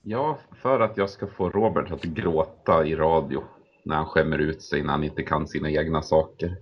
Ja, 0.02 0.38
för 0.62 0.80
att 0.80 0.96
jag 0.96 1.10
ska 1.10 1.26
få 1.26 1.50
Robert 1.50 1.90
att 1.90 2.02
gråta 2.02 2.86
i 2.86 2.94
radio 2.96 3.42
när 3.84 3.96
han 3.96 4.06
skämmer 4.06 4.38
ut 4.38 4.62
sig 4.62 4.82
när 4.82 4.90
han 4.90 5.04
inte 5.04 5.22
kan 5.22 5.48
sina 5.48 5.70
egna 5.70 6.02
saker. 6.02 6.56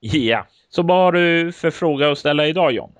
Ja, 0.00 0.46
så 0.68 0.82
vad 0.82 0.96
har 0.96 1.12
du 1.12 1.52
för 1.52 1.70
fråga 1.70 2.10
att 2.10 2.18
ställa 2.18 2.46
idag 2.46 2.72
John? 2.72 2.92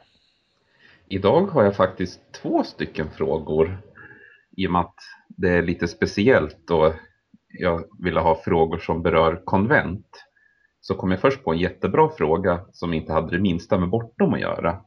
Idag 1.09 1.47
har 1.47 1.65
jag 1.65 1.77
faktiskt 1.77 2.21
två 2.43 2.65
stycken 2.65 3.11
frågor 3.11 3.79
i 4.57 4.67
och 4.67 4.73
med 4.73 4.81
att 4.81 4.95
det 5.29 5.49
är 5.49 5.63
lite 5.63 5.89
speciellt 5.89 6.71
och 6.71 6.93
jag 7.49 7.85
ville 7.99 8.21
ha 8.21 8.43
frågor 8.45 8.79
som 8.79 9.03
berör 9.03 9.43
konvent. 9.45 10.07
Så 10.81 10.95
kom 10.95 11.11
jag 11.11 11.21
först 11.21 11.45
på 11.45 11.53
en 11.53 11.59
jättebra 11.59 12.11
fråga 12.19 12.61
som 12.73 12.95
inte 12.95 13.13
hade 13.13 13.31
det 13.31 13.43
minsta 13.43 13.79
med 13.79 13.89
bortom 13.89 14.35
att 14.35 14.41
göra. 14.41 14.81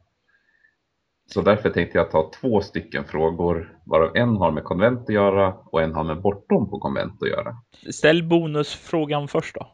Så 1.29 1.41
därför 1.41 1.69
tänkte 1.69 1.97
jag 1.97 2.11
ta 2.11 2.31
två 2.41 2.61
stycken 2.61 3.03
frågor, 3.03 3.77
varav 3.85 4.15
en 4.15 4.37
har 4.37 4.51
med 4.51 4.63
konvent 4.63 5.01
att 5.01 5.15
göra 5.15 5.53
och 5.53 5.81
en 5.81 5.93
har 5.93 6.03
med 6.03 6.21
bortom 6.21 6.69
på 6.69 6.79
konvent 6.79 7.23
att 7.23 7.29
göra. 7.29 7.55
Ställ 7.91 8.23
bonusfrågan 8.23 9.27
först 9.27 9.55
då. 9.55 9.67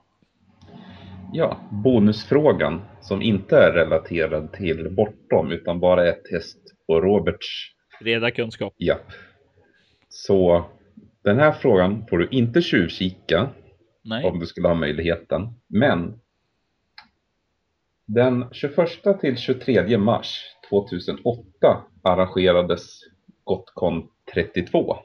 Ja, 1.34 1.58
bonusfrågan 1.72 2.82
som 3.02 3.22
inte 3.22 3.58
är 3.58 3.72
relaterad 3.72 4.54
till 4.54 4.96
bortom 4.96 5.52
utan 5.52 5.80
bara 5.80 6.06
är 6.06 6.10
ett 6.10 6.26
test 6.26 6.58
på 6.88 7.02
Roberts 7.02 7.74
Reda 8.00 8.32
kunskap. 8.32 8.74
Ja. 8.78 8.96
Så 10.10 10.66
den 11.24 11.40
här 11.40 11.52
frågan 11.52 12.06
får 12.10 12.18
du 12.18 12.28
inte 12.32 12.62
tjuvkika 12.62 13.50
Nej. 14.04 14.26
om 14.26 14.40
du 14.40 14.46
skulle 14.46 14.68
ha 14.68 14.76
möjligheten. 14.76 15.48
Men 15.70 16.20
den 18.06 18.46
21 18.52 19.20
till 19.22 19.38
23 19.38 19.98
mars 19.98 20.42
2008 20.70 21.84
arrangerades 22.04 23.00
Gotcon 23.44 24.08
32. 24.34 24.98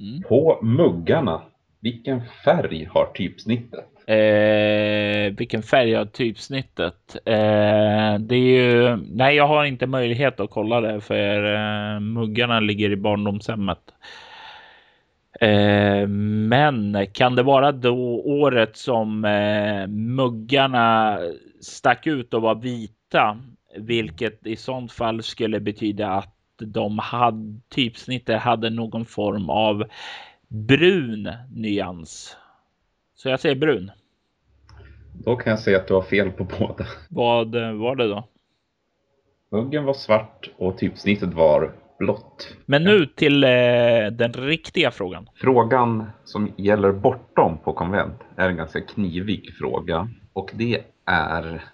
Mm. 0.00 0.22
På 0.22 0.58
muggarna, 0.62 1.42
vilken 1.80 2.22
färg 2.44 2.84
har 2.84 3.06
typsnittet? 3.06 3.84
Eh, 4.06 5.36
vilken 5.36 5.62
färg 5.62 5.94
har 5.94 6.04
typsnittet? 6.04 7.16
Eh, 7.24 8.18
det 8.18 8.36
är 8.36 8.60
ju, 8.60 8.96
nej, 8.96 9.36
jag 9.36 9.46
har 9.46 9.64
inte 9.64 9.86
möjlighet 9.86 10.40
att 10.40 10.50
kolla 10.50 10.80
det 10.80 11.00
för 11.00 11.54
eh, 11.54 12.00
muggarna 12.00 12.60
ligger 12.60 12.90
i 12.90 12.96
barndomshemmet. 12.96 13.78
Eh, 15.40 16.08
men 16.48 17.06
kan 17.12 17.36
det 17.36 17.42
vara 17.42 17.72
då 17.72 18.22
året 18.24 18.76
som 18.76 19.24
eh, 19.24 19.86
muggarna 19.86 21.18
stack 21.60 22.06
ut 22.06 22.34
och 22.34 22.42
var 22.42 22.54
vita, 22.54 23.38
vilket 23.76 24.46
i 24.46 24.56
sånt 24.56 24.92
fall 24.92 25.22
skulle 25.22 25.60
betyda 25.60 26.08
att 26.08 26.34
de 26.58 26.98
hade 26.98 27.60
typsnittet 27.68 28.40
hade 28.40 28.70
någon 28.70 29.04
form 29.04 29.50
av 29.50 29.84
brun 30.48 31.32
nyans. 31.54 32.36
Så 33.14 33.28
jag 33.28 33.40
säger 33.40 33.56
brun. 33.56 33.90
Då 35.24 35.36
kan 35.36 35.50
jag 35.50 35.60
säga 35.60 35.78
att 35.78 35.88
du 35.88 35.94
har 35.94 36.02
fel 36.02 36.30
på 36.30 36.44
båda. 36.44 36.86
Vad 37.08 37.54
var 37.54 37.96
det 37.96 38.08
då? 38.08 38.28
Muggen 39.50 39.84
var 39.84 39.94
svart 39.94 40.50
och 40.56 40.78
typsnittet 40.78 41.34
var 41.34 41.72
blått. 41.98 42.56
Men 42.66 42.84
nu 42.84 43.06
till 43.06 43.44
eh, 43.44 43.50
den 44.12 44.32
riktiga 44.32 44.90
frågan. 44.90 45.28
Frågan 45.34 46.10
som 46.24 46.52
gäller 46.56 46.92
bortom 46.92 47.58
på 47.58 47.72
konvent 47.72 48.20
är 48.36 48.48
en 48.48 48.56
ganska 48.56 48.80
knivig 48.80 49.54
fråga. 49.58 50.08
Och 50.32 50.50
det 50.54 50.84
är 51.06 51.64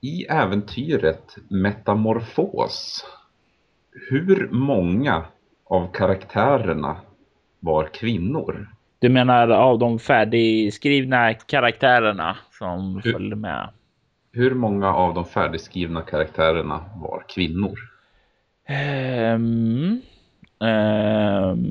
i 0.00 0.24
äventyret 0.24 1.36
Metamorfos. 1.48 3.04
Hur 4.10 4.48
många 4.52 5.24
av 5.64 5.92
karaktärerna 5.92 6.96
var 7.60 7.84
kvinnor? 7.86 8.68
Du 8.98 9.08
menar 9.08 9.48
av 9.48 9.78
de 9.78 9.98
färdigskrivna 9.98 11.34
karaktärerna 11.34 12.36
som 12.50 13.00
Hur- 13.04 13.12
följde 13.12 13.36
med? 13.36 13.68
Hur 14.32 14.54
många 14.54 14.94
av 14.94 15.14
de 15.14 15.24
färdigskrivna 15.24 16.02
karaktärerna 16.02 16.84
var 16.96 17.24
kvinnor? 17.28 17.78
Ehm, 18.66 20.00
ehm, 20.60 21.66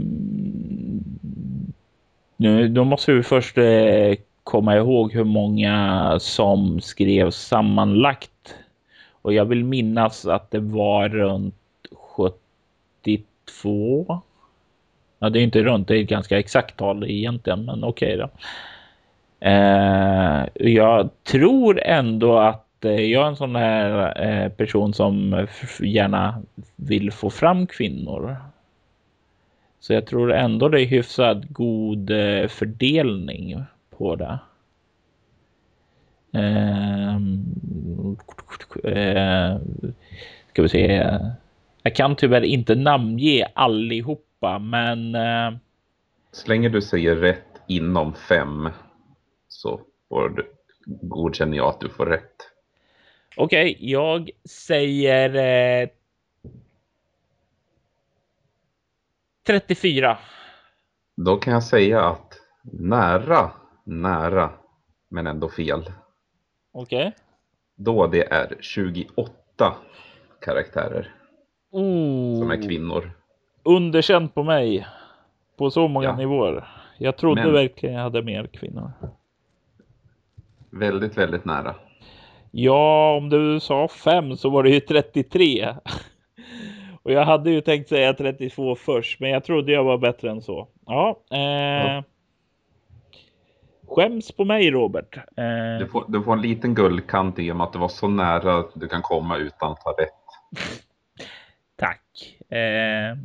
nu, 2.37 2.67
då 2.67 2.83
måste 2.83 3.13
vi 3.13 3.23
först 3.23 3.57
eh, 3.57 4.13
komma 4.45 4.77
ihåg 4.77 5.13
hur 5.13 5.23
många 5.23 6.17
som 6.19 6.81
skrev 6.81 7.31
sammanlagt. 7.31 8.55
Och 9.21 9.33
jag 9.33 9.45
vill 9.45 9.63
minnas 9.63 10.25
att 10.25 10.51
det 10.51 10.59
var 10.59 11.09
runt 11.09 11.55
72. 11.91 14.21
Ja, 15.19 15.29
det 15.29 15.39
är 15.39 15.43
inte 15.43 15.63
runt, 15.63 15.87
det 15.87 15.97
är 15.97 16.03
ett 16.03 16.09
ganska 16.09 16.39
exakt 16.39 16.77
tal 16.77 17.09
egentligen, 17.09 17.65
men 17.65 17.83
okej 17.83 18.17
då. 18.17 18.29
Eh, 19.47 20.45
jag 20.53 21.09
tror 21.23 21.81
ändå 21.83 22.37
att 22.37 22.85
eh, 22.85 23.01
jag 23.01 23.23
är 23.23 23.27
en 23.27 23.35
sån 23.35 23.55
här 23.55 24.23
eh, 24.25 24.49
person 24.49 24.93
som 24.93 25.47
gärna 25.79 26.41
vill 26.75 27.11
få 27.11 27.29
fram 27.29 27.67
kvinnor. 27.67 28.35
Så 29.79 29.93
jag 29.93 30.05
tror 30.05 30.33
ändå 30.33 30.69
det 30.69 30.81
är 30.81 30.85
hyfsat 30.85 31.37
god 31.49 32.11
eh, 32.11 32.47
fördelning 32.47 33.65
på 33.97 34.15
det. 34.15 34.39
Ehm, 36.33 37.45
eh, 38.83 39.57
ska 40.49 40.61
vi 40.61 40.69
se. 40.69 41.19
Jag 41.83 41.95
kan 41.95 42.15
tyvärr 42.15 42.41
inte 42.41 42.75
namnge 42.75 43.45
allihopa, 43.53 44.59
men 44.59 45.15
eh, 45.15 45.57
Så 46.31 46.47
länge 46.47 46.69
du 46.69 46.81
säger 46.81 47.15
rätt 47.15 47.61
inom 47.67 48.13
fem 48.13 48.69
så 49.47 49.81
får 50.09 50.29
du, 50.29 50.51
godkänner 50.85 51.57
jag 51.57 51.69
att 51.69 51.79
du 51.79 51.89
får 51.89 52.05
rätt. 52.05 52.51
Okej, 53.37 53.77
jag 53.79 54.29
säger 54.45 55.35
eh, 55.81 55.89
34. 59.47 60.17
Då 61.15 61.37
kan 61.37 61.53
jag 61.53 61.63
säga 61.63 62.05
att 62.05 62.39
nära, 62.63 63.51
nära, 63.85 64.49
men 65.09 65.27
ändå 65.27 65.49
fel. 65.49 65.83
Okej. 66.71 67.11
Då 67.75 68.07
det 68.07 68.31
är 68.33 68.57
28 68.61 69.31
karaktärer 70.41 71.11
Oh, 71.71 72.39
som 72.39 72.51
är 72.51 72.67
kvinnor. 72.67 73.11
underkänt 73.63 74.33
på 74.33 74.43
mig 74.43 74.87
på 75.57 75.71
så 75.71 75.87
många 75.87 76.05
Ja. 76.07 76.15
nivåer. 76.15 76.67
Jag 76.97 77.17
trodde 77.17 77.43
Men- 77.43 77.53
verkligen 77.53 77.95
jag 77.95 78.01
hade 78.03 78.21
mer 78.21 78.47
kvinnor. 78.47 78.91
Väldigt, 80.69 81.17
väldigt 81.17 81.45
nära. 81.45 81.75
Ja, 82.51 83.15
om 83.17 83.29
du 83.29 83.59
sa 83.59 83.87
fem 83.87 84.37
så 84.37 84.49
var 84.49 84.63
det 84.63 84.69
ju 84.69 84.79
33. 84.79 85.75
Och 87.03 87.11
jag 87.11 87.25
hade 87.25 87.51
ju 87.51 87.61
tänkt 87.61 87.89
säga 87.89 88.13
32 88.13 88.75
först, 88.75 89.19
men 89.19 89.29
jag 89.29 89.43
trodde 89.43 89.71
jag 89.71 89.83
var 89.83 89.97
bättre 89.97 90.29
än 90.31 90.41
så. 90.41 90.67
Ja, 90.85 91.19
eh, 91.31 91.39
Ja. 91.39 92.03
Skäms 93.87 94.31
på 94.31 94.45
mig 94.45 94.71
Robert. 94.71 95.17
Eh, 95.17 95.79
Du 95.79 95.87
får, 95.87 96.05
du 96.07 96.23
får 96.23 96.33
en 96.33 96.41
liten 96.41 96.75
guldkant 96.75 97.39
i 97.39 97.51
och 97.51 97.55
med 97.55 97.63
att 97.63 97.73
du 97.73 97.79
var 97.79 97.87
så 97.87 98.07
nära 98.07 98.57
att 98.59 98.71
du 98.73 98.87
kan 98.87 99.01
komma 99.01 99.37
utan 99.37 99.71
att 99.71 99.83
ha 99.83 99.91
rätt. 99.91 100.09
Tack. 101.75 102.01
Eh, 102.49 103.17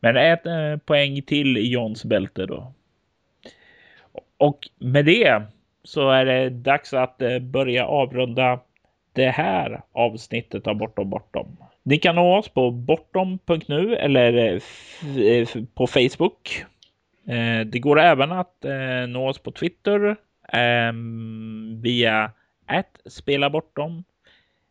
men 0.00 0.16
ett 0.16 0.46
eh, 0.46 0.76
poäng 0.84 1.22
till 1.22 1.56
i 1.56 1.68
Johns 1.72 2.04
bälte 2.04 2.46
då. 2.46 2.72
Och 4.36 4.68
med 4.78 5.04
det 5.04 5.42
så 5.84 6.10
är 6.10 6.24
det 6.24 6.50
dags 6.50 6.92
att 6.94 7.22
eh, 7.22 7.38
börja 7.38 7.86
avrunda 7.86 8.60
det 9.12 9.28
här 9.30 9.82
avsnittet 9.92 10.66
av 10.66 10.74
Bortom 10.76 11.10
Bortom. 11.10 11.56
Ni 11.82 11.98
kan 11.98 12.14
nå 12.14 12.36
oss 12.38 12.48
på 12.48 12.70
bortom.nu 12.70 13.96
eller 13.96 14.32
eh, 14.32 15.26
eh, 15.26 15.48
på 15.74 15.86
Facebook. 15.86 16.64
Eh, 17.26 17.66
det 17.66 17.78
går 17.78 18.00
även 18.00 18.32
att 18.32 18.64
eh, 18.64 19.06
nå 19.08 19.28
oss 19.28 19.38
på 19.38 19.50
Twitter 19.50 20.16
ehm, 20.48 21.80
via 21.82 22.30
att 22.66 23.00
spela 23.06 23.50
bortom. 23.50 24.04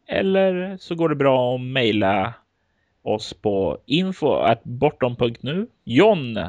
Eller 0.08 0.78
så 0.78 0.96
går 0.96 1.10
det 1.10 1.16
bra 1.16 1.56
att 1.56 1.62
mejla 1.62 2.34
oss 3.02 3.34
på 3.34 3.78
info 3.86 4.56
bortom.nu. 4.64 5.68
John 5.84 6.40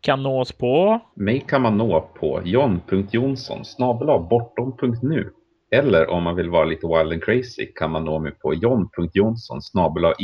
kan 0.00 0.22
nå 0.22 0.40
oss 0.40 0.52
på 0.52 1.00
Mig 1.14 1.44
kan 1.48 1.62
man 1.62 1.78
nå 1.78 2.00
på 2.00 2.42
john.jonsson 2.44 3.64
snabel-a 3.64 4.18
bortom.nu 4.18 5.30
eller 5.70 6.10
om 6.10 6.22
man 6.22 6.36
vill 6.36 6.50
vara 6.50 6.64
lite 6.64 6.86
wild 6.86 7.12
and 7.12 7.24
crazy 7.24 7.66
kan 7.74 7.90
man 7.90 8.04
nå 8.04 8.18
mig 8.18 8.32
på 8.32 8.54
john.jonsson 8.54 9.62
snabel-a 9.62 10.14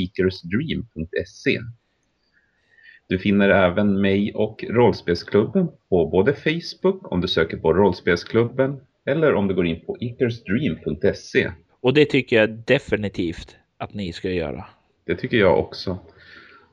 du 3.11 3.19
finner 3.19 3.49
även 3.49 4.01
mig 4.01 4.33
och 4.35 4.65
Rollspelsklubben 4.69 5.69
på 5.89 6.07
både 6.07 6.35
Facebook 6.35 7.13
om 7.13 7.21
du 7.21 7.29
söker 7.29 7.57
på 7.57 7.73
Rollspelsklubben 7.73 8.81
eller 9.07 9.35
om 9.35 9.49
du 9.49 9.55
går 9.55 9.67
in 9.67 9.81
på 9.87 9.97
ikersdream.se 10.01 11.51
Och 11.81 11.95
det 11.95 12.05
tycker 12.05 12.37
jag 12.37 12.51
definitivt 12.51 13.57
att 13.79 13.95
ni 13.95 14.13
ska 14.13 14.31
göra. 14.31 14.65
Det 15.07 15.15
tycker 15.15 15.37
jag 15.37 15.59
också. 15.59 15.99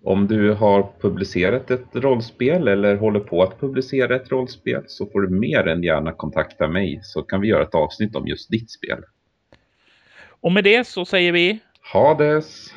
Om 0.04 0.28
du 0.28 0.52
har 0.52 0.92
publicerat 1.02 1.72
ett 1.72 1.88
rollspel 1.94 2.68
eller 2.68 2.96
håller 2.96 3.20
på 3.20 3.44
att 3.44 3.60
publicera 3.60 4.16
ett 4.16 4.32
rollspel 4.32 4.84
så 4.88 5.06
får 5.06 5.22
du 5.22 5.30
mer 5.30 5.68
än 5.68 5.84
gärna 5.84 6.12
kontakta 6.12 6.68
mig 6.68 7.00
så 7.04 7.22
kan 7.22 7.42
vi 7.42 7.48
göra 7.48 7.64
ett 7.64 7.76
avsnitt 7.76 8.16
om 8.16 8.28
just 8.28 8.52
ditt 8.52 8.72
spel. 8.72 9.04
Och 10.42 10.52
med 10.52 10.64
det 10.64 10.88
så 10.88 11.06
säger 11.06 11.32
vi 11.32 11.60
Hades! 11.82 12.77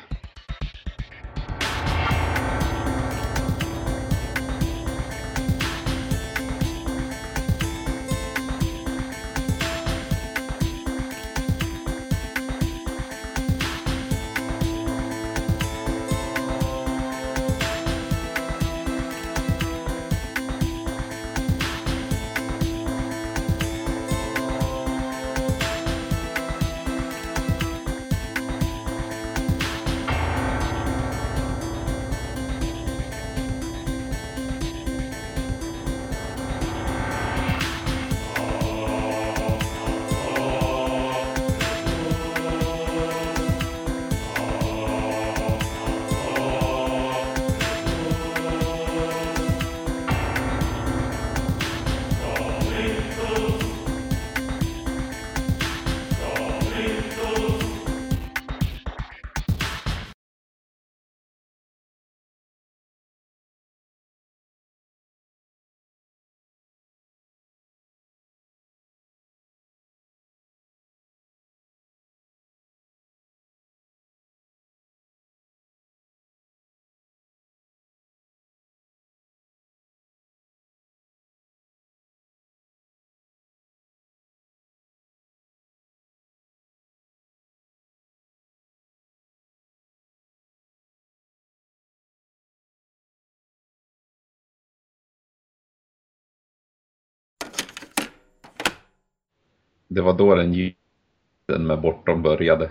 Det 99.93 100.01
var 100.01 100.13
då 100.13 100.35
den 100.35 100.53
ljuden 100.53 101.67
med 101.67 101.81
Bortom 101.81 102.21
började. 102.21 102.69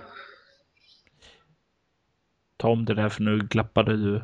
Tom 2.57 2.85
det 2.85 2.95
där 2.95 3.09
för 3.09 3.23
nu 3.23 3.39
glappade 3.39 3.97
du. 3.97 4.23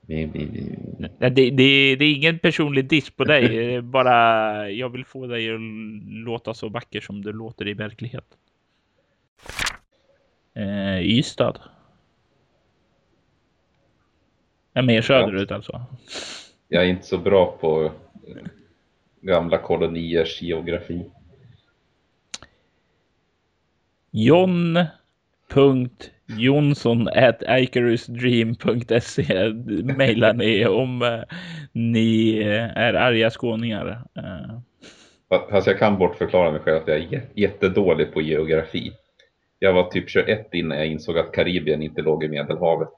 Vi, 0.00 0.26
vi, 0.26 0.44
vi. 0.44 0.78
Det, 1.18 1.30
det, 1.30 1.50
det 1.96 2.04
är 2.04 2.16
ingen 2.16 2.38
personlig 2.38 2.88
diss 2.88 3.10
på 3.10 3.24
dig. 3.24 3.82
Bara 3.96 4.70
jag 4.70 4.88
vill 4.88 5.04
få 5.04 5.26
dig 5.26 5.54
att 5.54 5.60
låta 6.06 6.54
så 6.54 6.68
vacker 6.68 7.00
som 7.00 7.22
du 7.22 7.32
låter 7.32 7.68
i 7.68 7.74
verkligheten. 7.74 8.38
Eh, 10.54 11.00
Ystad. 11.00 11.58
Ja, 14.72 14.82
mer 14.82 15.02
söderut 15.02 15.50
alltså. 15.50 15.84
Jag 16.68 16.84
är 16.84 16.88
inte 16.88 17.06
så 17.06 17.18
bra 17.18 17.56
på 17.60 17.92
gamla 19.20 19.58
koloniers 19.58 20.42
geografi. 20.42 21.10
At 27.14 27.42
icarusdream.se 27.42 29.52
mejlar 29.96 30.32
ni 30.34 30.66
om 30.66 31.02
eh, 31.02 31.20
ni 31.72 32.38
eh, 32.38 32.76
är 32.76 32.94
arga 32.94 33.30
skåningar. 33.30 34.02
Eh, 34.16 34.58
Fast 35.50 35.66
jag 35.66 35.78
kan 35.78 35.98
bortförklara 35.98 36.50
mig 36.50 36.60
själv 36.60 36.76
att 36.76 36.88
jag 36.88 36.96
är 36.96 37.00
jä- 37.08 37.26
jättedålig 37.34 38.12
på 38.12 38.22
geografi. 38.22 38.92
Jag 39.58 39.72
var 39.72 39.90
typ 39.90 40.10
21 40.10 40.48
innan 40.54 40.78
jag 40.78 40.86
insåg 40.86 41.18
att 41.18 41.32
Karibien 41.32 41.82
inte 41.82 42.02
låg 42.02 42.24
i 42.24 42.28
Medelhavet. 42.28 42.88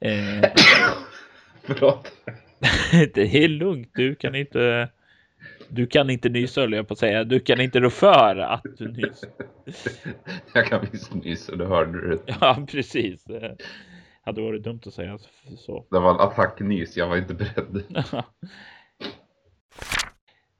eh, 0.00 0.42
Förlåt. 1.62 2.12
det 3.14 3.34
är 3.44 3.48
lugnt, 3.48 3.90
du 3.94 4.14
kan 4.14 4.34
inte 4.34 4.88
du 5.70 5.86
kan 5.86 6.10
inte 6.10 6.28
nysa 6.28 6.60
höll 6.60 6.72
jag 6.72 6.88
på 6.88 6.92
att 6.92 6.98
säga. 6.98 7.24
Du 7.24 7.40
kan 7.40 7.60
inte 7.60 7.80
rå 7.80 7.90
för 7.90 8.36
att 8.36 8.62
du 8.78 8.88
nyser. 8.88 9.30
Jag 10.54 10.66
kan 10.66 10.86
visst 10.92 11.14
nysa, 11.14 11.56
du 11.56 11.64
hörde 11.64 12.08
det. 12.26 12.36
Ja, 12.40 12.66
precis. 12.70 13.24
Det 13.24 13.56
hade 14.22 14.42
varit 14.42 14.62
dumt 14.62 14.80
att 14.86 14.94
säga 14.94 15.18
så. 15.56 15.86
Det 15.90 15.98
var 15.98 16.10
en 16.10 16.20
attacknys, 16.20 16.96
jag 16.96 17.08
var 17.08 17.16
inte 17.16 17.34
beredd. 17.34 17.82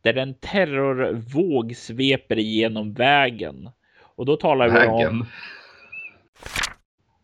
Där 0.03 0.17
en 0.17 0.35
terrorvåg 0.35 1.77
sveper 1.77 2.39
igenom 2.39 2.93
vägen. 2.93 3.71
Och 4.01 4.27
då 4.27 4.37
talar 4.37 4.69
vi 4.69 4.87
om... 4.87 5.27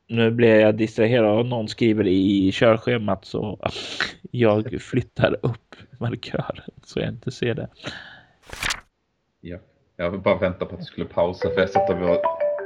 Nu 0.08 0.30
blir 0.30 0.60
jag 0.60 0.74
distraherad 0.76 1.38
och 1.38 1.46
någon 1.46 1.68
skriver 1.68 2.06
i 2.06 2.50
körschemat 2.52 3.24
så 3.24 3.58
jag 4.30 4.82
flyttar 4.82 5.36
upp 5.42 5.76
markören 6.00 6.70
så 6.84 7.00
jag 7.00 7.08
inte 7.08 7.30
ser 7.30 7.54
det. 7.54 7.68
Ja. 9.40 9.58
Jag 9.96 10.10
vill 10.10 10.20
bara 10.20 10.38
vänta 10.38 10.66
på 10.66 10.74
att 10.74 10.80
du 10.80 10.84
skulle 10.84 11.06
pausa 11.06 11.50
för 11.50 11.60
jag 11.60 11.70
satt 11.70 11.90
och 11.90 11.98
var 11.98 12.20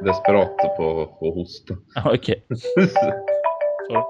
desperat 0.04 0.56
på 0.76 1.02
att 1.02 1.34
hosta. 1.34 1.76
Okej. 2.04 2.44
Så. 3.88 4.08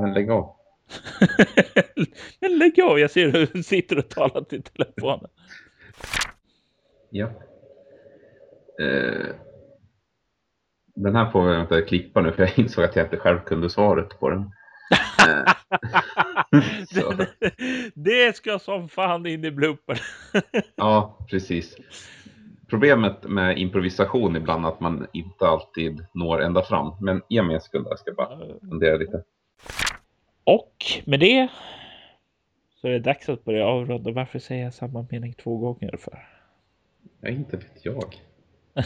Men 0.00 0.14
lägg 0.14 0.30
av. 0.30 0.56
Men 2.40 2.58
lägg 2.58 2.80
av, 2.80 2.98
jag 2.98 3.10
ser 3.10 3.32
hur 3.32 3.48
du 3.52 3.62
sitter 3.62 3.98
och 3.98 4.08
talar 4.08 4.40
till 4.44 4.62
telefonen. 4.62 5.30
Ja. 7.10 7.26
Eh, 8.80 9.26
den 10.94 11.16
här 11.16 11.30
får 11.30 11.52
jag 11.52 11.60
inte 11.60 11.82
klippa 11.82 12.20
nu 12.20 12.32
för 12.32 12.42
jag 12.42 12.58
insåg 12.58 12.84
att 12.84 12.96
jag 12.96 13.06
inte 13.06 13.16
själv 13.16 13.38
kunde 13.38 13.70
svaret 13.70 14.20
på 14.20 14.30
den. 14.30 14.50
Eh, 15.28 15.52
det, 16.94 17.28
det 17.94 18.36
ska 18.36 18.58
som 18.58 18.88
fan 18.88 19.26
in 19.26 19.44
i 19.44 19.50
blooper. 19.50 20.00
ja, 20.76 21.18
precis. 21.30 21.76
Problemet 22.68 23.24
med 23.24 23.58
improvisation 23.58 24.36
ibland 24.36 24.64
är 24.64 24.68
att 24.68 24.80
man 24.80 25.06
inte 25.12 25.46
alltid 25.46 26.06
når 26.14 26.42
ända 26.42 26.62
fram. 26.62 26.94
Men 27.00 27.22
ge 27.28 27.42
mig 27.42 27.54
en 27.54 27.60
sekund, 27.60 27.86
jag 27.90 27.98
ska 27.98 28.12
bara 28.12 28.38
fundera 28.60 28.96
lite. 28.96 29.22
Och 30.44 30.76
med 31.04 31.20
det 31.20 31.48
så 32.80 32.88
är 32.88 32.92
det 32.92 32.98
dags 32.98 33.28
att 33.28 33.44
börja 33.44 33.66
avrunda. 33.66 34.10
Varför 34.10 34.38
säger 34.38 34.64
jag 34.64 34.74
samma 34.74 35.06
mening 35.10 35.32
två 35.32 35.58
gånger 35.58 35.96
för? 35.96 36.28
Ja, 37.20 37.28
inte 37.28 37.56
vet 37.56 37.84
jag. 37.84 38.14